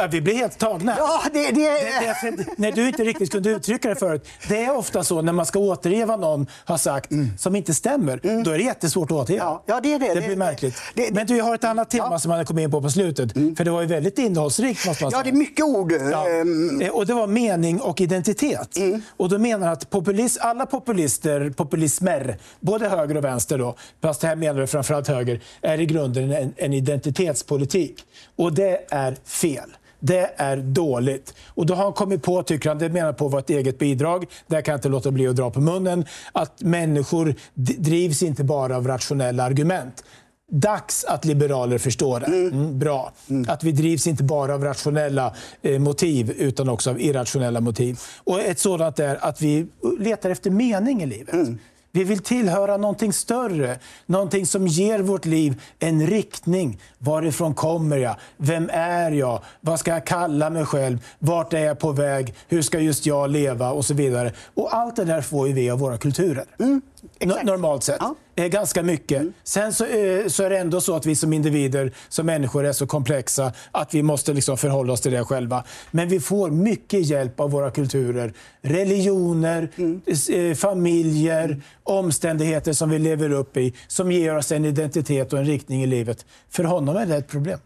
Ja, 0.00 0.06
vi 0.10 0.20
blir 0.20 0.34
helt 0.34 0.58
tagna. 0.58 0.94
ja, 0.98 1.22
det, 1.32 1.50
det, 1.50 1.52
Det- 1.52 2.36
det- 2.36 2.46
När 2.56 2.72
du 2.72 2.88
inte 2.88 3.04
riktigt 3.04 3.30
kunde 3.32 3.50
uttrycka 3.50 3.88
det 3.88 3.96
förut. 3.96 4.28
Det 4.48 4.64
är 4.64 4.76
ofta 4.76 5.04
så 5.04 5.22
när 5.22 5.32
man 5.32 5.46
ska 5.46 5.58
återge 5.58 6.04
vad 6.04 6.20
någon 6.20 6.46
har 6.64 6.76
sagt 6.76 7.10
som 7.38 7.56
inte 7.56 7.74
stämmer. 7.74 8.42
Då 8.44 8.50
är 8.50 8.58
det 8.58 8.64
jättesvårt 8.64 9.10
att 9.10 9.16
återge. 9.16 9.38
Ja, 9.38 9.62
ja, 9.66 9.80
det 9.82 9.94
är 9.94 9.98
det. 9.98 10.14
Det 10.14 10.20
blir 10.26 10.36
märkligt. 10.36 10.74
Men 11.12 11.26
du, 11.26 11.40
har 11.42 11.54
ett 11.54 11.64
annat 11.64 11.90
tema 11.90 12.08
Ja. 12.10 12.18
som 12.18 12.28
man 12.28 12.38
har 12.38 12.44
kommit 12.44 12.62
in 12.62 12.70
på 12.70 12.82
på 12.82 12.90
slutet. 12.90 13.32
För 13.32 13.64
det 13.64 13.70
var 13.70 13.80
ju 13.80 13.86
väldigt 13.86 14.18
innehållsrikt 14.18 14.86
måste 14.86 15.04
man 15.04 15.10
säga. 15.10 15.18
ja, 15.18 15.24
det 15.24 15.30
är 15.30 15.38
mycket 15.38 15.64
ord. 15.64 15.92
Ja. 16.12 16.28
Ehm, 16.28 16.80
Eh, 16.80 16.88
Och 16.90 17.06
det 17.06 17.14
var 17.14 17.26
mening 17.26 17.80
och 17.80 18.00
identitet. 18.00 18.76
Och 19.16 19.28
då 19.28 19.38
menar 19.38 19.72
att 19.72 19.90
populist, 19.90 20.38
alla 20.40 20.66
populister, 20.66 21.50
populismer, 21.50 22.38
både 22.60 22.88
höger 22.88 23.16
och 23.16 23.24
vänster 23.24 23.58
då, 23.58 23.76
fast 24.02 24.22
här 24.22 24.36
menar 24.36 24.60
du 24.60 24.66
framförallt 24.66 25.08
höger, 25.08 25.40
är 25.62 25.80
i 25.80 25.86
grunden 25.86 26.32
en, 26.32 26.52
en 26.56 26.72
identitetspolitik. 26.72 28.04
Och 28.36 28.52
det 28.52 28.86
är 28.90 29.16
fel. 29.24 29.70
Det 30.00 30.30
är 30.36 30.56
dåligt. 30.56 31.34
Och 31.46 31.66
då 31.66 31.74
har 31.74 31.84
han 31.84 31.92
kommit 31.92 32.22
på, 32.22 32.42
tycker 32.42 32.68
han, 32.68 32.78
det 32.78 32.88
menar 32.88 33.12
på 33.12 33.28
var 33.28 33.38
ett 33.38 33.50
eget 33.50 33.78
bidrag, 33.78 34.26
där 34.46 34.62
kan 34.62 34.72
jag 34.72 34.78
inte 34.78 34.88
låta 34.88 35.10
bli 35.10 35.28
att 35.28 35.36
dra 35.36 35.50
på 35.50 35.60
munnen, 35.60 36.04
att 36.32 36.62
människor 36.62 37.34
drivs 37.54 38.22
inte 38.22 38.44
bara 38.44 38.76
av 38.76 38.86
rationella 38.86 39.44
argument. 39.44 40.04
Dags 40.52 41.04
att 41.04 41.24
liberaler 41.24 41.78
förstår 41.78 42.20
det. 42.20 42.26
Mm, 42.26 42.78
bra. 42.78 43.12
Att 43.48 43.64
vi 43.64 43.72
drivs 43.72 44.06
inte 44.06 44.24
bara 44.24 44.54
av 44.54 44.64
rationella 44.64 45.34
eh, 45.62 45.78
motiv 45.78 46.30
utan 46.30 46.68
också 46.68 46.90
av 46.90 47.00
irrationella 47.00 47.60
motiv. 47.60 47.98
Och 48.24 48.40
ett 48.40 48.58
sådant 48.58 48.98
är 48.98 49.24
att 49.24 49.42
vi 49.42 49.66
letar 49.98 50.30
efter 50.30 50.50
mening 50.50 51.02
i 51.02 51.06
livet. 51.06 51.34
Vi 51.92 52.04
vill 52.04 52.18
tillhöra 52.18 52.76
någonting 52.76 53.12
större, 53.12 53.78
någonting 54.06 54.46
som 54.46 54.66
ger 54.66 54.98
vårt 54.98 55.24
liv 55.24 55.62
en 55.78 56.06
riktning. 56.06 56.80
Varifrån 56.98 57.54
kommer 57.54 57.96
jag? 57.96 58.16
Vem 58.36 58.70
är 58.72 59.10
jag? 59.10 59.42
Vad 59.60 59.80
ska 59.80 59.90
jag 59.90 60.06
kalla 60.06 60.50
mig 60.50 60.64
själv? 60.64 61.04
Vart 61.18 61.52
är 61.52 61.58
jag 61.60 61.78
på 61.78 61.92
väg? 61.92 62.34
Hur 62.48 62.62
ska 62.62 62.78
just 62.78 63.06
jag 63.06 63.30
leva? 63.30 63.70
Och 63.70 63.84
så 63.84 63.94
vidare. 63.94 64.32
Och 64.54 64.74
allt 64.74 64.96
det 64.96 65.04
där 65.04 65.20
får 65.20 65.48
ju 65.48 65.54
vi 65.54 65.70
av 65.70 65.78
våra 65.78 65.98
kulturer. 65.98 66.44
Mm 66.58 66.82
exakt. 67.18 67.44
normalt 67.46 67.84
sett. 67.84 67.96
Ja. 68.00 68.14
Eh, 68.36 68.46
ganska 68.46 68.82
mycket. 68.82 69.22
Sen 69.44 69.72
så, 69.74 69.84
eh, 69.84 70.26
så 70.26 70.42
är 70.42 70.50
det 70.50 70.58
ändå 70.58 70.80
så 70.80 70.96
att 70.96 71.06
vi 71.06 71.16
som 71.16 71.32
individer, 71.32 71.92
som 72.08 72.26
människor, 72.26 72.64
är 72.66 72.72
så 72.72 72.86
komplexa 72.86 73.52
att 73.70 73.94
vi 73.94 74.02
måste 74.02 74.32
liksom 74.32 74.56
förhålla 74.58 74.92
oss 74.92 75.00
till 75.00 75.12
det 75.12 75.24
själva. 75.24 75.64
Men 75.90 76.08
vi 76.08 76.20
får 76.20 76.50
mycket 76.50 77.06
hjälp 77.06 77.40
av 77.40 77.50
våra 77.50 77.70
kulturer. 77.70 78.32
Religioner, 78.62 79.68
s- 80.06 80.28
eh, 80.28 80.54
familjer, 80.54 81.62
omständigheter 81.84 82.72
som 82.72 82.90
vi 82.90 82.98
lever 82.98 83.30
upp 83.32 83.56
i 83.56 83.74
som 83.86 84.12
ger 84.12 84.36
oss 84.36 84.52
en 84.52 84.64
identitet 84.64 85.32
och 85.32 85.38
en 85.38 85.44
riktning 85.46 85.82
i 85.82 85.86
livet. 85.86 86.26
För 86.50 86.64
honom 86.64 86.96
är 86.96 87.06
det 87.06 87.16
ett 87.16 87.28
problem. 87.28 87.58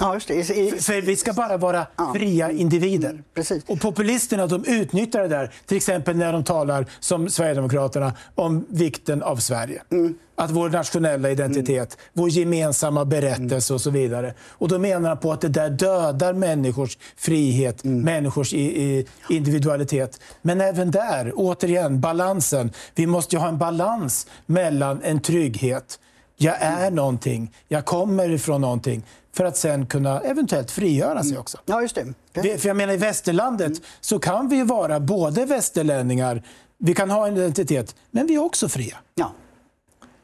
Ja, 0.00 0.14
just 0.14 0.28
det. 0.28 0.34
I, 0.34 0.70
För 0.70 1.02
vi 1.02 1.16
ska 1.16 1.32
bara 1.32 1.56
vara 1.56 1.86
fria 2.14 2.50
individer. 2.50 3.22
precis. 3.34 3.64
Och 3.66 3.80
populisterna 3.80 4.46
de 4.46 4.64
utnyttjar 4.64 5.22
det 5.22 5.28
där, 5.28 5.52
till 5.66 5.76
exempel 5.76 6.16
när 6.16 6.32
de 6.32 6.44
talar 6.44 6.86
som 7.00 7.28
Sverigedemokraterna 7.28 8.12
om 8.34 8.66
vikten 8.68 9.22
av 9.22 9.36
Sverige. 9.36 9.82
Att 10.36 10.50
vår 10.50 10.70
nationella 10.70 11.30
identitet, 11.30 11.98
vår 12.12 12.28
gemensamma 12.28 13.04
berättelse 13.04 13.74
och 13.74 13.80
så 13.80 13.90
vidare. 13.90 14.34
Och 14.48 14.68
då 14.68 14.78
menar 14.78 15.08
han 15.08 15.18
på 15.18 15.32
att 15.32 15.40
det 15.40 15.48
där 15.48 15.70
dödar 15.70 16.32
människors 16.32 16.98
frihet, 17.16 17.84
människors 17.84 18.54
i, 18.54 18.82
i 18.82 19.06
individualitet. 19.28 20.20
Men 20.42 20.60
även 20.60 20.90
där, 20.90 21.32
återigen, 21.34 22.00
balansen. 22.00 22.70
Vi 22.94 23.06
måste 23.06 23.36
ju 23.36 23.40
ha 23.40 23.48
en 23.48 23.58
balans 23.58 24.26
mellan 24.46 25.02
en 25.02 25.20
trygghet, 25.20 25.98
jag 26.42 26.56
är 26.60 26.90
någonting, 26.90 27.54
jag 27.68 27.84
kommer 27.84 28.30
ifrån 28.30 28.60
någonting, 28.60 29.02
för 29.32 29.44
att 29.44 29.56
sen 29.56 29.86
kunna 29.86 30.20
eventuellt 30.20 30.70
frigöra 30.70 31.22
sig 31.22 31.38
också. 31.38 31.58
ja, 31.66 31.82
just 31.82 31.94
det. 31.94 32.06
Vi- 32.42 32.58
För 32.58 32.68
jag 32.68 32.76
menar, 32.76 32.92
I 32.92 32.96
västerlandet 32.96 33.72
så 34.00 34.18
kan 34.18 34.48
vi 34.48 34.62
vara 34.62 35.00
både 35.00 35.44
västerlänningar, 35.44 36.42
vi 36.78 36.94
kan 36.94 37.10
ha 37.10 37.26
en 37.26 37.36
identitet, 37.36 37.96
men 38.10 38.26
vi 38.26 38.34
är 38.34 38.42
också 38.44 38.68
fria. 38.68 38.96
Ja. 39.14 39.32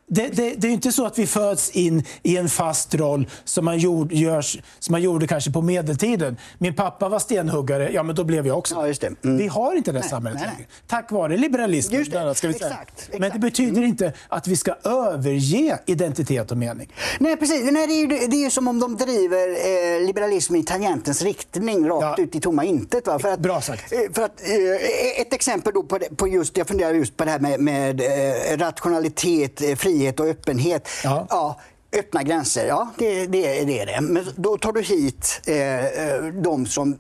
Det, 0.09 0.27
det, 0.29 0.55
det 0.55 0.67
är 0.67 0.69
ju 0.69 0.75
inte 0.75 0.93
så 0.93 1.07
att 1.07 1.19
vi 1.19 1.27
föds 1.27 1.71
in 1.71 2.05
i 2.23 2.37
en 2.37 2.49
fast 2.49 2.95
roll 2.95 3.29
som 3.45 3.65
man, 3.65 3.79
gjorde, 3.79 4.15
görs, 4.15 4.59
som 4.79 4.93
man 4.93 5.03
gjorde 5.03 5.27
kanske 5.27 5.51
på 5.51 5.63
medeltiden. 5.63 6.37
Min 6.59 6.75
pappa 6.75 7.09
var 7.09 7.19
stenhuggare, 7.19 7.91
ja 7.93 8.03
men 8.03 8.17
då 8.17 8.25
blev 8.25 8.47
jag 8.47 8.59
också 8.59 8.75
Ja, 8.75 8.87
just 8.87 9.01
det. 9.01 9.25
Mm. 9.25 9.37
Vi 9.39 9.47
har 9.49 9.77
inte 9.77 9.93
det 9.93 10.03
samhället 10.03 10.41
nej, 10.41 10.51
nej. 10.59 10.69
Tack 10.87 11.11
vare 11.13 11.37
liberalismen. 11.37 11.99
Just 11.99 12.13
det. 12.13 12.35
Ska 12.35 12.49
vi 12.49 12.55
säga. 12.55 12.67
Exakt, 12.71 12.91
exakt. 12.99 13.19
Men 13.21 13.31
det 13.33 13.39
betyder 13.39 13.83
inte 13.83 14.13
att 14.29 14.47
vi 14.47 14.57
ska 14.57 14.75
överge 14.85 15.79
identitet 15.87 16.51
och 16.51 16.57
mening. 16.57 16.93
Nej, 17.19 17.37
precis. 17.37 17.71
Nej, 17.73 17.87
det, 17.87 17.93
är 17.95 18.01
ju, 18.01 18.07
det 18.27 18.37
är 18.37 18.45
ju 18.45 18.51
som 18.51 18.69
om 18.69 18.81
de 18.81 18.97
driver 18.97 19.49
eh, 19.49 20.07
liberalismen 20.07 20.61
i 20.61 20.65
tangentens 20.65 21.23
riktning 21.23 21.89
rakt 21.89 22.19
Ja. 22.19 22.25
ut 22.25 22.35
i 22.35 22.41
tomma 22.41 22.65
intet. 22.65 23.07
Va? 23.07 23.19
För 23.19 23.29
att, 23.33 23.41
Bra 23.41 23.61
sagt. 23.61 23.93
eh, 23.93 23.99
För 24.13 24.23
att, 24.23 24.41
eh, 24.43 25.21
ett 25.21 25.33
exempel 25.33 25.73
då 25.75 25.83
på, 25.83 25.99
på 26.17 26.29
just, 26.29 26.57
jag 26.57 26.69
funderar 26.69 26.95
just 26.95 27.17
på 27.17 27.25
det 27.25 27.31
här 27.31 27.39
med, 27.39 27.61
med 27.61 28.01
eh, 28.01 28.57
rationalitet, 28.59 29.63
eh, 29.63 29.75
frihet 29.97 30.21
och 30.21 30.27
öppenhet. 30.27 30.89
Ja. 31.05 31.57
öppna 31.93 32.23
gränser, 32.23 32.67
ja 32.67 32.91
det, 32.99 33.27
det, 33.27 33.65
det 33.65 33.81
är 33.81 33.87
det. 33.87 34.01
Men 34.01 34.27
då 34.37 34.57
tar 34.57 34.73
du 34.73 34.83
hit 34.83 35.41
eh, 35.47 35.85
eh, 35.87 36.25
de 36.25 36.67
som 36.67 36.99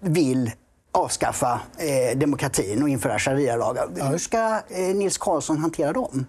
vill 0.00 0.50
avskaffa 0.92 1.60
eh, 1.78 2.18
demokratin 2.18 2.82
och 2.82 2.88
införa 2.88 3.18
sharia-lagar. 3.18 4.10
Hur 4.10 4.18
ska 4.18 4.60
eh, 4.68 4.94
Nils 4.94 5.18
Karlsson 5.18 5.58
hantera 5.58 5.92
dem? 5.92 6.26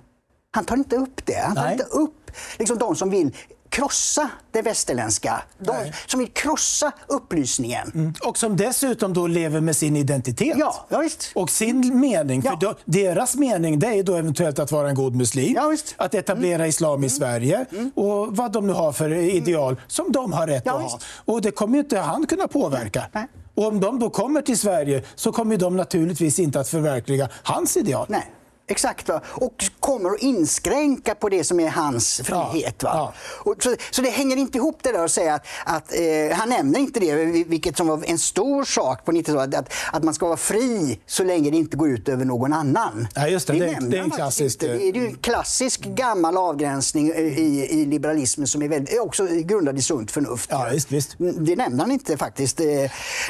Han 0.51 0.65
tar 0.65 0.75
inte 0.77 0.95
upp 0.95 1.25
det. 1.25 1.41
Han 1.43 1.55
tar 1.55 1.63
Nej. 1.63 1.71
inte 1.71 1.85
upp 1.85 2.31
liksom, 2.59 2.77
de 2.77 2.95
som 2.95 3.09
vill 3.09 3.35
krossa 3.71 4.29
det 4.51 4.61
västerländska. 4.61 5.41
De 5.59 5.71
Nej. 5.71 5.93
som 6.07 6.19
vill 6.19 6.29
krossa 6.31 6.91
upplysningen. 7.07 8.13
Och 8.25 8.37
som 8.37 8.57
dessutom 8.57 9.13
då 9.13 9.27
lever 9.27 9.61
med 9.61 9.75
sin 9.75 9.95
identitet. 9.95 10.57
Ja, 10.57 10.85
ja 10.89 10.99
visst. 10.99 11.31
Och 11.35 11.49
sin 11.49 11.99
mening, 11.99 12.41
för 12.41 12.49
Ja. 12.49 12.57
då, 12.61 12.73
deras 12.85 13.35
mening 13.35 13.79
det 13.79 13.87
är 13.87 14.03
då 14.03 14.15
eventuellt 14.15 14.59
att 14.59 14.71
vara 14.71 14.89
en 14.89 14.95
god 14.95 15.15
muslim, 15.15 15.53
Ja, 15.55 15.67
visst. 15.67 15.95
Mm. 15.97 16.05
att 16.05 16.13
etablera 16.13 16.67
islam 16.67 17.03
i 17.03 17.09
Sverige 17.09 17.65
och 17.95 18.35
vad 18.37 18.51
de 18.51 18.67
nu 18.67 18.73
har 18.73 18.91
för 18.91 19.09
ideal 19.13 19.81
som 19.87 20.11
de 20.11 20.33
har 20.33 20.47
rätt 20.47 20.63
Ja, 20.65 20.75
att 20.75 20.91
ha. 20.91 20.99
Och 21.25 21.41
det 21.41 21.51
kommer 21.51 21.73
ju 21.73 21.79
inte 21.79 21.99
han 21.99 22.25
kunna 22.27 22.47
påverka. 22.47 23.03
Nej. 23.11 23.27
Och 23.55 23.67
om 23.67 23.79
de 23.79 23.99
då 23.99 24.09
kommer 24.09 24.41
till 24.41 24.57
Sverige 24.57 25.03
så 25.15 25.31
kommer 25.31 25.57
de 25.57 25.77
naturligtvis 25.77 26.39
inte 26.39 26.59
att 26.59 26.69
förverkliga 26.69 27.29
hans 27.43 27.77
ideal. 27.77 28.05
Nej. 28.09 28.31
Exakt. 28.71 29.09
Va? 29.09 29.21
Och 29.25 29.65
kommer 29.79 30.09
att 30.09 30.21
inskränka 30.21 31.15
på 31.15 31.29
det 31.29 31.43
som 31.43 31.59
är 31.59 31.69
hans 31.69 32.21
frihet. 32.23 32.83
Va? 32.83 33.13
Ja. 33.45 33.53
Så, 33.63 33.75
så 33.91 34.01
det 34.01 34.09
hänger 34.09 34.37
inte 34.37 34.57
ihop 34.57 34.79
det 34.83 34.91
där 34.91 35.03
att 35.05 35.11
säga 35.11 35.33
att, 35.33 35.45
att 35.65 35.93
eh, 35.93 36.37
han 36.37 36.49
nämner 36.49 36.79
inte 36.79 36.99
det, 36.99 37.15
vilket 37.25 37.77
som 37.77 37.87
var 37.87 38.03
en 38.05 38.17
stor 38.19 38.63
sak 38.63 39.05
på 39.05 39.11
90-talet, 39.11 39.55
att, 39.55 39.73
att 39.91 40.03
man 40.03 40.13
ska 40.13 40.25
vara 40.25 40.37
fri 40.37 40.99
så 41.05 41.23
länge 41.23 41.51
det 41.51 41.57
inte 41.57 41.77
går 41.77 41.89
ut 41.89 42.09
över 42.09 42.25
någon 42.25 42.53
annan. 42.53 43.07
Ja, 43.15 43.27
just 43.27 43.47
det. 43.47 43.53
Det- 43.53 43.59
det 43.59 43.97
är 43.97 44.01
en 44.01 44.01
han 44.01 44.09
faktiskt 44.11 44.15
klassisk, 44.17 44.63
inte. 44.63 44.73
Det 44.77 44.87
är 44.89 44.93
ju 44.93 45.07
en 45.07 45.15
klassisk 45.15 45.81
gammal 45.81 46.37
avgränsning 46.37 47.07
i, 47.13 47.67
i 47.71 47.85
liberalismen 47.85 48.47
som 48.47 48.61
är 48.61 48.67
väldigt, 48.67 48.93
är 48.95 48.99
också 48.99 49.25
grundad 49.31 49.77
i 49.77 49.81
sunt 49.81 50.11
förnuft. 50.11 50.49
Ja, 50.53 50.67
visst, 50.71 50.91
visst. 50.91 51.15
Det 51.17 51.55
nämner 51.55 51.79
han 51.83 51.91
inte 51.91 52.17
faktiskt. 52.17 52.59
Eh, 52.59 52.65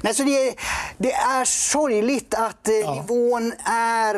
Nej, 0.01 0.13
så 0.15 0.23
det, 0.23 0.54
det 0.97 1.12
är 1.13 1.45
sorgligt 1.45 2.34
att 2.34 2.67
eh, 2.67 2.73
nivån 2.95 3.54
är 3.65 4.15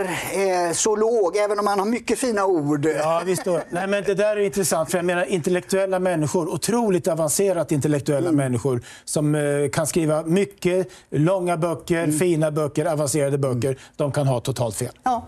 eh, 0.68 0.74
så 0.74 0.96
låg, 0.96 1.12
även 1.45 1.60
om 1.60 1.65
man 1.65 1.80
har 1.80 1.86
mycket 1.86 2.19
fina 2.19 2.45
ord. 2.45 2.86
Ja, 2.86 3.21
visst 3.26 3.45
då. 3.45 3.62
Nej, 3.69 3.88
men 3.88 4.04
det 4.04 4.13
där 4.13 4.38
är 4.38 4.41
intressant. 4.41 4.91
För 4.91 4.97
jag 4.97 5.06
menar 5.06 5.26
intellektuella 5.26 5.99
människor, 5.99 6.49
otroligt 6.54 7.08
avancerat 7.08 7.71
intellektuella 7.71 8.30
Mm. 8.30 8.36
människor 8.36 8.82
som 9.06 9.36
eh, 9.36 9.41
kan 9.71 9.88
skriva 9.88 10.23
mycket 10.23 10.88
långa 11.10 11.58
böcker, 11.58 12.04
Mm. 12.04 12.19
fina 12.19 12.52
böcker, 12.52 12.86
avancerade 12.86 13.38
böcker. 13.38 13.78
De 13.95 14.12
kan 14.12 14.28
ha 14.28 14.39
totalt 14.39 14.76
fel. 14.76 14.91
Ja, 15.04 15.28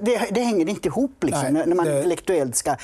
det, 0.00 0.28
det 0.30 0.40
hänger 0.40 0.68
inte 0.68 0.88
ihop 0.88 1.24
liksom, 1.24 1.42
Nej, 1.50 1.62
när 1.66 1.74
man 1.76 1.86
det... 1.86 1.96
intellektuellt 1.96 2.56
ska 2.56 2.70
eh, 2.70 2.76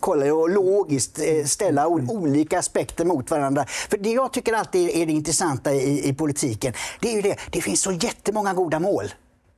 kolla 0.00 0.34
och 0.34 0.50
logiskt 0.50 1.18
eh, 1.18 1.44
ställa 1.44 1.82
mm. 1.86 2.10
olika 2.10 2.58
aspekter 2.58 3.04
mot 3.04 3.30
varandra. 3.30 3.64
För 3.90 3.98
Det 3.98 4.10
jag 4.10 4.32
tycker 4.32 4.52
alltid 4.52 4.90
är 4.90 5.06
det 5.06 5.12
intressanta 5.12 5.72
i, 5.74 6.08
i 6.08 6.14
politiken, 6.14 6.72
det 7.00 7.08
är 7.10 7.14
ju 7.16 7.22
det, 7.22 7.36
det 7.50 7.60
finns 7.60 7.82
så 7.82 7.92
jättemånga 7.92 8.54
goda 8.54 8.78
mål. 8.80 9.04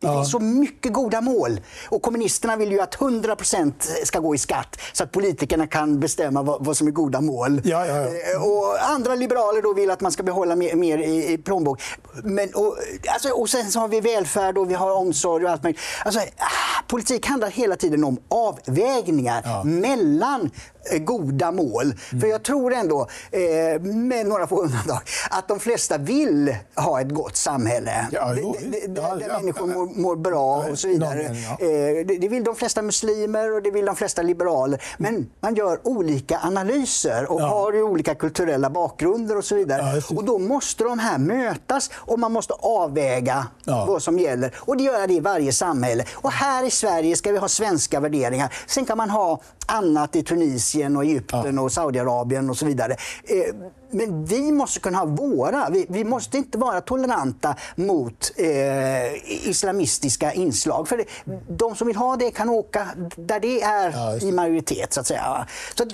Det 0.00 0.06
ja. 0.06 0.14
finns 0.14 0.30
så 0.30 0.38
mycket 0.38 0.92
goda 0.92 1.20
mål. 1.20 1.60
Och 1.88 2.02
kommunisterna 2.02 2.56
vill 2.56 2.72
ju 2.72 2.80
att 2.80 2.96
100% 2.96 3.72
ska 4.04 4.18
gå 4.18 4.34
i 4.34 4.38
skatt 4.38 4.80
så 4.92 5.04
att 5.04 5.12
politikerna 5.12 5.66
kan 5.66 6.00
bestämma 6.00 6.42
vad, 6.42 6.64
vad 6.64 6.76
som 6.76 6.86
är 6.86 6.90
goda 6.90 7.20
mål. 7.20 7.60
Ja, 7.64 7.86
ja, 7.86 7.96
eh, 7.96 8.42
och 8.42 8.90
andra 8.90 9.14
liberaler 9.14 9.62
då 9.62 9.74
vill 9.74 9.90
att 9.90 10.00
man 10.00 10.12
ska 10.12 10.22
behålla 10.22 10.56
mer, 10.56 10.74
mer 10.74 10.98
i, 10.98 11.32
i 11.32 11.38
plånbok. 11.38 11.82
Men, 12.22 12.54
och, 12.54 12.76
alltså, 13.08 13.28
och 13.28 13.48
sen 13.50 13.70
så 13.70 13.80
har 13.80 13.88
vi 13.88 14.00
välfärd 14.00 14.58
och 14.58 14.70
vi 14.70 14.74
har 14.74 14.96
omsorg 14.96 15.44
och 15.44 15.50
allt 15.50 15.62
möjligt. 15.62 15.80
Alltså, 16.04 16.20
ah, 16.20 16.82
politik 16.88 17.26
handlar 17.26 17.50
hela 17.50 17.76
tiden 17.76 18.04
om 18.04 18.18
avvägningar 18.28 19.64
mellan 19.64 20.50
goda 20.98 21.52
mål. 21.52 21.82
Mm. 21.82 22.20
För 22.20 22.26
jag 22.26 22.42
tror 22.42 22.74
ändå, 22.74 23.08
eh, 23.30 23.80
med 23.82 24.26
några 24.26 24.46
få 24.46 24.62
undantag, 24.62 25.00
att 25.30 25.48
de 25.48 25.60
flesta 25.60 25.98
vill 25.98 26.56
ha 26.76 27.00
ett 27.00 27.10
gott 27.10 27.36
samhälle. 27.36 28.08
Ja, 28.12 28.34
jo, 28.36 28.56
där 28.88 29.02
ja, 29.02 29.18
ja, 29.28 29.38
människor 29.38 29.66
mår, 29.66 30.00
mår, 30.00 30.16
bra 30.16 30.64
och 30.70 30.78
så 30.78 30.88
vidare. 30.88 31.22
Eh, 31.22 32.06
det, 32.06 32.18
det 32.20 32.28
vill 32.28 32.44
de 32.44 32.56
flesta 32.56 32.82
muslimer 32.82 33.54
och 33.54 33.62
det 33.62 33.70
vill 33.70 33.84
de 33.84 33.96
flesta 33.96 34.22
liberaler. 34.22 34.82
Men 34.98 35.30
man 35.40 35.54
gör 35.54 35.80
olika 35.82 36.38
analyser 36.38 37.32
och 37.32 37.40
har 37.40 37.82
olika 37.82 38.14
kulturella 38.14 38.70
bakgrunder 38.70 39.36
och 39.36 39.44
så 39.44 39.54
vidare. 39.54 40.02
och 40.16 40.24
då 40.24 40.38
måste 40.38 40.84
de 40.84 40.98
här 40.98 41.18
mötas 41.18 41.90
och 41.94 42.18
man 42.18 42.32
måste 42.32 42.54
avväga 42.54 43.46
vad 43.64 44.02
som 44.02 44.18
gäller. 44.18 44.54
Och 44.58 44.76
det 44.76 44.84
gör 44.84 45.06
det 45.06 45.14
i 45.14 45.20
varje 45.20 45.52
samhälle. 45.52 46.04
Och 46.14 46.32
här 46.32 46.64
i 46.64 46.70
Sverige 46.70 47.16
ska 47.16 47.32
vi 47.32 47.38
ha 47.38 47.48
svenska 47.48 48.00
värderingar. 48.00 48.54
Sen 48.66 48.84
kan 48.84 48.98
man 48.98 49.10
ha 49.10 49.40
annat 49.70 50.16
i 50.16 50.22
Tunisien 50.22 50.96
och 50.96 51.04
Egypten 51.04 51.56
ja. 51.56 51.62
och 51.62 51.72
Saudiarabien 51.72 52.50
och 52.50 52.56
så 52.56 52.66
vidare. 52.66 52.92
Eh, 53.24 53.54
men 53.90 54.24
vi 54.24 54.52
måste 54.52 54.80
kunna 54.80 54.98
ha 54.98 55.04
våra. 55.04 55.70
Vi, 55.70 55.86
vi 55.88 56.04
måste 56.04 56.36
inte 56.36 56.58
vara 56.58 56.80
toleranta 56.80 57.56
mot 57.74 58.32
eh, 58.36 59.48
islamistiska 59.48 60.32
inslag. 60.32 60.88
För 60.88 60.96
det, 60.96 61.04
de 61.48 61.76
som 61.76 61.86
vill 61.86 61.96
ha 61.96 62.16
det 62.16 62.30
kan 62.30 62.48
åka 62.48 62.88
där 63.16 63.40
det 63.40 63.62
är 63.62 63.90
ja, 63.90 64.16
i 64.16 64.32
majoritet, 64.32 64.92
så 64.92 65.00
att 65.00 65.06
säga. 65.06 65.46
Så, 65.74 65.84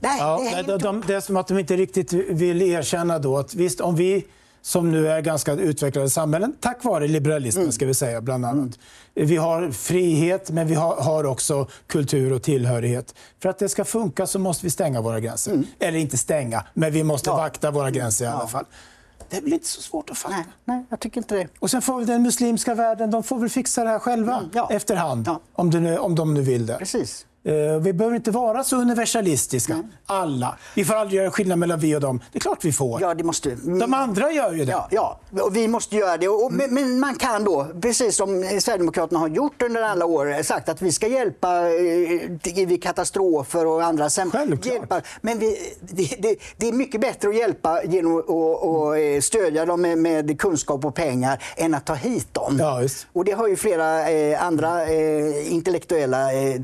nej, 0.00 0.18
ja, 0.18 0.40
det, 0.66 0.72
är 0.72 0.78
de, 0.78 1.02
det 1.06 1.14
är 1.14 1.20
som 1.20 1.36
att 1.36 1.48
de 1.48 1.58
inte 1.58 1.76
riktigt 1.76 2.12
vill 2.12 2.62
erkänna 2.62 3.18
då 3.18 3.38
att 3.38 3.54
visst, 3.54 3.80
om 3.80 3.96
vi 3.96 4.24
som 4.66 4.92
nu 4.92 5.08
är 5.08 5.20
ganska 5.20 5.52
utvecklade 5.52 6.10
samhällen, 6.10 6.56
tack 6.60 6.84
vare 6.84 7.08
liberalismen 7.08 7.62
mm. 7.62 7.72
ska 7.72 7.86
vi 7.86 7.94
säga 7.94 8.20
bland 8.20 8.46
annat. 8.46 8.78
Mm. 9.14 9.28
Vi 9.28 9.36
har 9.36 9.70
frihet, 9.70 10.50
men 10.50 10.66
vi 10.66 10.74
har, 10.74 10.96
har, 10.96 11.24
också 11.26 11.68
kultur 11.86 12.32
och 12.32 12.42
tillhörighet. 12.42 13.14
För 13.42 13.48
att 13.48 13.58
det 13.58 13.68
ska 13.68 13.84
funka 13.84 14.26
så 14.26 14.38
måste 14.38 14.66
vi 14.66 14.70
stänga 14.70 15.00
våra 15.00 15.20
gränser. 15.20 15.52
Mm. 15.52 15.66
Eller 15.78 15.98
inte 15.98 16.18
stänga, 16.18 16.64
men 16.74 16.92
vi 16.92 17.02
måste 17.02 17.30
ja. 17.30 17.36
vakta 17.36 17.70
våra 17.70 17.90
gränser 17.90 18.24
i 18.24 18.28
alla 18.28 18.40
ja. 18.40 18.46
fall. 18.46 18.64
Det 19.28 19.36
är 19.36 19.40
väl 19.40 19.52
inte 19.52 19.68
så 19.68 19.82
svårt 19.82 20.10
att 20.10 20.18
fatta? 20.18 20.34
Nej, 20.36 20.44
nej, 20.64 20.84
jag 20.88 21.00
tycker 21.00 21.18
inte 21.18 21.34
det. 21.34 21.48
Och 21.58 21.70
sen 21.70 21.82
får 21.82 21.96
väl 21.98 22.06
den 22.06 22.22
muslimska 22.22 22.74
världen, 22.74 23.10
de 23.10 23.22
får 23.22 23.38
väl 23.38 23.48
fixa 23.48 23.84
det 23.84 23.90
här 23.90 23.98
själva 23.98 24.36
mm, 24.36 24.50
ja. 24.54 24.68
efterhand. 24.70 25.30
Om, 25.52 25.70
det, 25.70 25.98
om 25.98 26.14
de 26.14 26.34
nu 26.34 26.42
vill 26.42 26.66
det. 26.66 26.78
Precis. 26.78 27.26
Eh, 27.46 27.80
vi 27.80 27.92
behöver 27.92 28.16
inte 28.16 28.30
vara 28.30 28.64
så 28.64 28.76
universalistiska, 28.76 29.72
mm. 29.72 29.86
alla. 30.06 30.56
Vi 30.74 30.84
får 30.84 30.94
aldrig 30.94 31.20
göra 31.20 31.30
skillnad 31.30 31.58
mellan 31.58 31.78
vi 31.78 31.96
och 31.96 32.00
dem. 32.00 32.20
Det 32.32 32.38
är 32.38 32.40
klart 32.40 32.64
vi 32.64 32.72
får. 32.72 33.00
Ja, 33.00 33.14
det 33.14 33.24
måste. 33.24 33.54
De 33.54 33.94
andra 33.94 34.32
gör 34.32 34.52
ju 34.52 34.64
det. 34.64 34.72
Ja, 34.72 34.88
ja. 34.90 35.20
och 35.42 35.56
vi 35.56 35.68
måste 35.68 35.96
göra 35.96 36.16
det. 36.16 36.28
Och, 36.28 36.52
mm. 36.52 36.74
men, 36.74 37.00
man 37.00 37.14
kan 37.14 37.44
då, 37.44 37.66
precis 37.82 38.16
som 38.16 38.42
Sverigedemokraterna 38.60 39.20
har 39.20 39.28
gjort 39.28 39.62
under 39.62 39.82
alla 39.82 40.06
år, 40.06 40.42
sagt 40.42 40.68
att 40.68 40.82
vi 40.82 40.92
ska 40.92 41.06
hjälpa 41.06 41.70
eh, 41.70 42.66
vid 42.66 42.82
katastrofer 42.82 43.66
och 43.66 43.82
andra. 43.82 44.10
hjälpa. 44.68 45.00
Men 45.20 45.38
vi, 45.38 45.58
det, 45.80 46.16
det, 46.18 46.36
det, 46.56 46.68
är 46.68 46.72
mycket 46.72 47.00
bättre 47.00 47.28
att 47.28 47.36
hjälpa 47.36 47.84
genom 47.84 48.18
att 48.18 48.28
och, 48.28 48.98
eh, 48.98 49.20
stödja 49.20 49.66
dem 49.66 49.80
med, 49.82 49.98
med, 49.98 50.40
kunskap 50.40 50.84
och 50.84 50.94
pengar 50.94 51.42
än 51.56 51.74
att 51.74 51.86
ta 51.86 51.94
hit 51.94 52.34
dem. 52.34 52.56
Ja, 52.60 52.80
och 53.12 53.24
det 53.24 53.32
har 53.32 53.48
ju 53.48 53.56
flera 53.56 54.10
eh, 54.10 54.42
andra 54.42 54.86
eh, 54.86 55.52
intellektuella 55.52 56.32
eh, 56.32 56.60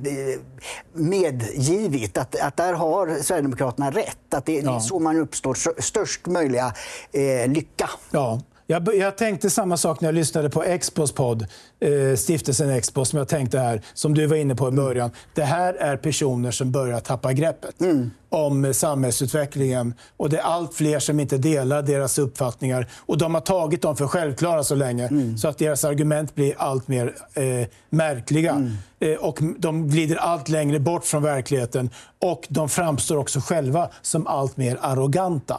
medgivit 0.93 2.19
att, 2.19 2.41
att 2.41 2.57
där 2.57 2.73
har 2.73 3.23
Sverigedemokraterna 3.23 3.91
rätt. 3.91 4.35
Att 4.35 4.47
det, 4.47 4.61
ja. 4.61 4.77
är 4.77 4.81
så 4.81 4.99
man 4.99 5.19
uppstår 5.21 5.81
störst 5.83 6.27
möjliga 6.27 6.75
eh, 7.13 7.51
lycka. 7.51 7.91
Ja. 8.11 8.41
Jag, 8.67 8.95
jag, 8.95 9.17
tänkte 9.17 9.51
samma 9.51 9.77
sak 9.77 10.01
när 10.01 10.09
jag 10.09 10.15
lyssnade 10.15 10.51
på 10.51 10.63
Expos 10.63 11.13
podd, 11.13 11.47
eh, 11.81 12.17
stiftelsen 12.17 12.71
Expo, 12.71 13.05
som 13.05 13.19
jag 13.19 13.29
tänkte 13.29 13.59
här, 13.59 13.83
som 13.95 14.15
du 14.15 14.27
var 14.27 14.37
inne 14.37 14.55
på 14.55 14.69
i 14.69 14.71
början. 14.71 15.11
Det 15.35 15.43
här 15.43 15.75
är 15.75 15.97
personer 15.97 16.51
som 16.51 16.73
börjar 16.73 17.01
tappa 17.01 17.33
greppet 17.33 17.81
mm. 17.81 18.11
om 18.29 18.75
samhällsutvecklingen. 18.75 19.95
Och 20.17 20.31
det 20.31 20.39
är 20.39 20.43
allt 20.43 20.75
fler 20.75 20.99
som 20.99 21.21
inte 21.21 21.39
delar 21.39 21.83
deras 21.83 22.19
uppfattningar. 22.19 22.87
Och 22.99 23.19
de 23.19 23.35
har 23.35 23.41
tagit 23.41 23.83
dem 23.83 23.97
för 23.97 24.07
självklara 24.07 24.65
så 24.65 24.75
länge, 24.75 25.07
mm. 25.07 25.39
så 25.39 25.49
att 25.49 25.59
deras 25.59 25.85
argument 25.85 26.35
blir 26.35 26.55
allt 26.59 26.89
mer 26.89 27.15
eh, 27.35 27.69
märkliga. 27.91 28.53
Mm. 28.53 28.73
Eh, 29.01 29.15
och 29.15 29.39
de 29.59 29.89
glider 29.89 30.17
allt 30.17 30.49
längre 30.49 30.81
bort 30.81 31.05
från 31.05 31.23
verkligheten. 31.23 31.91
Och 32.19 32.47
de 32.49 32.69
framstår 32.69 33.17
också 33.17 33.41
själva 33.41 33.91
som 34.03 34.27
allt 34.27 34.57
mer 34.57 34.79
arroganta. 34.81 35.59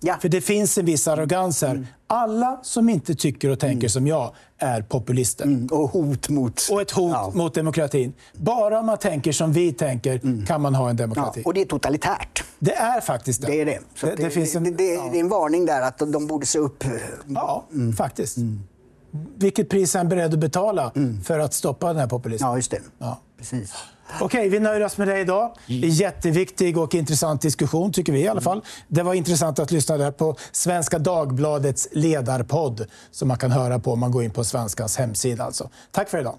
Ja. 0.00 0.16
För 0.20 0.28
det 0.28 0.40
finns 0.40 0.78
en 0.78 0.84
viss 0.84 1.08
arrogans 1.08 1.62
här. 1.62 1.70
Mm. 1.70 1.86
Alla 2.06 2.60
som 2.62 2.88
inte 2.88 3.14
tycker 3.14 3.50
och 3.50 3.60
tänker 3.60 3.76
mm. 3.76 3.88
som 3.88 4.06
jag 4.06 4.34
är 4.58 4.82
populister. 4.82 5.44
Mm. 5.44 5.66
Och 5.66 5.90
hot 5.90 6.28
mot... 6.28 6.68
Och 6.70 6.82
ett 6.82 6.90
hot 6.90 7.12
ja. 7.12 7.32
mot 7.34 7.54
demokratin. 7.54 8.12
Bara 8.32 8.80
om 8.80 8.86
man 8.86 8.98
tänker 8.98 9.32
som 9.32 9.52
vi 9.52 9.72
tänker 9.72 10.20
mm. 10.22 10.46
kan 10.46 10.60
man 10.60 10.74
ha 10.74 10.90
en 10.90 10.96
demokrati. 10.96 11.40
Ja, 11.40 11.48
och 11.48 11.54
det 11.54 11.60
är 11.60 11.64
totalitärt. 11.64 12.44
Det 12.58 12.74
är 12.74 13.00
faktiskt 13.00 13.40
det. 13.40 13.46
Det 13.46 13.60
är 13.60 13.64
det. 13.64 13.80
det, 14.00 14.16
det, 14.16 14.22
det 14.22 14.30
finns 14.30 14.54
en, 14.54 14.64
det, 14.64 14.70
det, 14.70 14.94
är 14.94 15.20
en 15.20 15.28
varning 15.28 15.66
där 15.66 15.82
att 15.82 15.98
de 15.98 16.26
borde 16.26 16.46
se 16.46 16.58
upp. 16.58 16.84
Ja, 17.26 17.64
mm. 17.72 17.92
faktiskt. 17.92 18.36
Mm. 18.36 18.60
Vilket 19.36 19.68
pris 19.68 19.94
är 19.94 19.98
han 19.98 20.08
beredd 20.08 20.34
att 20.34 20.40
betala 20.40 20.92
för 21.24 21.38
att 21.38 21.54
stoppa 21.54 21.86
den 21.86 21.96
här 21.96 22.06
populismen? 22.06 22.50
Ja, 22.50 22.56
just 22.56 22.70
det. 22.70 22.80
Ja. 22.98 23.20
Precis. 23.38 23.74
Okej, 24.20 24.48
vi 24.48 24.60
nöjer 24.60 24.84
oss 24.84 24.98
med 24.98 25.08
det 25.08 25.18
idag. 25.18 25.56
Mm. 25.68 25.88
Jätteviktig 25.88 26.78
och 26.78 26.94
intressant 26.94 27.42
diskussion, 27.42 27.92
tycker 27.92 28.12
vi 28.12 28.20
i 28.20 28.28
alla 28.28 28.40
fall. 28.40 28.62
Det 28.88 29.02
var 29.02 29.14
intressant 29.14 29.58
att 29.58 29.70
lyssna 29.70 29.96
där 29.96 30.10
på 30.10 30.36
Svenska 30.52 30.98
Dagbladets 30.98 31.88
ledarpodd 31.92 32.86
som 33.10 33.28
man 33.28 33.38
kan 33.38 33.50
höra 33.52 33.78
på 33.78 33.92
om 33.92 34.00
man 34.00 34.10
går 34.10 34.24
in 34.24 34.30
på 34.30 34.44
Svenskans 34.44 34.96
hemsida. 34.96 35.44
Alltså. 35.44 35.70
Tack 35.92 36.08
för 36.08 36.20
idag. 36.20 36.34